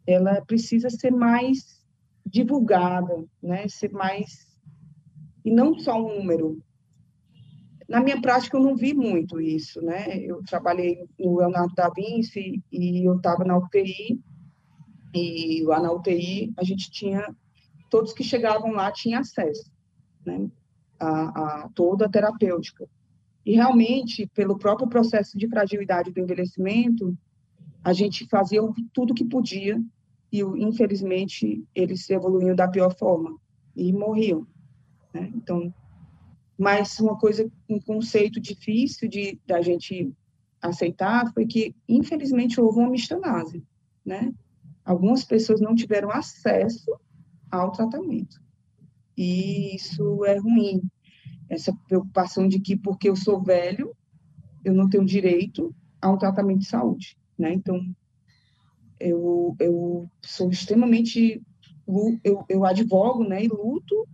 ela 0.08 0.40
precisa 0.46 0.90
ser 0.90 1.12
mais 1.12 1.86
divulgada, 2.26 3.26
né? 3.44 3.68
Ser 3.68 3.92
mais 3.92 4.50
e 5.44 5.52
não 5.52 5.78
só 5.78 6.02
um 6.02 6.20
número, 6.20 6.64
na 7.92 8.02
minha 8.02 8.22
prática, 8.22 8.56
eu 8.56 8.62
não 8.62 8.74
vi 8.74 8.94
muito 8.94 9.42
isso, 9.42 9.82
né? 9.82 10.18
Eu 10.18 10.42
trabalhei 10.44 11.06
no 11.20 11.38
Leonardo 11.38 11.76
da 11.76 11.90
Vinci 11.90 12.64
e 12.72 13.06
eu 13.06 13.18
estava 13.18 13.44
na 13.44 13.58
UTI, 13.58 14.18
e 15.14 15.62
lá 15.66 15.78
na 15.82 15.92
UTI 15.92 16.54
a 16.58 16.64
gente 16.64 16.90
tinha, 16.90 17.36
todos 17.90 18.14
que 18.14 18.24
chegavam 18.24 18.72
lá 18.72 18.90
tinham 18.94 19.20
acesso, 19.20 19.70
né? 20.26 20.50
A, 20.98 21.64
a 21.64 21.70
toda 21.76 22.06
a 22.06 22.10
terapêutica. 22.10 22.88
E 23.46 23.56
realmente, 23.56 24.26
pelo 24.34 24.58
próprio 24.58 24.88
processo 24.88 25.38
de 25.38 25.50
fragilidade 25.50 26.12
do 26.12 26.20
envelhecimento, 26.22 27.18
a 27.84 27.92
gente 27.92 28.26
fazia 28.30 28.62
tudo 28.94 29.14
que 29.14 29.26
podia 29.26 29.84
e, 30.32 30.40
infelizmente, 30.40 31.62
eles 31.76 32.10
evoluíam 32.10 32.56
da 32.56 32.70
pior 32.70 32.96
forma 32.96 33.36
e 33.76 33.92
morriam. 33.92 34.48
Né? 35.14 35.30
Então, 35.36 35.74
mas 36.62 37.00
uma 37.00 37.18
coisa, 37.18 37.52
um 37.68 37.80
conceito 37.80 38.40
difícil 38.40 39.10
de 39.10 39.40
da 39.48 39.64
gente 39.64 40.14
aceitar 40.62 41.34
foi 41.34 41.48
que, 41.48 41.76
infelizmente, 41.90 42.62
houve 42.62 42.78
uma 42.78 42.90
mistanase, 42.92 43.66
né? 44.06 44.32
Algumas 44.86 45.24
pessoas 45.24 45.60
não 45.60 45.74
tiveram 45.74 46.12
acesso 46.12 46.96
ao 47.50 47.72
tratamento. 47.72 48.40
E 49.18 49.76
isso 49.76 50.24
é 50.24 50.38
ruim. 50.38 50.84
Essa 51.50 51.74
preocupação 51.88 52.48
de 52.48 52.60
que, 52.60 52.78
porque 52.78 53.10
eu 53.10 53.16
sou 53.16 53.42
velho, 53.42 53.96
eu 54.64 54.72
não 54.76 54.88
tenho 54.88 55.04
direito 55.04 55.74
a 56.00 56.12
um 56.12 56.18
tratamento 56.18 56.60
de 56.60 56.68
saúde, 56.68 57.18
né? 57.36 57.52
Então, 57.56 57.84
eu, 59.00 59.56
eu 59.60 60.08
sou 60.22 60.52
extremamente... 60.52 61.42
Eu, 62.24 62.46
eu 62.48 62.66
advogo, 62.66 63.24
né, 63.24 63.44
e 63.44 63.48
luto 63.48 64.08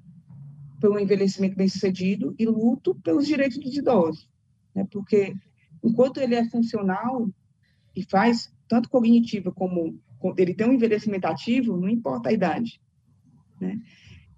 pelo 0.80 1.00
envelhecimento 1.00 1.56
bem-sucedido 1.56 2.36
e 2.38 2.46
luto 2.46 2.96
pelos 2.96 3.28
direitos 3.28 3.58
dos 3.58 3.76
idosos, 3.76 4.30
né? 4.74 4.88
Porque 4.92 5.36
enquanto 5.84 6.18
ele 6.18 6.36
é 6.36 6.48
funcional 6.50 7.30
e 7.96 8.04
faz 8.04 8.54
tanto 8.68 8.90
cognitivo 8.90 9.52
como 9.52 10.00
ele 10.38 10.54
tem 10.54 10.68
um 10.68 10.74
envelhecimento 10.74 11.26
ativo, 11.26 11.78
não 11.78 11.90
importa 11.90 12.30
a 12.30 12.34
idade. 12.34 12.82
né? 13.62 13.80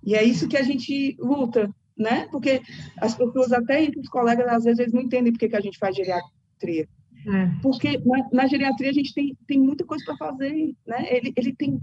E 0.04 0.16
é 0.16 0.24
isso 0.24 0.48
que 0.48 0.58
a 0.58 0.64
gente 0.64 1.16
luta, 1.20 1.74
né? 1.98 2.28
Porque 2.32 2.62
as 2.98 3.16
pessoas, 3.16 3.52
até 3.52 3.84
entre 3.84 4.00
os 4.00 4.08
colegas, 4.08 4.48
às 4.48 4.64
vezes 4.64 4.94
não 4.94 5.02
entendem 5.02 5.32
por 5.34 5.40
que, 5.40 5.50
que 5.50 5.56
a 5.56 5.62
gente 5.62 5.78
faz 5.78 5.96
geriatria. 5.96 6.88
É. 7.28 7.62
Porque 7.62 7.98
na, 8.06 8.30
na, 8.32 8.48
geriatria 8.48 8.90
a 8.90 8.94
gente 8.94 9.14
tem, 9.14 9.38
tem 9.46 9.60
muita 9.60 9.86
coisa 9.86 10.06
para 10.06 10.18
fazer, 10.18 10.74
né? 10.88 11.06
Ele, 11.10 11.34
ele 11.36 11.54
tem, 11.54 11.82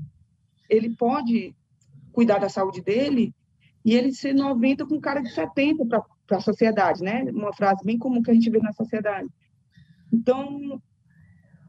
ele 0.69 0.91
pode 0.97 1.55
cuidar 2.13 2.39
da 2.39 2.49
saúde 2.49 2.81
dele 2.81 3.35
e 3.87 3.95
ele 3.95 4.13
ser 4.13 4.35
90 4.35 4.85
com 4.85 5.01
cara 5.01 5.23
de 5.23 5.33
70 5.33 5.87
para 6.27 6.39
a 6.39 6.41
sociedade, 6.41 7.05
né? 7.05 7.23
Uma 7.31 7.53
frase 7.53 7.85
bem 7.85 7.97
comum 7.97 8.21
que 8.21 8.33
a 8.33 8.35
gente 8.35 8.51
vê 8.51 8.59
na 8.59 8.73
sociedade. 8.73 9.29
Então, 10.13 10.83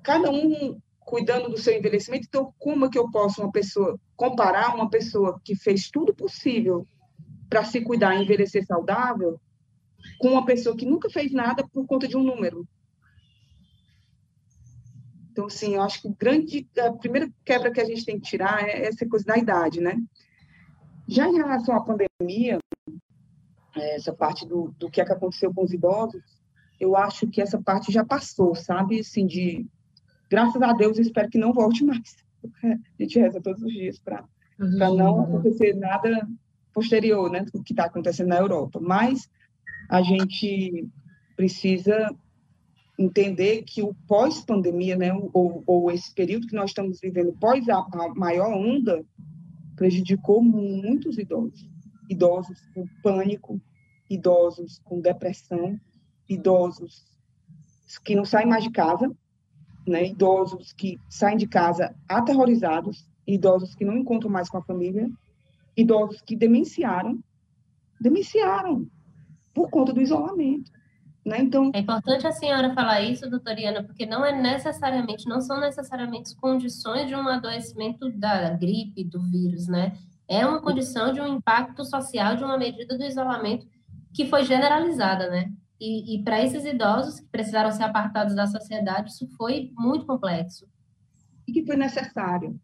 cada 0.03 0.31
um 0.31 0.81
cuidando 1.01 1.47
do 1.47 1.59
seu 1.59 1.77
envelhecimento, 1.77 2.25
então 2.27 2.51
como 2.57 2.85
é 2.85 2.89
que 2.89 2.97
eu 2.97 3.09
posso 3.11 3.39
uma 3.41 3.51
pessoa 3.51 3.99
comparar 4.15 4.73
uma 4.73 4.89
pessoa 4.89 5.39
que 5.43 5.55
fez 5.55 5.91
tudo 5.91 6.13
possível 6.13 6.87
para 7.47 7.63
se 7.63 7.81
cuidar 7.81 8.15
e 8.15 8.23
envelhecer 8.23 8.65
saudável 8.65 9.39
com 10.17 10.29
uma 10.29 10.43
pessoa 10.43 10.75
que 10.75 10.87
nunca 10.87 11.11
fez 11.11 11.31
nada 11.31 11.67
por 11.67 11.85
conta 11.85 12.07
de 12.07 12.17
um 12.17 12.23
número? 12.23 12.67
Então, 15.31 15.47
sim, 15.47 15.75
eu 15.75 15.83
acho 15.83 16.01
que 16.01 16.09
grande, 16.17 16.67
a 16.79 16.91
primeira 16.93 17.29
quebra 17.45 17.71
que 17.71 17.79
a 17.79 17.85
gente 17.85 18.03
tem 18.03 18.19
que 18.19 18.27
tirar 18.27 18.67
é 18.67 18.87
essa 18.87 19.07
coisa 19.07 19.23
da 19.23 19.37
idade, 19.37 19.79
né? 19.79 19.95
Já 21.07 21.27
em 21.27 21.35
relação 21.35 21.75
à 21.75 21.81
pandemia, 21.81 22.59
é, 23.75 23.95
essa 23.95 24.13
parte 24.13 24.45
do, 24.45 24.73
do 24.77 24.89
que, 24.89 24.99
é 24.99 25.05
que 25.05 25.13
aconteceu 25.13 25.53
com 25.53 25.63
os 25.63 25.71
idosos, 25.71 26.21
eu 26.79 26.95
acho 26.95 27.27
que 27.27 27.41
essa 27.41 27.61
parte 27.61 27.91
já 27.91 28.05
passou, 28.05 28.53
sabe? 28.55 28.99
Assim, 28.99 29.25
de 29.25 29.65
graças 30.29 30.61
a 30.61 30.73
Deus, 30.73 30.97
espero 30.97 31.29
que 31.29 31.37
não 31.37 31.53
volte 31.53 31.83
mais. 31.83 32.15
A 32.63 33.01
gente 33.01 33.19
reza 33.19 33.41
todos 33.41 33.61
os 33.61 33.71
dias 33.71 33.99
para 33.99 34.23
não 34.59 35.21
acontecer 35.21 35.73
nada 35.75 36.27
posterior, 36.73 37.31
né, 37.31 37.43
do 37.51 37.63
que 37.63 37.73
está 37.73 37.85
acontecendo 37.85 38.27
na 38.27 38.37
Europa. 38.37 38.79
Mas 38.79 39.29
a 39.89 40.01
gente 40.01 40.87
precisa 41.35 42.15
entender 42.99 43.63
que 43.63 43.81
o 43.81 43.95
pós-pandemia, 44.07 44.95
né, 44.95 45.11
ou, 45.33 45.63
ou, 45.65 45.91
esse 45.91 46.13
período 46.13 46.47
que 46.47 46.55
nós 46.55 46.71
estamos 46.71 46.99
vivendo 46.99 47.33
pós 47.39 47.67
a, 47.69 47.77
a 47.77 48.13
maior 48.15 48.51
onda, 48.53 49.03
prejudicou 49.77 50.43
muitos 50.43 51.17
idosos. 51.17 51.69
Idosos 52.09 52.59
com 52.73 52.85
pânico, 53.01 53.61
idosos 54.09 54.79
com 54.83 54.99
depressão, 54.99 55.79
idosos 56.27 57.05
que 58.03 58.15
não 58.15 58.25
saem 58.25 58.47
mais 58.47 58.63
de 58.63 58.71
casa, 58.71 59.09
né, 59.87 60.07
idosos 60.07 60.73
que 60.73 60.99
saem 61.09 61.37
de 61.37 61.47
casa 61.47 61.95
aterrorizados, 62.09 63.07
idosos 63.25 63.73
que 63.75 63.85
não 63.85 63.97
encontram 63.97 64.29
mais 64.29 64.49
com 64.49 64.57
a 64.57 64.63
família, 64.63 65.09
idosos 65.75 66.21
que 66.21 66.35
demenciaram, 66.35 67.19
demenciaram 68.01 68.89
por 69.53 69.69
conta 69.69 69.93
do 69.93 70.01
isolamento. 70.01 70.71
Né? 71.27 71.41
Então, 71.41 71.71
é 71.75 71.79
importante 71.79 72.25
a 72.25 72.31
senhora 72.31 72.73
falar 72.73 73.01
isso, 73.01 73.29
doutoriana, 73.29 73.83
porque 73.83 74.05
não 74.05 74.25
é 74.25 74.31
necessariamente, 74.31 75.27
não 75.27 75.41
são 75.41 75.59
necessariamente 75.59 76.33
condições 76.37 77.05
de 77.05 77.15
um 77.15 77.27
adoecimento 77.27 78.09
da 78.17 78.51
gripe, 78.51 79.03
do 79.03 79.21
vírus, 79.29 79.67
né? 79.67 79.91
É 80.25 80.45
uma 80.45 80.61
condição 80.61 81.11
de 81.11 81.19
um 81.19 81.27
impacto 81.27 81.83
social 81.83 82.37
de 82.37 82.45
uma 82.45 82.57
medida 82.57 82.97
do 82.97 83.03
isolamento 83.03 83.67
que 84.13 84.25
foi 84.25 84.45
generalizada, 84.45 85.29
né? 85.29 85.51
E, 85.77 86.15
e 86.15 86.23
para 86.23 86.41
esses 86.41 86.63
idosos 86.63 87.19
que 87.19 87.27
precisaram 87.27 87.73
ser 87.73 87.83
apartados 87.83 88.33
da 88.33 88.47
sociedade, 88.47 89.11
isso 89.11 89.27
foi 89.35 89.73
muito 89.77 90.05
complexo. 90.05 90.65
E 91.45 91.51
que 91.51 91.65
foi 91.65 91.75
necessário, 91.75 92.57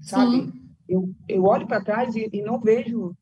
sabe? 0.00 0.36
Sim. 0.36 0.52
Eu, 0.88 1.12
eu 1.28 1.44
olho 1.46 1.66
para 1.66 1.82
trás 1.82 2.14
e, 2.14 2.30
e, 2.32 2.42
não 2.42 2.60
vejo 2.60 3.12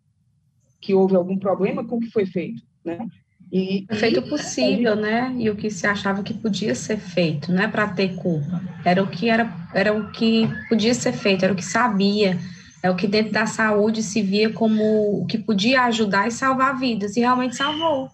que 0.82 0.92
houve 0.92 1.16
algum 1.16 1.38
problema 1.38 1.82
com 1.82 1.96
o 1.96 2.00
que 2.00 2.10
foi 2.10 2.26
feito, 2.26 2.62
né? 2.84 3.08
E, 3.52 3.84
feito 3.94 4.22
possível, 4.22 4.94
gente... 4.94 5.02
né? 5.02 5.34
E 5.36 5.50
o 5.50 5.56
que 5.56 5.70
se 5.70 5.86
achava 5.86 6.22
que 6.22 6.32
podia 6.32 6.74
ser 6.74 6.98
feito, 6.98 7.52
não 7.52 7.62
é 7.62 7.68
para 7.68 7.88
ter 7.88 8.14
culpa. 8.14 8.62
Era 8.84 9.02
o 9.02 9.08
que 9.08 9.28
era, 9.28 9.52
era 9.74 9.92
o 9.92 10.12
que 10.12 10.48
podia 10.68 10.94
ser 10.94 11.12
feito, 11.12 11.44
era 11.44 11.52
o 11.52 11.56
que 11.56 11.64
sabia, 11.64 12.38
é 12.82 12.88
o 12.88 12.94
que 12.94 13.08
dentro 13.08 13.32
da 13.32 13.46
saúde 13.46 14.02
se 14.02 14.22
via 14.22 14.52
como 14.52 15.22
o 15.22 15.26
que 15.26 15.36
podia 15.36 15.82
ajudar 15.82 16.28
e 16.28 16.30
salvar 16.30 16.78
vidas, 16.78 17.16
e 17.16 17.20
realmente 17.20 17.56
salvou. 17.56 18.08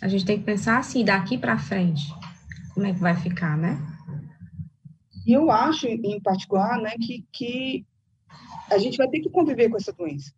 A 0.00 0.08
gente 0.08 0.24
tem 0.24 0.38
que 0.38 0.44
pensar 0.44 0.78
assim, 0.78 1.04
daqui 1.04 1.36
para 1.36 1.58
frente, 1.58 2.06
como 2.74 2.86
é 2.86 2.92
que 2.92 3.00
vai 3.00 3.16
ficar, 3.16 3.56
né? 3.56 3.78
E 5.26 5.32
eu 5.32 5.50
acho, 5.50 5.86
em 5.86 6.20
particular, 6.20 6.80
né, 6.80 6.94
que, 7.00 7.24
que 7.32 7.86
a 8.70 8.78
gente 8.78 8.96
vai 8.96 9.08
ter 9.08 9.20
que 9.20 9.28
conviver 9.28 9.68
com 9.68 9.76
essa 9.76 9.92
doença. 9.92 10.32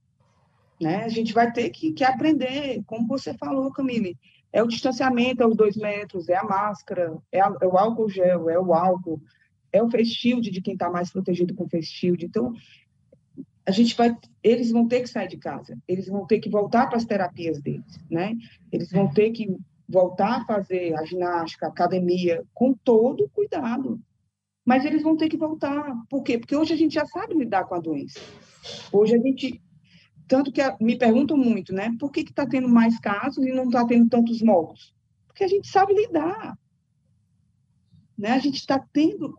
Né? 0.80 1.04
A 1.04 1.08
gente 1.08 1.32
vai 1.32 1.50
ter 1.52 1.70
que, 1.70 1.92
que 1.92 2.04
aprender, 2.04 2.82
como 2.86 3.06
você 3.06 3.34
falou, 3.34 3.72
Camille, 3.72 4.16
é 4.52 4.62
o 4.62 4.68
distanciamento, 4.68 5.42
é 5.42 5.46
os 5.46 5.56
dois 5.56 5.76
metros, 5.76 6.28
é 6.28 6.36
a 6.36 6.44
máscara, 6.44 7.16
é, 7.32 7.40
a, 7.40 7.52
é 7.60 7.66
o 7.66 7.76
álcool 7.76 8.08
gel, 8.08 8.48
é 8.48 8.58
o 8.58 8.72
álcool, 8.72 9.20
é 9.72 9.82
o 9.82 9.90
face 9.90 10.40
de 10.40 10.62
quem 10.62 10.74
está 10.74 10.88
mais 10.88 11.10
protegido 11.10 11.54
com 11.54 11.68
face. 11.68 12.06
Então, 12.22 12.54
a 13.66 13.70
gente 13.70 13.94
vai, 13.94 14.16
eles 14.42 14.70
vão 14.70 14.88
ter 14.88 15.02
que 15.02 15.08
sair 15.08 15.28
de 15.28 15.36
casa, 15.36 15.76
eles 15.86 16.06
vão 16.06 16.26
ter 16.26 16.38
que 16.38 16.48
voltar 16.48 16.86
para 16.86 16.96
as 16.96 17.04
terapias 17.04 17.60
deles, 17.60 18.00
né? 18.10 18.34
Eles 18.72 18.90
vão 18.90 19.12
ter 19.12 19.30
que 19.30 19.54
voltar 19.86 20.40
a 20.40 20.44
fazer 20.44 20.98
a 20.98 21.04
ginástica, 21.04 21.66
a 21.66 21.68
academia, 21.68 22.44
com 22.54 22.72
todo 22.72 23.28
cuidado. 23.28 24.00
Mas 24.64 24.84
eles 24.84 25.02
vão 25.02 25.16
ter 25.16 25.28
que 25.28 25.36
voltar. 25.36 25.94
Por 26.10 26.22
quê? 26.22 26.38
Porque 26.38 26.56
hoje 26.56 26.74
a 26.74 26.76
gente 26.76 26.94
já 26.94 27.06
sabe 27.06 27.34
lidar 27.34 27.64
com 27.64 27.74
a 27.74 27.80
doença. 27.80 28.20
Hoje 28.92 29.14
a 29.14 29.18
gente. 29.18 29.60
Tanto 30.28 30.52
que 30.52 30.60
me 30.78 30.96
perguntam 30.96 31.36
muito, 31.36 31.72
né? 31.72 31.90
Por 31.98 32.12
que 32.12 32.20
está 32.20 32.46
tendo 32.46 32.68
mais 32.68 33.00
casos 33.00 33.44
e 33.44 33.50
não 33.50 33.64
está 33.64 33.84
tendo 33.86 34.08
tantos 34.10 34.42
mortos? 34.42 34.94
Porque 35.26 35.42
a 35.42 35.48
gente 35.48 35.66
sabe 35.68 35.94
lidar. 35.94 36.56
Né? 38.16 38.32
A 38.32 38.38
gente 38.38 38.56
está 38.56 38.78
tendo. 38.92 39.34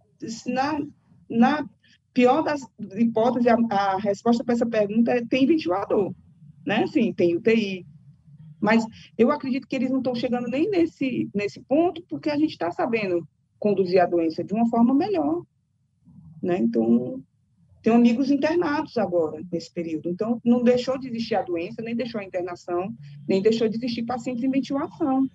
Na, 0.48 0.82
na 1.30 1.70
pior 2.14 2.42
das 2.42 2.62
hipóteses, 2.98 3.48
a, 3.48 3.56
a 3.76 3.98
resposta 3.98 4.44
para 4.44 4.56
essa 4.56 4.66
pergunta 4.66 5.12
é 5.12 5.24
tem 5.24 5.46
ventilador, 5.46 6.14
né? 6.66 6.86
Sim, 6.88 7.14
tem 7.14 7.38
UTI. 7.38 7.86
Mas 8.60 8.84
eu 9.18 9.32
acredito 9.32 9.68
que 9.68 9.76
eles 9.76 9.90
não 9.90 10.00
estão 10.00 10.16
chegando 10.16 10.48
nem 10.50 10.70
nesse, 10.70 11.30
nesse 11.34 11.62
ponto, 11.62 12.04
porque 12.10 12.30
a 12.30 12.38
gente 12.38 12.52
está 12.52 12.72
sabendo 12.72 13.26
conduzir 13.58 14.02
a 14.02 14.06
doença 14.06 14.44
de 14.44 14.54
uma 14.54 14.68
forma 14.70 14.94
melhor, 14.94 15.44
né? 16.42 16.58
Então, 16.58 17.24
tem 17.82 17.94
amigos 17.94 18.30
internados 18.30 18.98
agora, 18.98 19.42
nesse 19.52 19.74
período. 19.74 20.10
Então, 20.10 20.42
não 20.44 20.64
deixou 20.64 20.98
de 20.98 21.08
existir 21.08 21.36
a 21.36 21.42
doença, 21.42 21.82
nem 21.82 21.96
deixou 21.96 22.20
a 22.20 22.24
internação, 22.24 22.94
nem 23.28 23.42
deixou 23.42 23.70
de 23.70 23.78
existir 23.78 24.04
pacientes 24.04 24.44
em 24.44 24.52
ventilação. 24.52 25.26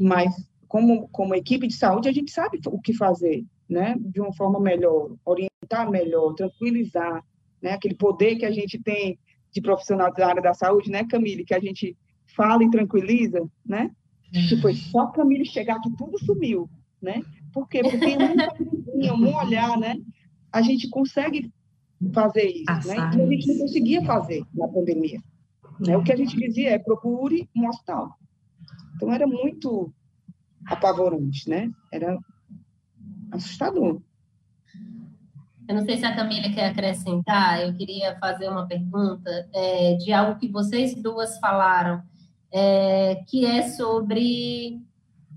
Mas, 0.00 0.34
como, 0.66 1.08
como 1.08 1.34
equipe 1.34 1.66
de 1.66 1.74
saúde, 1.74 2.08
a 2.08 2.12
gente 2.12 2.30
sabe 2.30 2.58
o 2.66 2.80
que 2.80 2.94
fazer, 2.94 3.44
né? 3.68 3.96
De 3.98 4.20
uma 4.20 4.32
forma 4.32 4.58
melhor, 4.58 5.14
orientar 5.24 5.90
melhor, 5.90 6.34
tranquilizar, 6.34 7.22
né? 7.60 7.72
Aquele 7.72 7.94
poder 7.94 8.36
que 8.36 8.46
a 8.46 8.50
gente 8.50 8.78
tem 8.78 9.18
de 9.52 9.60
profissional 9.60 10.12
da 10.12 10.26
área 10.26 10.42
da 10.42 10.54
saúde, 10.54 10.90
né, 10.90 11.04
Camille, 11.04 11.44
que 11.44 11.54
a 11.54 11.60
gente 11.60 11.96
fala 12.36 12.62
e 12.62 12.70
tranquiliza, 12.70 13.46
né? 13.64 13.90
Que 14.30 14.60
foi 14.60 14.74
só 14.74 15.06
Camille 15.06 15.46
chegar 15.46 15.80
que 15.80 15.90
tudo 15.96 16.18
sumiu, 16.18 16.68
né? 17.00 17.22
Por 17.52 17.68
quê? 17.68 17.80
Porque 17.82 18.16
um, 18.94 19.24
um 19.28 19.36
olhar, 19.36 19.78
né? 19.78 19.96
A 20.52 20.62
gente 20.62 20.88
consegue 20.88 21.50
fazer 22.12 22.44
isso, 22.44 22.88
né? 22.88 22.96
E 22.96 23.22
a 23.22 23.26
gente 23.26 23.46
não 23.48 23.58
conseguia 23.58 24.04
fazer 24.04 24.44
na 24.54 24.68
pandemia. 24.68 25.20
Né? 25.80 25.96
O 25.96 26.02
que 26.02 26.12
a 26.12 26.16
gente 26.16 26.36
dizia 26.36 26.70
é 26.70 26.78
procure 26.78 27.48
um 27.56 27.68
hospital. 27.68 28.18
Então 28.96 29.12
era 29.12 29.26
muito 29.26 29.92
apavorante, 30.66 31.48
né? 31.48 31.70
Era 31.92 32.18
assustador. 33.32 34.00
Eu 35.68 35.74
não 35.74 35.84
sei 35.84 35.98
se 35.98 36.04
a 36.06 36.16
Camila 36.16 36.48
quer 36.48 36.70
acrescentar, 36.70 37.60
eu 37.60 37.74
queria 37.74 38.18
fazer 38.18 38.48
uma 38.48 38.66
pergunta 38.66 39.30
é, 39.52 39.96
de 39.96 40.12
algo 40.12 40.40
que 40.40 40.48
vocês 40.48 40.94
duas 40.94 41.38
falaram, 41.38 42.02
é, 42.50 43.22
que 43.28 43.44
é 43.44 43.68
sobre 43.68 44.80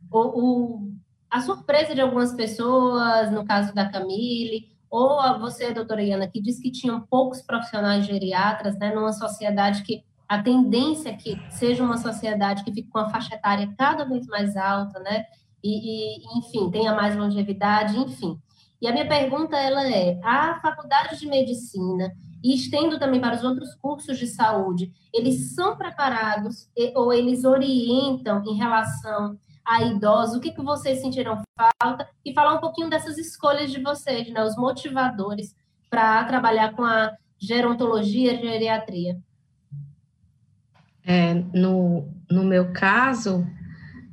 o, 0.09 0.20
o, 0.20 0.93
a 1.30 1.41
surpresa 1.41 1.93
de 1.93 1.99
algumas 1.99 2.34
pessoas, 2.34 3.30
no 3.30 3.45
caso 3.45 3.76
da 3.76 3.89
Camille, 3.89 4.70
ou 4.92 5.22
a 5.22 5.38
você, 5.38 5.74
doutora 5.74 6.04
Iana, 6.04 6.28
que 6.28 6.42
disse 6.42 6.62
que 6.62 6.70
tinham 6.70 7.00
poucos 7.00 7.42
profissionais 7.42 8.06
geriatras, 8.06 8.78
né, 8.78 8.94
numa 8.94 9.14
sociedade 9.14 9.84
que 9.84 10.04
a 10.28 10.44
tendência 10.44 11.10
é 11.10 11.14
que 11.14 11.42
seja 11.50 11.84
uma 11.84 11.98
sociedade 11.98 12.64
que 12.64 12.74
fique 12.74 12.89
com 12.89 13.00
a 13.00 13.10
faixa 13.10 13.36
etária 13.36 13.74
cada 13.78 14.04
vez 14.04 14.28
mais 14.28 14.58
alta, 14.58 15.00
né, 15.00 15.26
e, 15.64 16.18
e 16.18 16.38
enfim, 16.38 16.70
tenha 16.70 16.94
mais 16.94 17.16
longevidade, 17.16 17.98
enfim. 17.98 18.38
E 18.82 18.88
a 18.88 18.92
minha 18.92 19.08
pergunta 19.08 19.56
ela 19.58 19.88
é: 19.89 20.20
a 20.24 20.60
faculdade 20.60 21.20
de 21.20 21.28
medicina 21.28 22.12
e 22.44 22.56
estendo 22.56 22.98
também 22.98 23.22
para 23.22 23.36
os 23.36 23.44
outros 23.44 23.76
cursos 23.76 24.18
de 24.18 24.28
saúde, 24.28 24.92
eles 25.14 25.54
são 25.54 25.78
preparados 25.78 26.68
ou 26.96 27.14
eles 27.14 27.44
orientam 27.46 28.44
em 28.46 28.56
relação 28.56 29.38
a 29.66 29.84
idosos? 29.84 30.36
O 30.36 30.39
que, 30.39 30.51
que 30.51 30.62
vocês 30.62 31.01
sentiram 31.01 31.41
falta? 31.82 32.07
E 32.26 32.34
falar 32.34 32.55
um 32.55 32.59
pouquinho 32.62 32.89
dessas 32.89 33.18
escolhas 33.18 33.72
de 33.72 33.82
vocês, 33.82 34.30
né? 34.32 34.43
Os 34.43 34.55
motivadores 34.55 35.55
para 35.89 36.24
trabalhar 36.24 36.74
com 36.74 36.84
a 36.84 37.12
gerontologia, 37.39 38.39
geriatria? 38.39 39.18
É, 41.05 41.34
no, 41.53 42.07
no 42.30 42.43
meu 42.43 42.72
caso, 42.72 43.45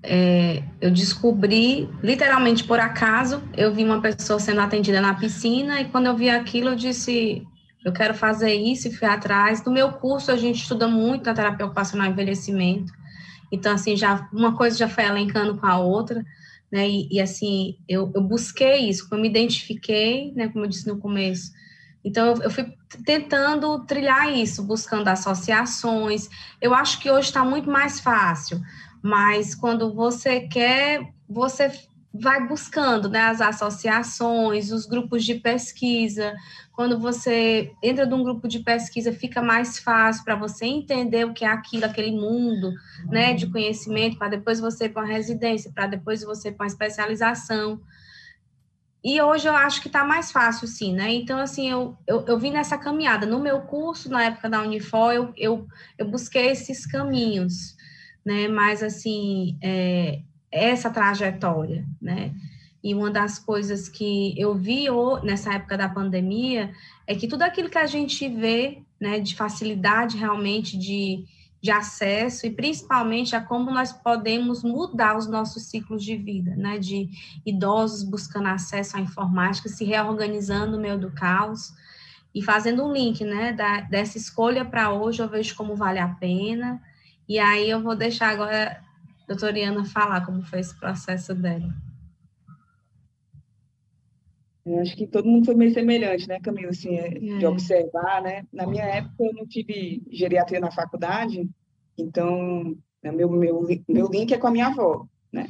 é, 0.02 0.62
eu 0.80 0.90
descobri, 0.90 1.88
literalmente 2.02 2.64
por 2.64 2.80
acaso, 2.80 3.42
eu 3.56 3.72
vi 3.74 3.84
uma 3.84 4.00
pessoa 4.00 4.40
sendo 4.40 4.60
atendida 4.60 5.00
na 5.00 5.14
piscina, 5.14 5.80
e 5.80 5.84
quando 5.86 6.06
eu 6.06 6.16
vi 6.16 6.30
aquilo, 6.30 6.70
eu 6.70 6.76
disse: 6.76 7.46
eu 7.84 7.92
quero 7.92 8.14
fazer 8.14 8.54
isso, 8.54 8.88
e 8.88 8.92
fui 8.92 9.06
atrás. 9.06 9.64
No 9.64 9.72
meu 9.72 9.92
curso, 9.92 10.30
a 10.30 10.36
gente 10.36 10.62
estuda 10.62 10.88
muito 10.88 11.26
na 11.26 11.34
terapia 11.34 11.66
ocupacional 11.66 12.06
envelhecimento, 12.06 12.92
então, 13.50 13.72
assim, 13.72 13.96
já 13.96 14.28
uma 14.32 14.56
coisa 14.56 14.76
já 14.76 14.88
foi 14.88 15.04
elencando 15.04 15.56
com 15.56 15.66
a 15.66 15.78
outra, 15.78 16.24
né? 16.70 16.88
E, 16.88 17.08
e 17.10 17.20
assim, 17.20 17.78
eu, 17.88 18.10
eu, 18.14 18.22
busquei 18.22 18.88
isso, 18.88 19.08
eu 19.10 19.18
me 19.18 19.28
identifiquei, 19.28 20.32
né? 20.34 20.48
Como 20.48 20.64
eu 20.64 20.68
disse 20.68 20.86
no 20.86 20.98
começo. 20.98 21.52
Então, 22.04 22.28
eu, 22.28 22.42
eu 22.42 22.50
fui 22.50 22.72
tentando 23.04 23.84
trilhar 23.84 24.32
isso, 24.32 24.62
buscando 24.62 25.08
associações. 25.08 26.28
Eu 26.60 26.74
acho 26.74 27.00
que 27.00 27.10
hoje 27.10 27.28
está 27.28 27.44
muito 27.44 27.70
mais 27.70 28.00
fácil, 28.00 28.60
mas 29.02 29.54
quando 29.54 29.92
você 29.94 30.40
quer, 30.40 31.12
você 31.28 31.70
vai 32.12 32.46
buscando 32.46 33.08
né, 33.08 33.20
as 33.20 33.40
associações, 33.40 34.70
os 34.70 34.86
grupos 34.86 35.24
de 35.24 35.34
pesquisa. 35.36 36.34
Quando 36.78 36.96
você 36.96 37.72
entra 37.82 38.06
num 38.06 38.22
grupo 38.22 38.46
de 38.46 38.60
pesquisa, 38.60 39.12
fica 39.12 39.42
mais 39.42 39.80
fácil 39.80 40.22
para 40.22 40.36
você 40.36 40.64
entender 40.64 41.26
o 41.26 41.34
que 41.34 41.44
é 41.44 41.48
aquilo, 41.48 41.84
aquele 41.84 42.12
mundo 42.12 42.72
né, 43.08 43.34
de 43.34 43.50
conhecimento, 43.50 44.16
para 44.16 44.28
depois 44.28 44.60
você 44.60 44.84
ir 44.84 44.90
para 44.90 45.02
uma 45.02 45.12
residência, 45.12 45.72
para 45.74 45.88
depois 45.88 46.22
você 46.22 46.50
ir 46.50 46.52
para 46.52 46.62
uma 46.62 46.68
especialização. 46.68 47.80
E 49.02 49.20
hoje 49.20 49.48
eu 49.48 49.56
acho 49.56 49.82
que 49.82 49.88
está 49.88 50.04
mais 50.04 50.30
fácil, 50.30 50.68
sim, 50.68 50.94
né? 50.94 51.12
Então, 51.12 51.40
assim, 51.40 51.68
eu, 51.68 51.98
eu, 52.06 52.24
eu, 52.28 52.38
vim 52.38 52.52
nessa 52.52 52.78
caminhada. 52.78 53.26
No 53.26 53.40
meu 53.40 53.62
curso, 53.62 54.08
na 54.08 54.22
época 54.22 54.48
da 54.48 54.62
Unifor, 54.62 55.12
eu, 55.12 55.32
eu, 55.36 55.66
eu 55.98 56.08
busquei 56.08 56.46
esses 56.46 56.86
caminhos, 56.86 57.76
né? 58.24 58.46
Mas, 58.46 58.84
assim, 58.84 59.58
é, 59.60 60.20
essa 60.48 60.90
trajetória, 60.90 61.84
né? 62.00 62.32
E 62.88 62.94
uma 62.94 63.10
das 63.10 63.38
coisas 63.38 63.86
que 63.86 64.32
eu 64.40 64.54
vi 64.54 64.86
nessa 65.22 65.52
época 65.52 65.76
da 65.76 65.90
pandemia 65.90 66.72
é 67.06 67.14
que 67.14 67.28
tudo 67.28 67.42
aquilo 67.42 67.68
que 67.68 67.76
a 67.76 67.84
gente 67.84 68.26
vê, 68.30 68.80
né, 68.98 69.20
de 69.20 69.36
facilidade 69.36 70.16
realmente 70.16 70.78
de, 70.78 71.22
de 71.60 71.70
acesso 71.70 72.46
e 72.46 72.50
principalmente 72.50 73.36
a 73.36 73.42
como 73.42 73.70
nós 73.70 73.92
podemos 73.92 74.64
mudar 74.64 75.18
os 75.18 75.26
nossos 75.26 75.64
ciclos 75.64 76.02
de 76.02 76.16
vida, 76.16 76.56
né, 76.56 76.78
de 76.78 77.10
idosos 77.44 78.02
buscando 78.02 78.48
acesso 78.48 78.96
à 78.96 79.00
informática, 79.00 79.68
se 79.68 79.84
reorganizando 79.84 80.72
no 80.72 80.80
meio 80.80 80.98
do 80.98 81.10
caos 81.10 81.74
e 82.34 82.42
fazendo 82.42 82.82
um 82.86 82.90
link, 82.90 83.22
né, 83.22 83.52
da, 83.52 83.82
dessa 83.82 84.16
escolha 84.16 84.64
para 84.64 84.90
hoje, 84.90 85.20
eu 85.20 85.28
vejo 85.28 85.54
como 85.54 85.76
vale 85.76 85.98
a 85.98 86.08
pena. 86.08 86.80
E 87.28 87.38
aí 87.38 87.68
eu 87.68 87.82
vou 87.82 87.94
deixar 87.94 88.30
agora 88.30 88.82
doutora 89.26 89.58
Iana 89.58 89.84
falar 89.84 90.24
como 90.24 90.42
foi 90.42 90.60
esse 90.60 90.74
processo 90.74 91.34
dela. 91.34 91.86
Eu 94.68 94.80
acho 94.80 94.96
que 94.96 95.06
todo 95.06 95.28
mundo 95.28 95.46
foi 95.46 95.54
meio 95.54 95.72
semelhante, 95.72 96.28
né, 96.28 96.38
Camila, 96.40 96.70
assim, 96.70 96.96
é. 96.96 97.10
de 97.10 97.44
é. 97.44 97.48
observar, 97.48 98.22
né? 98.22 98.44
Na 98.52 98.66
minha 98.66 98.84
época 98.84 99.24
eu 99.24 99.32
não 99.32 99.46
tive 99.46 100.02
geriatria 100.10 100.60
na 100.60 100.70
faculdade, 100.70 101.48
então 101.96 102.76
né, 103.02 103.12
meu, 103.12 103.30
meu, 103.30 103.66
meu 103.88 104.08
link 104.08 104.32
é 104.32 104.38
com 104.38 104.46
a 104.46 104.50
minha 104.50 104.66
avó, 104.66 105.06
né? 105.32 105.46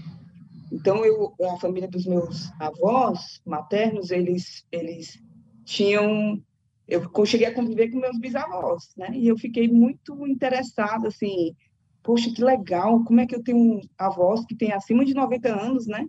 Então 0.70 1.04
eu, 1.04 1.34
a 1.50 1.56
família 1.58 1.88
dos 1.88 2.06
meus 2.06 2.50
avós 2.60 3.40
maternos, 3.44 4.10
eles, 4.10 4.66
eles 4.70 5.18
tinham, 5.64 6.40
eu 6.86 7.02
cheguei 7.24 7.46
a 7.46 7.54
conviver 7.54 7.90
com 7.90 7.98
meus 7.98 8.18
bisavós, 8.18 8.90
né? 8.96 9.10
E 9.14 9.26
eu 9.26 9.36
fiquei 9.38 9.66
muito 9.66 10.26
interessada, 10.26 11.08
assim, 11.08 11.54
poxa, 12.02 12.30
que 12.30 12.44
legal, 12.44 13.02
como 13.04 13.20
é 13.20 13.26
que 13.26 13.34
eu 13.34 13.42
tenho 13.42 13.80
avós 13.96 14.44
que 14.44 14.54
têm 14.54 14.72
acima 14.72 15.04
de 15.04 15.14
90 15.14 15.48
anos, 15.48 15.86
né? 15.86 16.06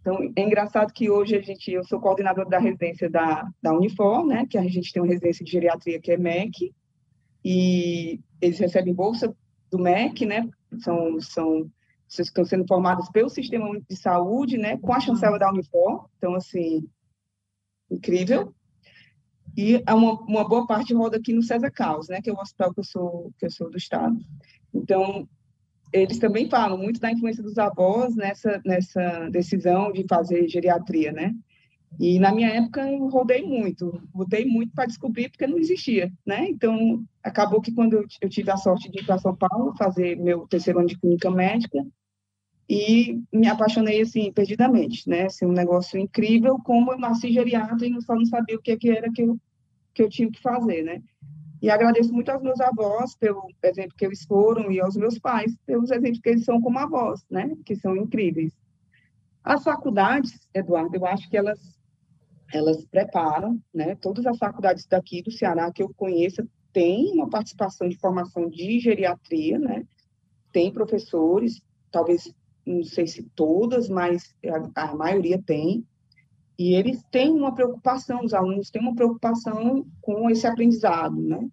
Então, 0.00 0.32
é 0.34 0.42
engraçado 0.42 0.92
que 0.92 1.10
hoje 1.10 1.36
a 1.36 1.42
gente, 1.42 1.70
eu 1.70 1.84
sou 1.84 2.00
coordenadora 2.00 2.48
da 2.48 2.58
residência 2.58 3.08
da, 3.10 3.46
da 3.62 3.72
Unifor, 3.72 4.26
né, 4.26 4.46
que 4.46 4.56
a 4.56 4.62
gente 4.62 4.92
tem 4.92 5.02
uma 5.02 5.08
residência 5.08 5.44
de 5.44 5.52
geriatria 5.52 6.00
que 6.00 6.10
é 6.10 6.16
MEC, 6.16 6.74
e 7.44 8.20
eles 8.40 8.58
recebem 8.58 8.94
bolsa 8.94 9.34
do 9.70 9.78
MEC, 9.78 10.24
né, 10.24 10.48
são, 10.78 11.20
são 11.20 11.70
estão 12.08 12.44
sendo 12.44 12.66
formados 12.66 13.08
pelo 13.10 13.28
Sistema 13.28 13.78
de 13.88 13.96
Saúde, 13.96 14.56
né, 14.56 14.78
com 14.78 14.92
a 14.92 15.00
chancela 15.00 15.38
da 15.38 15.50
Unifor, 15.50 16.08
então, 16.16 16.34
assim, 16.34 16.88
incrível. 17.90 18.54
E 19.56 19.76
uma, 19.88 20.12
uma 20.22 20.48
boa 20.48 20.66
parte 20.66 20.94
roda 20.94 21.18
aqui 21.18 21.32
no 21.32 21.42
César 21.42 21.70
Caos, 21.70 22.08
né, 22.08 22.20
que 22.22 22.30
é 22.30 22.32
o 22.32 22.38
hospital 22.38 22.72
que 22.72 22.80
eu 22.80 22.84
sou, 22.84 23.32
que 23.38 23.46
eu 23.46 23.50
sou 23.50 23.70
do 23.70 23.76
Estado. 23.76 24.16
Então, 24.72 25.28
eles 25.92 26.18
também 26.18 26.48
falam 26.48 26.78
muito 26.78 27.00
da 27.00 27.10
influência 27.10 27.42
dos 27.42 27.58
avós 27.58 28.14
nessa, 28.14 28.60
nessa 28.64 29.28
decisão 29.30 29.92
de 29.92 30.04
fazer 30.08 30.48
geriatria, 30.48 31.12
né? 31.12 31.34
E 31.98 32.18
na 32.20 32.32
minha 32.32 32.48
época 32.48 32.88
eu 32.90 33.08
rodei 33.08 33.42
muito, 33.42 34.00
rodei 34.14 34.44
muito 34.44 34.72
para 34.72 34.86
descobrir 34.86 35.28
porque 35.28 35.46
não 35.46 35.58
existia, 35.58 36.12
né? 36.24 36.48
Então 36.48 37.04
acabou 37.22 37.60
que 37.60 37.72
quando 37.72 37.94
eu, 37.94 38.28
tive 38.28 38.50
a 38.50 38.56
sorte 38.56 38.90
de 38.90 39.00
ir 39.00 39.04
para 39.04 39.18
São 39.18 39.34
Paulo 39.34 39.74
fazer 39.76 40.16
meu 40.16 40.46
terceiro 40.46 40.78
ano 40.78 40.88
de 40.88 40.98
clínica 40.98 41.30
médica 41.30 41.84
e 42.68 43.20
me 43.32 43.48
apaixonei 43.48 44.00
assim 44.00 44.32
perdidamente, 44.32 45.08
né? 45.08 45.26
Assim, 45.26 45.44
um 45.46 45.52
negócio 45.52 45.98
incrível 45.98 46.58
como 46.64 46.92
eu 46.92 46.98
nasci 46.98 47.32
geriatra 47.32 47.86
e 47.86 48.02
só 48.02 48.14
não 48.14 48.24
sabia 48.24 48.56
o 48.56 48.62
que, 48.62 48.76
que 48.76 48.90
era 48.90 49.10
que 49.10 49.22
eu 49.22 49.38
que 49.92 50.02
eu 50.02 50.08
tinha 50.08 50.30
que 50.30 50.40
fazer, 50.40 50.82
né? 50.82 51.02
E 51.62 51.68
agradeço 51.68 52.12
muito 52.12 52.30
aos 52.30 52.42
meus 52.42 52.60
avós 52.60 53.14
pelo 53.14 53.46
exemplo 53.62 53.94
que 53.96 54.04
eles 54.04 54.24
foram 54.24 54.70
e 54.72 54.80
aos 54.80 54.96
meus 54.96 55.18
pais 55.18 55.54
pelos 55.66 55.90
exemplos 55.90 56.20
que 56.20 56.30
eles 56.30 56.44
são 56.44 56.60
como 56.60 56.78
avós, 56.78 57.24
né? 57.30 57.54
Que 57.64 57.76
são 57.76 57.96
incríveis. 57.96 58.52
As 59.44 59.62
faculdades, 59.62 60.48
Eduardo, 60.54 60.96
eu 60.96 61.06
acho 61.06 61.28
que 61.28 61.36
elas 61.36 61.78
elas 62.52 62.84
preparam, 62.86 63.60
né? 63.72 63.94
Todas 63.94 64.26
as 64.26 64.36
faculdades 64.36 64.86
daqui 64.86 65.22
do 65.22 65.30
Ceará 65.30 65.70
que 65.72 65.82
eu 65.82 65.92
conheço 65.94 66.42
têm 66.72 67.12
uma 67.12 67.28
participação 67.28 67.88
de 67.88 67.96
formação 67.98 68.48
de 68.48 68.78
geriatria, 68.80 69.58
né? 69.58 69.84
Tem 70.52 70.72
professores, 70.72 71.62
talvez 71.92 72.32
não 72.66 72.82
sei 72.84 73.06
se 73.06 73.22
todas, 73.34 73.88
mas 73.88 74.34
a, 74.74 74.90
a 74.90 74.94
maioria 74.94 75.40
tem. 75.40 75.86
E 76.60 76.74
eles 76.74 77.02
têm 77.10 77.30
uma 77.30 77.54
preocupação, 77.54 78.22
os 78.22 78.34
alunos 78.34 78.68
têm 78.68 78.82
uma 78.82 78.94
preocupação 78.94 79.86
com 79.98 80.28
esse 80.28 80.46
aprendizado, 80.46 81.18
né? 81.18 81.48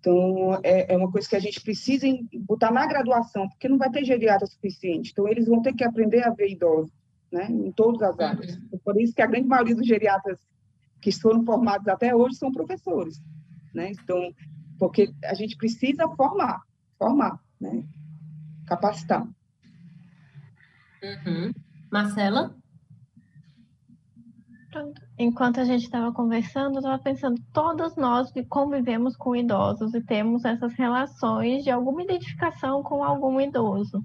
Então, 0.00 0.58
é, 0.64 0.92
é 0.92 0.96
uma 0.96 1.08
coisa 1.08 1.28
que 1.28 1.36
a 1.36 1.38
gente 1.38 1.60
precisa 1.60 2.04
botar 2.32 2.72
na 2.72 2.84
graduação, 2.84 3.48
porque 3.48 3.68
não 3.68 3.78
vai 3.78 3.88
ter 3.88 4.04
geriatra 4.04 4.44
suficiente. 4.44 5.12
Então, 5.12 5.28
eles 5.28 5.46
vão 5.46 5.62
ter 5.62 5.72
que 5.72 5.84
aprender 5.84 6.24
a 6.24 6.30
ver 6.30 6.50
idosos, 6.50 6.90
né? 7.30 7.48
Em 7.48 7.70
todas 7.70 8.02
as 8.02 8.18
áreas. 8.18 8.56
Uhum. 8.56 8.80
Por 8.84 9.00
isso 9.00 9.14
que 9.14 9.22
a 9.22 9.26
grande 9.26 9.46
maioria 9.46 9.76
dos 9.76 9.86
geriatras 9.86 10.40
que 11.00 11.12
foram 11.12 11.44
formados 11.44 11.86
até 11.86 12.12
hoje 12.12 12.34
são 12.34 12.50
professores, 12.50 13.22
né? 13.72 13.92
Então, 13.92 14.34
porque 14.80 15.14
a 15.26 15.34
gente 15.34 15.56
precisa 15.56 16.08
formar, 16.16 16.60
formar, 16.98 17.38
né? 17.60 17.84
Capacitar. 18.66 19.22
Uhum. 21.04 21.52
Marcela? 21.88 22.58
Enquanto 25.18 25.60
a 25.60 25.64
gente 25.64 25.84
estava 25.84 26.12
conversando, 26.12 26.74
eu 26.74 26.80
estava 26.80 26.98
pensando, 26.98 27.40
todos 27.52 27.96
nós 27.96 28.30
convivemos 28.48 29.16
com 29.16 29.34
idosos 29.34 29.94
e 29.94 30.00
temos 30.00 30.44
essas 30.44 30.74
relações 30.74 31.64
de 31.64 31.70
alguma 31.70 32.02
identificação 32.02 32.82
com 32.82 33.02
algum 33.02 33.40
idoso. 33.40 34.02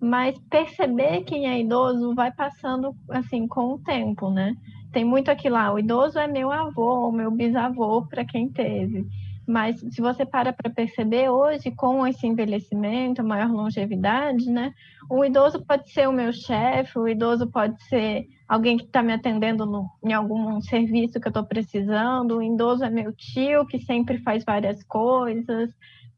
Mas 0.00 0.38
perceber 0.50 1.24
quem 1.24 1.46
é 1.46 1.60
idoso 1.60 2.14
vai 2.14 2.32
passando 2.32 2.94
assim 3.10 3.46
com 3.46 3.74
o 3.74 3.78
tempo, 3.80 4.30
né? 4.30 4.54
Tem 4.92 5.04
muito 5.04 5.30
aqui 5.30 5.50
lá, 5.50 5.72
o 5.72 5.78
idoso 5.78 6.18
é 6.18 6.26
meu 6.26 6.50
avô, 6.50 7.12
meu 7.12 7.30
bisavô, 7.30 8.06
para 8.06 8.24
quem 8.24 8.48
teve. 8.48 9.06
Mas 9.48 9.80
se 9.80 10.02
você 10.02 10.26
para 10.26 10.52
para 10.52 10.70
perceber 10.70 11.30
hoje, 11.30 11.70
com 11.70 12.06
esse 12.06 12.26
envelhecimento, 12.26 13.24
maior 13.24 13.50
longevidade, 13.50 14.50
né? 14.50 14.74
O 15.08 15.24
idoso 15.24 15.64
pode 15.64 15.90
ser 15.90 16.06
o 16.06 16.12
meu 16.12 16.30
chefe, 16.34 16.98
o 16.98 17.08
idoso 17.08 17.46
pode 17.46 17.82
ser 17.84 18.28
alguém 18.46 18.76
que 18.76 18.84
está 18.84 19.02
me 19.02 19.10
atendendo 19.10 19.64
no, 19.64 19.88
em 20.04 20.12
algum 20.12 20.60
serviço 20.60 21.18
que 21.18 21.28
eu 21.28 21.30
estou 21.30 21.46
precisando, 21.46 22.36
o 22.36 22.42
idoso 22.42 22.84
é 22.84 22.90
meu 22.90 23.10
tio 23.14 23.66
que 23.66 23.78
sempre 23.80 24.18
faz 24.18 24.44
várias 24.44 24.82
coisas, 24.82 25.70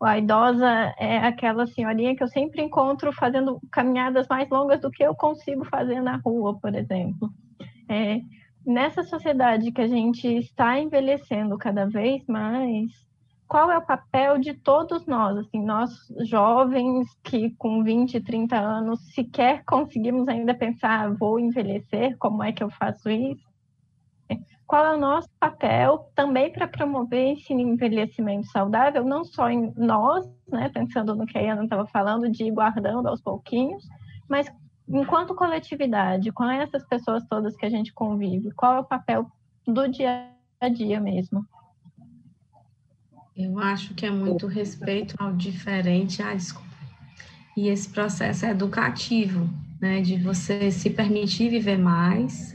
a 0.02 0.18
idosa 0.18 0.92
é 0.98 1.18
aquela 1.18 1.68
senhorinha 1.68 2.16
que 2.16 2.24
eu 2.24 2.28
sempre 2.28 2.60
encontro 2.62 3.12
fazendo 3.12 3.60
caminhadas 3.70 4.26
mais 4.28 4.48
longas 4.50 4.80
do 4.80 4.90
que 4.90 5.04
eu 5.04 5.14
consigo 5.14 5.64
fazer 5.66 6.00
na 6.00 6.16
rua, 6.16 6.58
por 6.58 6.74
exemplo. 6.74 7.30
É, 7.88 8.22
nessa 8.66 9.04
sociedade 9.04 9.70
que 9.70 9.80
a 9.80 9.86
gente 9.86 10.26
está 10.26 10.80
envelhecendo 10.80 11.56
cada 11.56 11.86
vez 11.86 12.26
mais, 12.26 13.08
qual 13.50 13.68
é 13.68 13.76
o 13.76 13.84
papel 13.84 14.38
de 14.38 14.54
todos 14.54 15.06
nós, 15.06 15.36
assim, 15.36 15.60
nós 15.60 15.90
jovens 16.20 17.08
que 17.24 17.50
com 17.56 17.82
20, 17.82 18.20
30 18.20 18.56
anos 18.56 19.00
sequer 19.12 19.64
conseguimos 19.64 20.28
ainda 20.28 20.54
pensar, 20.54 21.12
vou 21.16 21.40
envelhecer, 21.40 22.16
como 22.16 22.44
é 22.44 22.52
que 22.52 22.62
eu 22.62 22.70
faço 22.70 23.10
isso? 23.10 23.50
qual 24.68 24.86
é 24.86 24.94
o 24.94 25.00
nosso 25.00 25.28
papel 25.40 26.12
também 26.14 26.52
para 26.52 26.68
promover 26.68 27.32
esse 27.32 27.52
envelhecimento 27.52 28.46
saudável, 28.52 29.04
não 29.04 29.24
só 29.24 29.50
em 29.50 29.74
nós, 29.76 30.24
né, 30.48 30.68
pensando 30.68 31.16
no 31.16 31.26
que 31.26 31.36
a 31.36 31.52
Ana 31.54 31.64
estava 31.64 31.88
falando, 31.88 32.30
de 32.30 32.44
ir 32.44 32.52
guardando 32.52 33.08
aos 33.08 33.20
pouquinhos, 33.20 33.82
mas 34.28 34.46
enquanto 34.88 35.34
coletividade, 35.34 36.30
com 36.30 36.44
essas 36.44 36.86
pessoas 36.86 37.26
todas 37.26 37.56
que 37.56 37.66
a 37.66 37.68
gente 37.68 37.92
convive, 37.92 38.52
qual 38.52 38.76
é 38.76 38.78
o 38.78 38.84
papel 38.84 39.26
do 39.66 39.88
dia 39.88 40.28
a 40.60 40.68
dia 40.68 41.00
mesmo? 41.00 41.44
Eu 43.42 43.58
acho 43.58 43.94
que 43.94 44.04
é 44.04 44.10
muito 44.10 44.46
respeito 44.46 45.14
ao 45.18 45.32
diferente, 45.32 46.22
ah, 46.22 46.34
desculpa. 46.34 46.68
E 47.56 47.68
esse 47.68 47.88
processo 47.88 48.44
é 48.44 48.50
educativo, 48.50 49.48
né, 49.80 50.02
de 50.02 50.16
você 50.18 50.70
se 50.70 50.90
permitir 50.90 51.48
viver 51.48 51.78
mais 51.78 52.54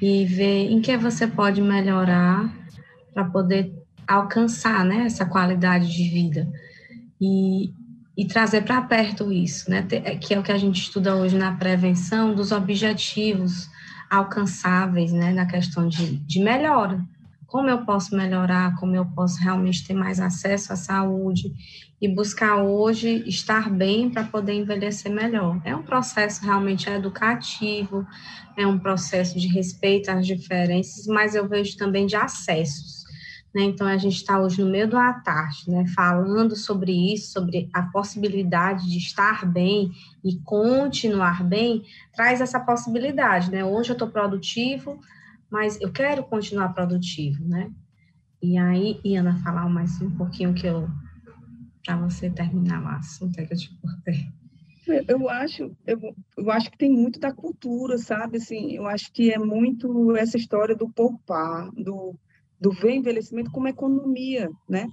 e 0.00 0.24
ver 0.24 0.70
em 0.70 0.80
que 0.80 0.96
você 0.96 1.26
pode 1.26 1.60
melhorar 1.60 2.50
para 3.12 3.26
poder 3.26 3.70
alcançar, 4.06 4.82
né, 4.82 5.04
essa 5.04 5.26
qualidade 5.26 5.92
de 5.94 6.08
vida. 6.08 6.50
E, 7.20 7.70
e 8.16 8.26
trazer 8.26 8.62
para 8.62 8.80
perto 8.80 9.30
isso, 9.30 9.70
né? 9.70 9.86
É, 9.90 10.16
que 10.16 10.32
é 10.32 10.38
o 10.38 10.42
que 10.42 10.52
a 10.52 10.58
gente 10.58 10.80
estuda 10.80 11.16
hoje 11.16 11.36
na 11.36 11.52
prevenção 11.52 12.34
dos 12.34 12.50
objetivos 12.50 13.68
alcançáveis, 14.08 15.12
né? 15.12 15.32
Na 15.32 15.44
questão 15.44 15.86
de, 15.86 16.16
de 16.16 16.40
melhora. 16.40 17.04
Como 17.48 17.68
eu 17.68 17.84
posso 17.84 18.14
melhorar, 18.16 18.76
como 18.76 18.94
eu 18.94 19.04
posso 19.04 19.40
realmente 19.40 19.84
ter 19.84 19.94
mais 19.94 20.20
acesso 20.20 20.72
à 20.72 20.76
saúde 20.76 21.52
e 22.00 22.06
buscar 22.06 22.62
hoje 22.62 23.24
estar 23.26 23.68
bem 23.68 24.08
para 24.08 24.22
poder 24.22 24.52
envelhecer 24.52 25.10
melhor. 25.10 25.60
É 25.64 25.74
um 25.74 25.82
processo 25.82 26.44
realmente 26.44 26.88
educativo, 26.88 28.06
é 28.56 28.64
um 28.64 28.78
processo 28.78 29.36
de 29.36 29.48
respeito 29.48 30.10
às 30.10 30.24
diferenças, 30.24 31.08
mas 31.08 31.34
eu 31.34 31.48
vejo 31.48 31.76
também 31.76 32.06
de 32.06 32.14
acessos 32.14 32.98
né? 33.54 33.62
Então, 33.62 33.86
a 33.86 33.96
gente 33.96 34.16
está 34.16 34.38
hoje 34.38 34.62
no 34.62 34.70
meio 34.70 34.86
do 34.86 34.96
tarde, 35.24 35.68
né? 35.68 35.84
falando 35.94 36.54
sobre 36.54 36.92
isso, 37.12 37.32
sobre 37.32 37.68
a 37.72 37.82
possibilidade 37.82 38.88
de 38.88 38.98
estar 38.98 39.46
bem 39.46 39.90
e 40.24 40.36
continuar 40.44 41.42
bem, 41.42 41.82
traz 42.14 42.40
essa 42.40 42.60
possibilidade. 42.60 43.50
Né? 43.50 43.64
Hoje 43.64 43.90
eu 43.90 43.94
estou 43.94 44.08
produtivo, 44.08 45.00
mas 45.50 45.80
eu 45.80 45.92
quero 45.92 46.24
continuar 46.24 46.74
produtivo. 46.74 47.44
Né? 47.44 47.70
E 48.42 48.58
aí, 48.58 49.00
Iana, 49.04 49.38
falar 49.42 49.68
mais 49.68 50.00
um 50.00 50.10
pouquinho 50.10 50.54
que 50.54 50.66
eu 50.66 50.88
para 51.84 51.96
você 51.96 52.28
terminar 52.28 52.82
o 52.82 52.88
assunto 52.88 53.38
é 53.38 53.46
que 53.46 53.54
eu 53.54 53.56
te 53.56 53.74
cortei. 53.80 54.26
Eu 55.06 55.28
acho, 55.28 55.74
eu, 55.86 56.14
eu 56.36 56.50
acho 56.50 56.70
que 56.70 56.78
tem 56.78 56.90
muito 56.90 57.18
da 57.18 57.32
cultura, 57.32 57.96
sabe? 57.98 58.38
Assim, 58.38 58.72
eu 58.72 58.86
acho 58.86 59.12
que 59.12 59.30
é 59.32 59.38
muito 59.38 60.16
essa 60.16 60.36
história 60.36 60.74
do 60.74 60.88
poupar, 60.88 61.70
do 61.72 62.18
do 62.60 62.72
ver 62.72 62.94
envelhecimento 62.94 63.50
como 63.50 63.68
economia, 63.68 64.50
né? 64.68 64.90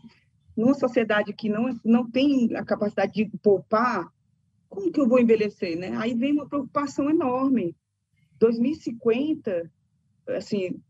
Numa 0.55 0.73
sociedade 0.73 1.33
que 1.33 1.49
não, 1.49 1.77
não 1.83 2.09
tem 2.09 2.55
a 2.55 2.63
capacidade 2.63 3.11
de 3.13 3.37
poupar, 3.39 4.07
como 4.69 4.91
que 4.91 4.99
eu 4.99 5.07
vou 5.07 5.19
envelhecer, 5.19 5.77
né? 5.77 5.95
Aí 5.97 6.13
vem 6.13 6.33
uma 6.33 6.47
preocupação 6.47 7.09
enorme. 7.09 7.75
2050, 8.39 9.71
assim, 10.29 10.81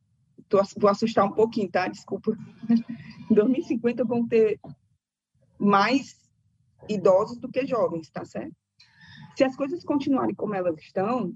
tô, 0.50 0.62
vou 0.78 0.90
assustar 0.90 1.26
um 1.26 1.34
pouquinho, 1.34 1.70
tá? 1.70 1.88
Desculpa. 1.88 2.38
Em 3.30 3.34
2050 3.34 4.04
vão 4.04 4.28
ter 4.28 4.60
mais 5.58 6.16
idosos 6.88 7.38
do 7.40 7.50
que 7.50 7.66
jovens, 7.66 8.10
tá 8.10 8.24
certo? 8.24 8.56
Se 9.36 9.44
as 9.44 9.56
coisas 9.56 9.84
continuarem 9.84 10.36
como 10.36 10.54
elas 10.54 10.78
estão, 10.78 11.34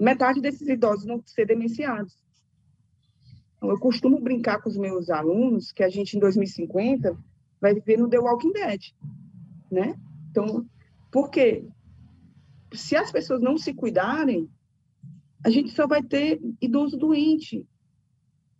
metade 0.00 0.40
desses 0.40 0.68
idosos 0.68 1.06
vão 1.06 1.22
ser 1.26 1.46
demenciados. 1.46 2.16
Então, 3.56 3.70
eu 3.70 3.78
costumo 3.78 4.20
brincar 4.20 4.60
com 4.60 4.68
os 4.68 4.76
meus 4.76 5.10
alunos 5.10 5.72
que 5.72 5.82
a 5.82 5.88
gente, 5.88 6.16
em 6.16 6.20
2050, 6.20 7.16
vai 7.60 7.74
viver 7.74 7.96
no 7.96 8.08
The 8.08 8.18
Walking 8.18 8.52
Dead, 8.52 8.80
né? 9.70 9.96
Então, 10.30 10.66
por 11.10 11.30
quê? 11.30 11.64
Se 12.72 12.96
as 12.96 13.12
pessoas 13.12 13.40
não 13.40 13.56
se 13.56 13.72
cuidarem, 13.74 14.50
a 15.44 15.50
gente 15.50 15.70
só 15.70 15.86
vai 15.86 16.02
ter 16.02 16.40
idoso 16.60 16.96
doente, 16.96 17.66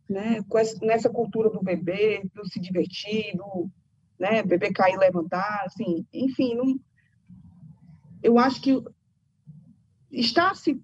né? 0.08 0.42
Com 0.48 0.58
essa, 0.58 0.84
nessa 0.84 1.08
cultura 1.08 1.48
do 1.50 1.62
bebê, 1.62 2.22
do 2.34 2.46
se 2.46 2.60
divertir, 2.60 3.36
do 3.36 3.70
né? 4.18 4.42
bebê 4.42 4.72
cair 4.72 4.94
e 4.94 4.98
levantar, 4.98 5.64
assim, 5.64 6.06
enfim, 6.12 6.54
não... 6.54 6.78
eu 8.22 8.38
acho 8.38 8.60
que 8.60 8.80
está 10.10 10.54
se 10.54 10.80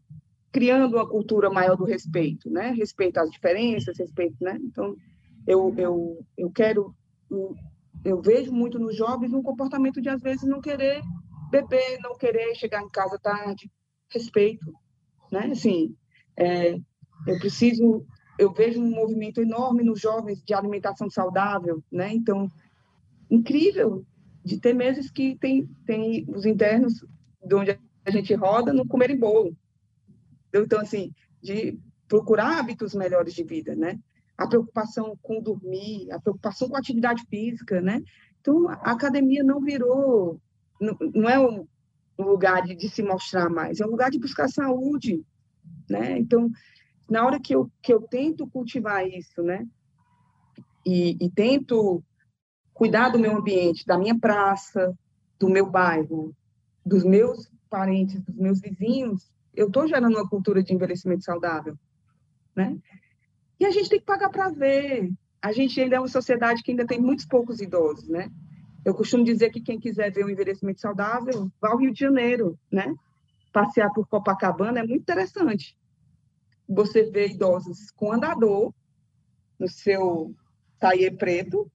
criando 0.50 0.96
uma 0.96 1.08
cultura 1.08 1.50
maior 1.50 1.76
do 1.76 1.84
respeito, 1.84 2.50
né? 2.50 2.70
Respeito 2.70 3.18
às 3.18 3.30
diferenças, 3.30 3.98
respeito, 3.98 4.36
né? 4.40 4.58
Então, 4.62 4.96
eu, 5.46 5.74
eu, 5.76 6.26
eu 6.36 6.50
quero, 6.50 6.94
eu 8.04 8.20
vejo 8.20 8.52
muito 8.52 8.78
nos 8.78 8.96
jovens 8.96 9.32
um 9.32 9.42
comportamento 9.42 10.00
de, 10.00 10.08
às 10.08 10.20
vezes, 10.20 10.48
não 10.48 10.60
querer 10.60 11.02
beber, 11.50 11.98
não 12.02 12.16
querer 12.16 12.54
chegar 12.54 12.82
em 12.82 12.88
casa 12.88 13.18
tarde, 13.18 13.70
respeito, 14.10 14.72
né? 15.30 15.48
Assim, 15.52 15.94
é, 16.36 16.74
eu 17.26 17.38
preciso, 17.38 18.04
eu 18.38 18.52
vejo 18.52 18.80
um 18.80 18.90
movimento 18.90 19.40
enorme 19.40 19.82
nos 19.82 20.00
jovens 20.00 20.42
de 20.42 20.54
alimentação 20.54 21.10
saudável, 21.10 21.82
né? 21.90 22.12
Então, 22.12 22.50
incrível 23.30 24.04
de 24.44 24.58
ter 24.58 24.72
meses 24.72 25.10
que 25.10 25.36
tem, 25.36 25.68
tem 25.86 26.24
os 26.28 26.46
internos 26.46 27.04
de 27.44 27.54
onde 27.54 27.78
a 28.04 28.10
gente 28.10 28.34
roda 28.34 28.72
não 28.72 28.86
comerem 28.86 29.18
bolo, 29.18 29.54
então, 30.54 30.80
assim, 30.80 31.12
de 31.42 31.78
procurar 32.06 32.58
hábitos 32.58 32.94
melhores 32.94 33.34
de 33.34 33.44
vida, 33.44 33.74
né? 33.74 33.98
A 34.36 34.46
preocupação 34.46 35.16
com 35.20 35.42
dormir, 35.42 36.10
a 36.10 36.20
preocupação 36.20 36.68
com 36.68 36.76
a 36.76 36.78
atividade 36.78 37.24
física, 37.28 37.80
né? 37.80 38.02
Então, 38.40 38.68
a 38.68 38.92
academia 38.92 39.42
não 39.44 39.60
virou, 39.60 40.40
não, 40.80 40.96
não 41.14 41.28
é 41.28 41.38
um 41.38 41.66
lugar 42.24 42.62
de, 42.62 42.74
de, 42.74 42.88
se 42.88 43.02
mostrar 43.02 43.48
mais, 43.48 43.80
é 43.80 43.86
um 43.86 43.90
lugar 43.90 44.10
de 44.10 44.18
buscar 44.18 44.48
saúde, 44.48 45.24
né? 45.88 46.18
Então, 46.18 46.50
na 47.08 47.24
hora 47.24 47.40
que 47.40 47.54
eu, 47.54 47.70
que 47.82 47.92
eu 47.92 48.02
tento 48.02 48.46
cultivar 48.46 49.06
isso, 49.06 49.42
né? 49.42 49.66
E, 50.84 51.16
e 51.20 51.30
tento 51.30 52.02
cuidar 52.74 53.08
do 53.08 53.18
meu 53.18 53.36
ambiente, 53.36 53.86
da 53.86 53.98
minha 53.98 54.18
praça, 54.18 54.96
do 55.38 55.48
meu 55.48 55.68
bairro, 55.70 56.34
dos 56.84 57.04
meus 57.04 57.50
parentes, 57.68 58.20
dos 58.22 58.34
meus 58.34 58.60
vizinhos, 58.60 59.30
eu 59.54 59.66
estou 59.66 59.86
gerando 59.86 60.16
uma 60.16 60.28
cultura 60.28 60.62
de 60.62 60.72
envelhecimento 60.72 61.24
saudável, 61.24 61.76
né? 62.54 62.78
E 63.58 63.66
a 63.66 63.70
gente 63.70 63.90
tem 63.90 63.98
que 63.98 64.06
pagar 64.06 64.30
para 64.30 64.48
ver. 64.50 65.10
A 65.42 65.52
gente 65.52 65.80
ainda 65.80 65.96
é 65.96 65.98
uma 66.00 66.08
sociedade 66.08 66.62
que 66.62 66.70
ainda 66.70 66.86
tem 66.86 67.00
muitos 67.00 67.26
poucos 67.26 67.60
idosos, 67.60 68.08
né? 68.08 68.30
Eu 68.88 68.94
costumo 68.94 69.22
dizer 69.22 69.50
que 69.50 69.60
quem 69.60 69.78
quiser 69.78 70.10
ver 70.10 70.24
um 70.24 70.30
envelhecimento 70.30 70.80
saudável, 70.80 71.52
vá 71.60 71.68
ao 71.68 71.76
Rio 71.76 71.92
de 71.92 72.00
Janeiro, 72.00 72.58
né? 72.72 72.94
Passear 73.52 73.92
por 73.92 74.08
Copacabana 74.08 74.78
é 74.78 74.82
muito 74.82 75.02
interessante. 75.02 75.76
Você 76.66 77.02
vê 77.10 77.28
idosos 77.28 77.90
com 77.90 78.10
andador, 78.10 78.72
no 79.58 79.68
seu 79.68 80.34
taie 80.80 81.10
preto, 81.10 81.70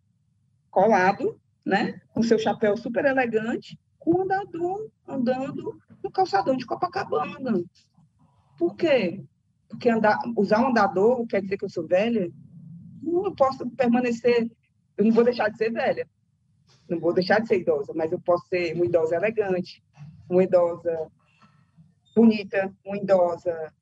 colado, 0.71 1.39
né? 1.63 2.01
Com 2.15 2.23
seu 2.23 2.39
chapéu 2.39 2.75
super 2.75 3.05
elegante, 3.05 3.79
com 3.99 4.23
andador 4.23 4.89
andando 5.07 5.79
no 6.03 6.09
calçadão 6.09 6.57
de 6.57 6.65
Copacabana. 6.65 7.63
Por 8.57 8.75
quê? 8.75 9.23
Porque 9.69 9.87
andar, 9.87 10.17
usar 10.35 10.63
um 10.63 10.69
andador 10.69 11.27
quer 11.27 11.43
dizer 11.43 11.57
que 11.57 11.65
eu 11.65 11.69
sou 11.69 11.85
velha? 11.85 12.27
Não, 13.03 13.23
eu 13.25 13.35
posso 13.35 13.69
permanecer, 13.69 14.49
eu 14.97 15.05
não 15.05 15.11
vou 15.11 15.23
deixar 15.23 15.49
de 15.49 15.57
ser 15.57 15.71
velha, 15.71 16.09
não 16.89 16.99
vou 16.99 17.13
deixar 17.13 17.39
de 17.39 17.47
ser 17.47 17.59
idosa, 17.59 17.93
mas 17.95 18.11
eu 18.11 18.19
posso 18.19 18.47
ser 18.47 18.75
uma 18.75 18.85
idosa 18.85 19.15
elegante, 19.15 19.83
uma 20.29 20.43
idosa 20.43 21.11
bonita, 22.15 22.73
uma 22.85 22.97
idosa 22.97 23.73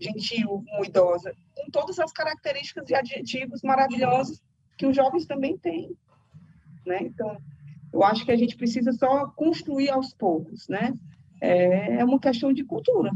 gentil, 0.00 0.64
uma 0.72 0.86
idosa, 0.86 1.34
com 1.54 1.70
todas 1.70 1.98
as 1.98 2.12
características 2.12 2.88
e 2.88 2.94
adjetivos 2.94 3.62
maravilhosos 3.62 4.42
que 4.78 4.86
os 4.86 4.96
jovens 4.96 5.26
também 5.26 5.58
têm. 5.58 5.94
Né? 6.86 6.98
Então, 7.02 7.36
eu 7.92 8.02
acho 8.02 8.24
que 8.24 8.32
a 8.32 8.36
gente 8.36 8.56
precisa 8.56 8.92
só 8.92 9.26
construir 9.28 9.90
aos 9.90 10.14
poucos, 10.14 10.68
né? 10.68 10.94
É, 11.40 11.96
é 11.96 12.04
uma 12.04 12.18
questão 12.18 12.52
de 12.52 12.64
cultura. 12.64 13.10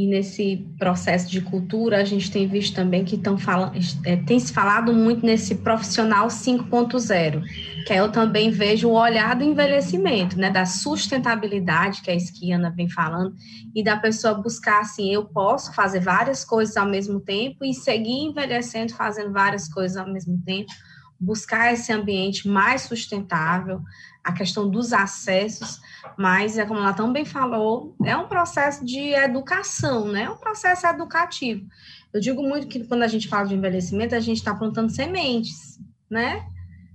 E 0.00 0.06
nesse 0.06 0.66
processo 0.78 1.30
de 1.30 1.42
cultura, 1.42 1.98
a 1.98 2.04
gente 2.04 2.30
tem 2.30 2.48
visto 2.48 2.74
também 2.74 3.04
que 3.04 3.16
estão 3.16 3.36
falando, 3.36 3.78
é, 4.06 4.16
tem 4.16 4.40
se 4.40 4.50
falado 4.50 4.94
muito 4.94 5.26
nesse 5.26 5.56
profissional 5.56 6.28
5.0, 6.28 7.42
que 7.86 7.92
eu 7.92 8.10
também 8.10 8.50
vejo 8.50 8.88
o 8.88 8.98
olhar 8.98 9.36
do 9.36 9.44
envelhecimento, 9.44 10.38
né, 10.38 10.48
da 10.48 10.64
sustentabilidade, 10.64 12.00
que 12.00 12.10
é 12.10 12.16
isso 12.16 12.32
que 12.32 12.50
a 12.50 12.56
Ana 12.56 12.70
vem 12.70 12.88
falando, 12.88 13.34
e 13.74 13.84
da 13.84 13.94
pessoa 13.98 14.32
buscar 14.32 14.80
assim, 14.80 15.12
eu 15.12 15.26
posso 15.26 15.74
fazer 15.74 16.00
várias 16.00 16.46
coisas 16.46 16.78
ao 16.78 16.88
mesmo 16.88 17.20
tempo 17.20 17.62
e 17.62 17.74
seguir 17.74 18.24
envelhecendo, 18.24 18.94
fazendo 18.94 19.30
várias 19.30 19.68
coisas 19.68 19.98
ao 19.98 20.10
mesmo 20.10 20.42
tempo, 20.46 20.72
buscar 21.20 21.74
esse 21.74 21.92
ambiente 21.92 22.48
mais 22.48 22.82
sustentável, 22.82 23.82
a 24.30 24.34
questão 24.34 24.68
dos 24.68 24.92
acessos, 24.92 25.80
mas, 26.16 26.58
é 26.58 26.64
como 26.64 26.80
ela 26.80 26.92
também 26.92 27.24
falou, 27.24 27.94
é 28.04 28.16
um 28.16 28.26
processo 28.26 28.84
de 28.84 29.12
educação, 29.12 30.08
né? 30.08 30.24
É 30.24 30.30
um 30.30 30.36
processo 30.36 30.86
educativo. 30.86 31.66
Eu 32.12 32.20
digo 32.20 32.42
muito 32.42 32.66
que 32.66 32.84
quando 32.84 33.02
a 33.02 33.08
gente 33.08 33.28
fala 33.28 33.46
de 33.46 33.54
envelhecimento, 33.54 34.14
a 34.14 34.20
gente 34.20 34.38
está 34.38 34.54
plantando 34.54 34.90
sementes, 34.90 35.78
né? 36.08 36.44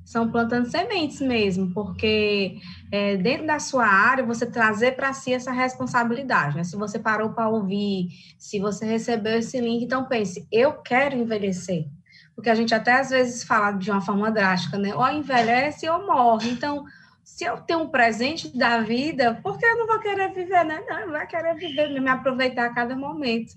São 0.03 0.29
plantando 0.29 0.69
sementes 0.69 1.19
mesmo, 1.19 1.73
porque 1.73 2.57
é, 2.91 3.17
dentro 3.17 3.47
da 3.47 3.59
sua 3.59 3.87
área, 3.87 4.23
você 4.23 4.45
trazer 4.45 4.95
para 4.95 5.13
si 5.13 5.33
essa 5.33 5.51
responsabilidade, 5.51 6.55
né? 6.55 6.63
Se 6.63 6.75
você 6.75 6.99
parou 6.99 7.31
para 7.31 7.49
ouvir, 7.49 8.09
se 8.37 8.59
você 8.59 8.85
recebeu 8.85 9.39
esse 9.39 9.59
link, 9.59 9.83
então 9.83 10.05
pense, 10.05 10.47
eu 10.51 10.73
quero 10.73 11.15
envelhecer. 11.15 11.87
Porque 12.35 12.49
a 12.49 12.55
gente 12.55 12.75
até 12.75 12.99
às 12.99 13.09
vezes 13.09 13.43
fala 13.43 13.71
de 13.71 13.89
uma 13.89 14.01
forma 14.01 14.29
drástica, 14.29 14.77
né? 14.77 14.93
Ou 14.93 15.07
envelhece 15.07 15.87
ou 15.89 16.05
morre. 16.05 16.49
Então, 16.51 16.85
se 17.25 17.43
eu 17.43 17.59
tenho 17.59 17.81
um 17.81 17.89
presente 17.89 18.55
da 18.55 18.81
vida, 18.81 19.39
por 19.41 19.57
que 19.57 19.65
eu 19.65 19.77
não 19.79 19.87
vou 19.87 19.99
querer 19.99 20.31
viver, 20.31 20.63
né? 20.63 20.85
Não, 20.87 20.99
eu 20.99 21.09
vou 21.09 21.27
querer 21.27 21.55
viver, 21.55 21.99
me 21.99 22.07
aproveitar 22.07 22.67
a 22.67 22.73
cada 22.73 22.95
momento. 22.95 23.55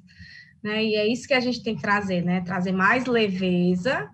Né? 0.63 0.85
E 0.87 0.95
é 0.95 1.07
isso 1.07 1.29
que 1.29 1.35
a 1.35 1.41
gente 1.41 1.63
tem 1.63 1.77
que 1.77 1.83
trazer, 1.83 2.25
né? 2.25 2.41
Trazer 2.41 2.73
mais 2.73 3.05
leveza. 3.05 4.11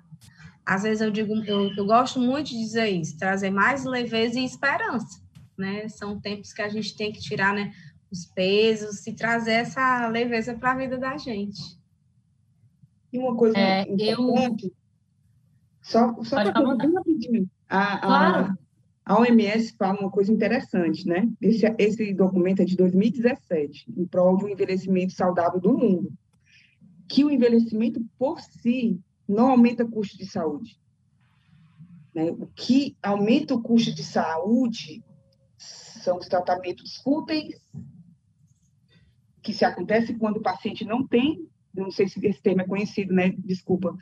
Às 0.66 0.82
vezes 0.82 1.00
eu 1.00 1.10
digo, 1.10 1.32
eu, 1.46 1.72
eu 1.72 1.86
gosto 1.86 2.18
muito 2.18 2.48
de 2.48 2.58
dizer 2.58 2.88
isso, 2.88 3.16
trazer 3.16 3.50
mais 3.50 3.84
leveza 3.84 4.40
e 4.40 4.44
esperança, 4.44 5.22
né? 5.56 5.88
São 5.88 6.20
tempos 6.20 6.52
que 6.52 6.60
a 6.60 6.68
gente 6.68 6.96
tem 6.96 7.12
que 7.12 7.20
tirar, 7.20 7.54
né? 7.54 7.72
Os 8.10 8.26
pesos 8.26 9.06
e 9.06 9.12
trazer 9.12 9.52
essa 9.52 10.08
leveza 10.08 10.54
para 10.54 10.72
a 10.72 10.76
vida 10.76 10.98
da 10.98 11.16
gente. 11.16 11.78
E 13.12 13.18
uma 13.18 13.36
coisa 13.36 13.56
é, 13.56 13.82
importante, 13.82 14.66
eu... 14.66 14.72
só, 15.80 16.24
só 16.24 16.42
para 16.42 16.74
bem 16.74 16.92
rapidinho. 16.92 17.48
A, 17.68 17.98
claro. 17.98 18.63
A 19.04 19.18
OMS 19.18 19.74
fala 19.76 20.00
uma 20.00 20.10
coisa 20.10 20.32
interessante, 20.32 21.06
né? 21.06 21.28
Esse, 21.40 21.66
esse 21.78 22.14
documento 22.14 22.62
é 22.62 22.64
de 22.64 22.76
2017, 22.76 23.92
em 23.94 24.06
prol 24.06 24.38
de 24.38 24.46
um 24.46 24.48
envelhecimento 24.48 25.12
saudável 25.12 25.60
do 25.60 25.76
mundo. 25.76 26.12
Que 27.06 27.22
o 27.22 27.30
envelhecimento 27.30 28.02
por 28.18 28.40
si 28.40 28.98
não 29.28 29.50
aumenta 29.50 29.84
custo 29.86 30.16
de 30.16 30.24
saúde. 30.24 30.80
Né? 32.14 32.30
O 32.30 32.46
que 32.46 32.96
aumenta 33.02 33.54
o 33.54 33.62
custo 33.62 33.94
de 33.94 34.02
saúde 34.02 35.04
são 35.58 36.18
os 36.18 36.28
tratamentos 36.28 36.96
fúteis, 36.96 37.60
que 39.42 39.52
se 39.52 39.64
acontece 39.64 40.14
quando 40.14 40.38
o 40.38 40.42
paciente 40.42 40.84
não 40.84 41.06
tem, 41.06 41.46
não 41.74 41.90
sei 41.90 42.08
se 42.08 42.24
esse 42.26 42.40
termo 42.40 42.62
é 42.62 42.66
conhecido, 42.66 43.12
né? 43.12 43.34
Desculpa, 43.38 43.94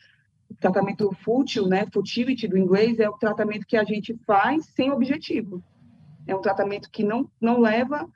tratamento 0.55 1.11
fútil, 1.24 1.66
né, 1.66 1.86
futility 1.92 2.46
do 2.48 2.59
inglês, 2.59 2.98
é 2.98 3.09
o 3.09 3.18
tratamento 3.18 3.66
que 3.66 3.76
a 3.76 3.84
gente 3.84 4.14
faz 4.26 4.66
sem 4.66 4.90
objetivo. 4.90 5.62
É 6.26 6.34
um 6.34 6.40
tratamento 6.40 6.90
que 6.90 7.03
não, 7.03 7.30
não 7.40 7.61
leva 7.61 8.09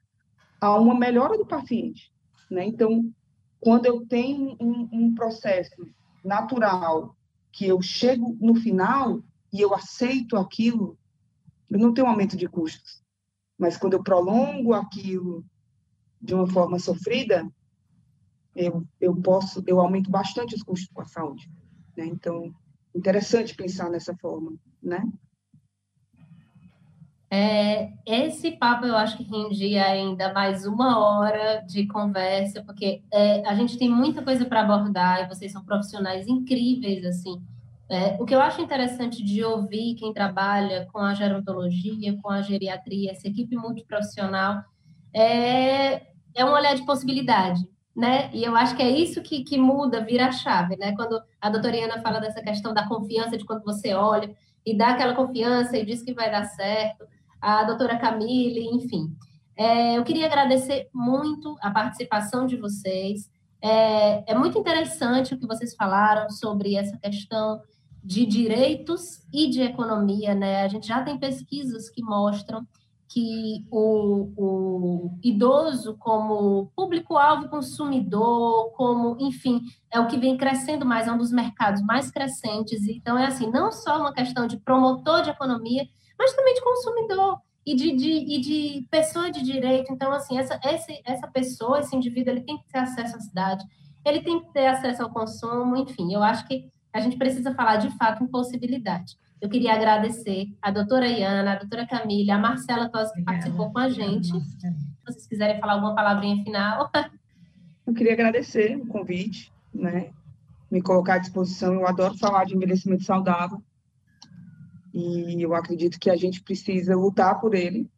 a 0.61 0.74
uma 0.78 0.95
melhora 0.95 1.37
do 1.37 1.47
paciente. 1.47 2.12
Né? 2.51 2.64
Então, 2.64 3.12
quando 3.61 3.87
eu 3.87 4.07
tenho 4.07 4.57
um, 4.61 4.89
um 4.93 5.14
processo 5.14 5.87
natural, 6.24 7.16
que 7.53 7.66
eu 7.66 7.80
chego 7.80 8.37
no 8.41 8.55
final 8.55 9.22
e 9.53 9.61
eu 9.61 9.74
aceito 9.74 10.37
aquilo, 10.37 10.99
eu 11.70 11.78
não 11.78 11.93
tenho 11.93 12.07
aumento 12.07 12.37
de 12.37 12.49
custos. 12.49 13.03
Mas 13.59 13.76
quando 13.76 13.95
eu 13.95 14.03
prolongo 14.03 14.74
aquilo 14.74 15.45
de 16.20 16.34
uma 16.34 16.47
forma 16.47 16.78
sofrida, 16.78 17.51
eu, 18.55 18.87
eu 19.01 19.14
posso, 19.16 19.62
eu 19.66 19.80
aumento 19.80 20.11
bastante 20.11 20.55
os 20.55 20.62
custos 20.62 20.91
com 20.93 21.03
a 21.03 21.07
saúde. 21.07 21.51
Né? 21.97 22.07
Então, 22.07 22.53
interessante 22.94 23.55
pensar 23.55 23.90
nessa 23.90 24.14
forma, 24.16 24.55
né? 24.82 25.03
É, 27.28 27.92
esse 28.07 28.53
papo 28.53 28.86
eu 28.86 28.97
acho 28.97 29.16
que 29.16 29.24
rendia 29.24 29.84
ainda 29.84 30.32
mais 30.32 30.64
uma 30.64 30.99
hora 30.99 31.61
de 31.66 31.86
conversa, 31.88 32.62
porque 32.62 33.03
é, 33.12 33.47
a 33.49 33.55
gente 33.55 33.76
tem 33.76 33.88
muita 33.88 34.22
coisa 34.22 34.44
para 34.44 34.61
abordar 34.61 35.24
e 35.24 35.28
vocês 35.28 35.51
são 35.51 35.64
profissionais 35.64 36.28
incríveis, 36.28 37.05
assim. 37.05 37.42
É, 37.88 38.16
o 38.20 38.24
que 38.24 38.34
eu 38.34 38.40
acho 38.40 38.61
interessante 38.61 39.22
de 39.24 39.44
ouvir 39.44 39.94
quem 39.97 40.12
trabalha 40.12 40.88
com 40.92 40.99
a 40.99 41.14
gerontologia, 41.14 42.16
com 42.20 42.30
a 42.30 42.42
geriatria, 42.42 43.11
essa 43.11 43.28
equipe 43.28 43.57
multiprofissional, 43.57 44.62
é, 45.12 46.07
é 46.34 46.44
um 46.44 46.53
olhar 46.53 46.74
de 46.74 46.84
possibilidade 46.84 47.61
né? 47.97 48.30
E 48.34 48.44
eu 48.44 48.55
acho 48.55 48.76
que 48.76 48.82
é 48.82 48.90
isso 48.90 49.22
que, 49.22 49.42
que 49.42 49.57
muda, 49.57 50.05
vira 50.05 50.26
a 50.26 50.32
chave, 50.32 50.76
né? 50.76 50.94
Quando 50.94 51.18
a 51.40 51.49
doutora 51.49 51.76
Iana 51.76 52.03
fala 52.03 52.20
dessa 52.20 52.42
questão 52.42 52.74
da 52.74 52.86
confiança, 52.86 53.38
de 53.38 53.44
quando 53.44 53.64
você 53.64 53.94
olha 53.94 54.36
e 54.64 54.76
dá 54.76 54.90
aquela 54.90 55.14
confiança 55.14 55.78
e 55.78 55.86
diz 55.86 56.03
que 56.03 56.12
vai 56.12 56.30
dar 56.30 56.44
certo, 56.44 57.07
a 57.40 57.64
doutora 57.64 57.99
Camille, 57.99 58.68
enfim. 58.68 59.16
É, 59.57 59.97
eu 59.97 60.05
queria 60.05 60.26
agradecer 60.26 60.90
muito 60.92 61.57
a 61.62 61.70
participação 61.70 62.47
de 62.47 62.57
vocês. 62.57 63.30
É, 63.62 64.32
é 64.32 64.34
muito 64.34 64.59
interessante 64.59 65.32
o 65.32 65.38
que 65.38 65.47
vocês 65.47 65.74
falaram 65.74 66.28
sobre 66.28 66.76
essa 66.76 66.99
questão 66.99 67.62
de 68.05 68.26
direitos 68.26 69.22
e 69.32 69.49
de 69.49 69.62
economia, 69.62 70.34
né? 70.34 70.62
A 70.62 70.68
gente 70.68 70.86
já 70.86 71.03
tem 71.03 71.18
pesquisas 71.18 71.88
que 71.88 72.03
mostram 72.03 72.66
que 73.09 73.64
o, 73.70 74.32
o 74.36 75.18
idoso 75.22 75.96
como 75.98 76.70
público-alvo 76.74 77.48
consumidor, 77.48 78.72
como, 78.72 79.16
enfim, 79.20 79.62
é 79.90 80.00
o 80.00 80.07
que 80.07 80.18
vem 80.18 80.36
crescendo 80.36 80.84
mais, 80.84 81.07
é 81.07 81.12
um 81.12 81.18
dos 81.18 81.32
mercados 81.32 81.82
mais 81.82 82.11
crescentes. 82.11 82.86
Então, 82.88 83.16
é 83.16 83.26
assim, 83.26 83.50
não 83.50 83.70
só 83.70 84.00
uma 84.00 84.12
questão 84.12 84.46
de 84.46 84.57
promotor 84.57 85.22
de 85.22 85.30
economia, 85.30 85.86
mas 86.18 86.34
também 86.34 86.54
de 86.54 86.62
consumidor 86.62 87.40
e 87.64 87.74
de, 87.74 87.96
de, 87.96 88.11
e 88.11 88.40
de 88.40 88.88
pessoa 88.90 89.30
de 89.30 89.42
direito. 89.42 89.92
Então, 89.92 90.12
assim, 90.12 90.38
essa, 90.38 90.59
essa, 90.62 90.92
essa 91.04 91.26
pessoa, 91.28 91.80
esse 91.80 91.94
indivíduo, 91.94 92.32
ele 92.32 92.42
tem 92.42 92.59
que 92.59 92.68
ter 92.72 92.78
acesso 92.78 93.16
à 93.16 93.20
cidade, 93.20 93.64
ele 94.04 94.20
tem 94.20 94.40
que 94.40 94.52
ter 94.52 94.66
acesso 94.66 95.02
ao 95.02 95.11
consumo, 95.11 95.76
enfim, 95.76 96.12
eu 96.12 96.22
acho 96.22 96.46
que 96.46 96.68
a 96.92 97.00
gente 97.00 97.16
precisa 97.16 97.54
falar 97.54 97.76
de 97.76 97.90
fato 97.98 98.22
em 98.22 98.26
possibilidade. 98.26 99.16
Eu 99.47 99.51
queria 99.51 99.74
agradecer 99.74 100.49
a 100.61 100.72
doutora 100.72 101.07
Iana, 101.07 101.53
a 101.53 101.57
doutora 101.57 101.86
Camila, 101.86 102.34
a 102.34 102.38
Marcela 102.38 102.88
Tosi, 102.88 103.14
que 103.14 103.22
participou 103.22 103.70
com 103.70 103.78
a 103.78 103.88
gente. 103.88 104.26
Se 104.26 104.72
vocês 105.07 105.26
quiserem 105.28 105.61
falar 105.61 105.74
alguma 105.74 105.94
palavrinha 105.94 106.42
final. 106.42 106.90
Eu 107.86 107.94
queria 107.94 108.14
agradecer 108.14 108.76
o 108.76 108.84
convite, 108.88 109.53
né? 109.72 110.11
Me 110.68 110.82
colocar 110.82 111.14
à 111.14 111.18
disposição. 111.18 111.74
Eu 111.74 111.86
adoro 111.86 112.18
falar 112.18 112.44
de 112.44 112.57
envelhecimento 112.57 113.05
saudável. 113.05 113.62
E 114.92 115.40
eu 115.40 115.55
acredito 115.55 116.01
que 116.01 116.11
a 116.11 116.16
gente 116.16 116.42
precisa 116.42 116.97
lutar 116.97 117.40
por 117.40 117.55
ele. 117.55 117.88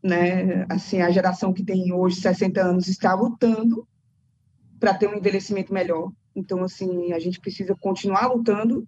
Né? 0.00 0.64
Assim, 0.68 1.02
a 1.02 1.10
geração 1.10 1.52
que 1.52 1.64
tem 1.64 1.92
hoje 1.92 2.20
60 2.20 2.60
anos 2.60 2.86
está 2.86 3.12
lutando 3.14 3.84
para 4.78 4.94
ter 4.94 5.08
um 5.08 5.16
envelhecimento 5.16 5.74
melhor. 5.74 6.12
Então, 6.36 6.62
assim, 6.62 7.12
a 7.12 7.18
gente 7.18 7.40
precisa 7.40 7.74
continuar 7.74 8.28
lutando 8.28 8.86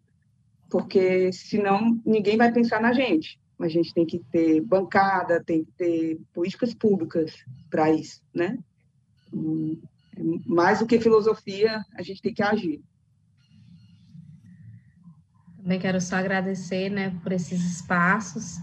porque 0.71 1.33
senão 1.33 2.01
ninguém 2.05 2.37
vai 2.37 2.53
pensar 2.53 2.81
na 2.81 2.93
gente. 2.93 3.41
A 3.59 3.69
gente 3.69 3.93
tem 3.93 4.07
que 4.07 4.21
ter 4.31 4.61
bancada, 4.61 5.43
tem 5.43 5.65
que 5.65 5.73
ter 5.73 6.21
políticas 6.33 6.73
públicas 6.75 7.45
para 7.69 7.91
isso, 7.91 8.23
né? 8.33 8.57
Hum, 9.33 9.81
mais 10.47 10.79
do 10.79 10.87
que 10.87 11.01
filosofia, 11.01 11.83
a 11.97 12.03
gente 12.03 12.23
tem 12.23 12.33
que 12.33 12.43
agir. 12.43 12.81
Também 15.57 15.81
quero 15.81 16.01
só 16.01 16.17
agradecer, 16.17 16.89
né, 16.89 17.15
por 17.23 17.33
esses 17.33 17.61
espaços 17.63 18.57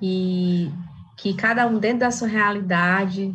e 0.00 0.70
que 1.16 1.34
cada 1.34 1.66
um 1.66 1.78
dentro 1.78 2.00
da 2.00 2.10
sua 2.10 2.26
realidade, 2.26 3.34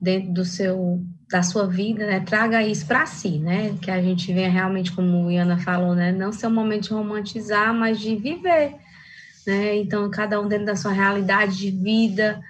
dentro 0.00 0.32
do 0.32 0.44
seu 0.44 1.00
da 1.30 1.42
sua 1.42 1.66
vida, 1.66 2.06
né, 2.06 2.20
traga 2.20 2.62
isso 2.62 2.86
para 2.86 3.04
si, 3.04 3.38
né, 3.38 3.74
que 3.82 3.90
a 3.90 4.00
gente 4.00 4.32
venha 4.32 4.48
realmente, 4.48 4.92
como 4.92 5.28
a 5.28 5.32
Iana 5.32 5.58
falou, 5.58 5.94
né, 5.94 6.10
não 6.10 6.32
ser 6.32 6.46
um 6.46 6.54
momento 6.54 6.84
de 6.84 6.94
romantizar, 6.94 7.74
mas 7.74 8.00
de 8.00 8.16
viver, 8.16 8.76
né, 9.46 9.76
então 9.76 10.10
cada 10.10 10.40
um 10.40 10.48
dentro 10.48 10.64
da 10.64 10.76
sua 10.76 10.92
realidade 10.92 11.58
de 11.58 11.70
vida 11.70 12.40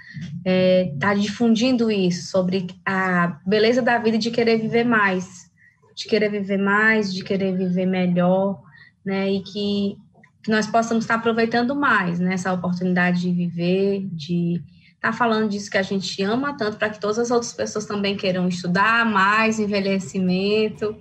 é, 0.45 0.93
tá 0.99 1.13
difundindo 1.13 1.91
isso 1.91 2.31
sobre 2.31 2.69
a 2.87 3.41
beleza 3.45 3.83
da 3.83 3.99
vida 3.99 4.17
de 4.17 4.31
querer 4.31 4.59
viver 4.59 4.85
mais, 4.85 5.51
de 5.97 6.07
querer 6.07 6.31
viver 6.31 6.59
mais, 6.59 7.13
de 7.13 7.25
querer 7.25 7.57
viver 7.57 7.87
melhor, 7.87 8.63
né, 9.05 9.29
e 9.29 9.41
que, 9.41 9.97
que 10.41 10.51
nós 10.53 10.69
possamos 10.69 11.03
estar 11.03 11.17
aproveitando 11.17 11.75
mais, 11.75 12.21
né, 12.21 12.35
essa 12.35 12.53
oportunidade 12.53 13.23
de 13.23 13.33
viver, 13.33 14.07
de 14.13 14.63
tá 15.01 15.13
falando 15.13 15.49
disso 15.49 15.71
que 15.71 15.79
a 15.79 15.83
gente 15.83 16.23
ama 16.23 16.57
tanto 16.57 16.77
para 16.77 16.91
que 16.91 17.01
todas 17.01 17.19
as 17.19 17.31
outras 17.31 17.53
pessoas 17.53 17.87
também 17.87 18.17
queiram 18.17 18.49
estudar 18.49 19.07
mais, 19.07 19.59
envelhecimento 19.59 20.97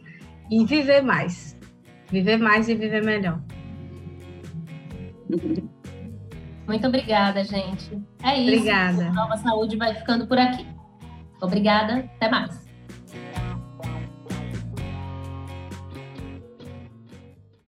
e 0.49 0.65
viver 0.65 1.01
mais. 1.01 1.57
Viver 2.09 2.37
mais 2.37 2.69
e 2.69 2.75
viver 2.75 3.03
melhor. 3.03 3.41
Muito 6.67 6.87
obrigada, 6.87 7.43
gente. 7.43 8.01
É 8.23 8.39
isso. 8.39 8.57
Obrigada. 8.57 9.09
Nova 9.11 9.37
Saúde 9.37 9.77
vai 9.77 9.93
ficando 9.95 10.27
por 10.27 10.37
aqui. 10.37 10.65
Obrigada, 11.41 11.99
até 12.15 12.29
mais. 12.29 12.66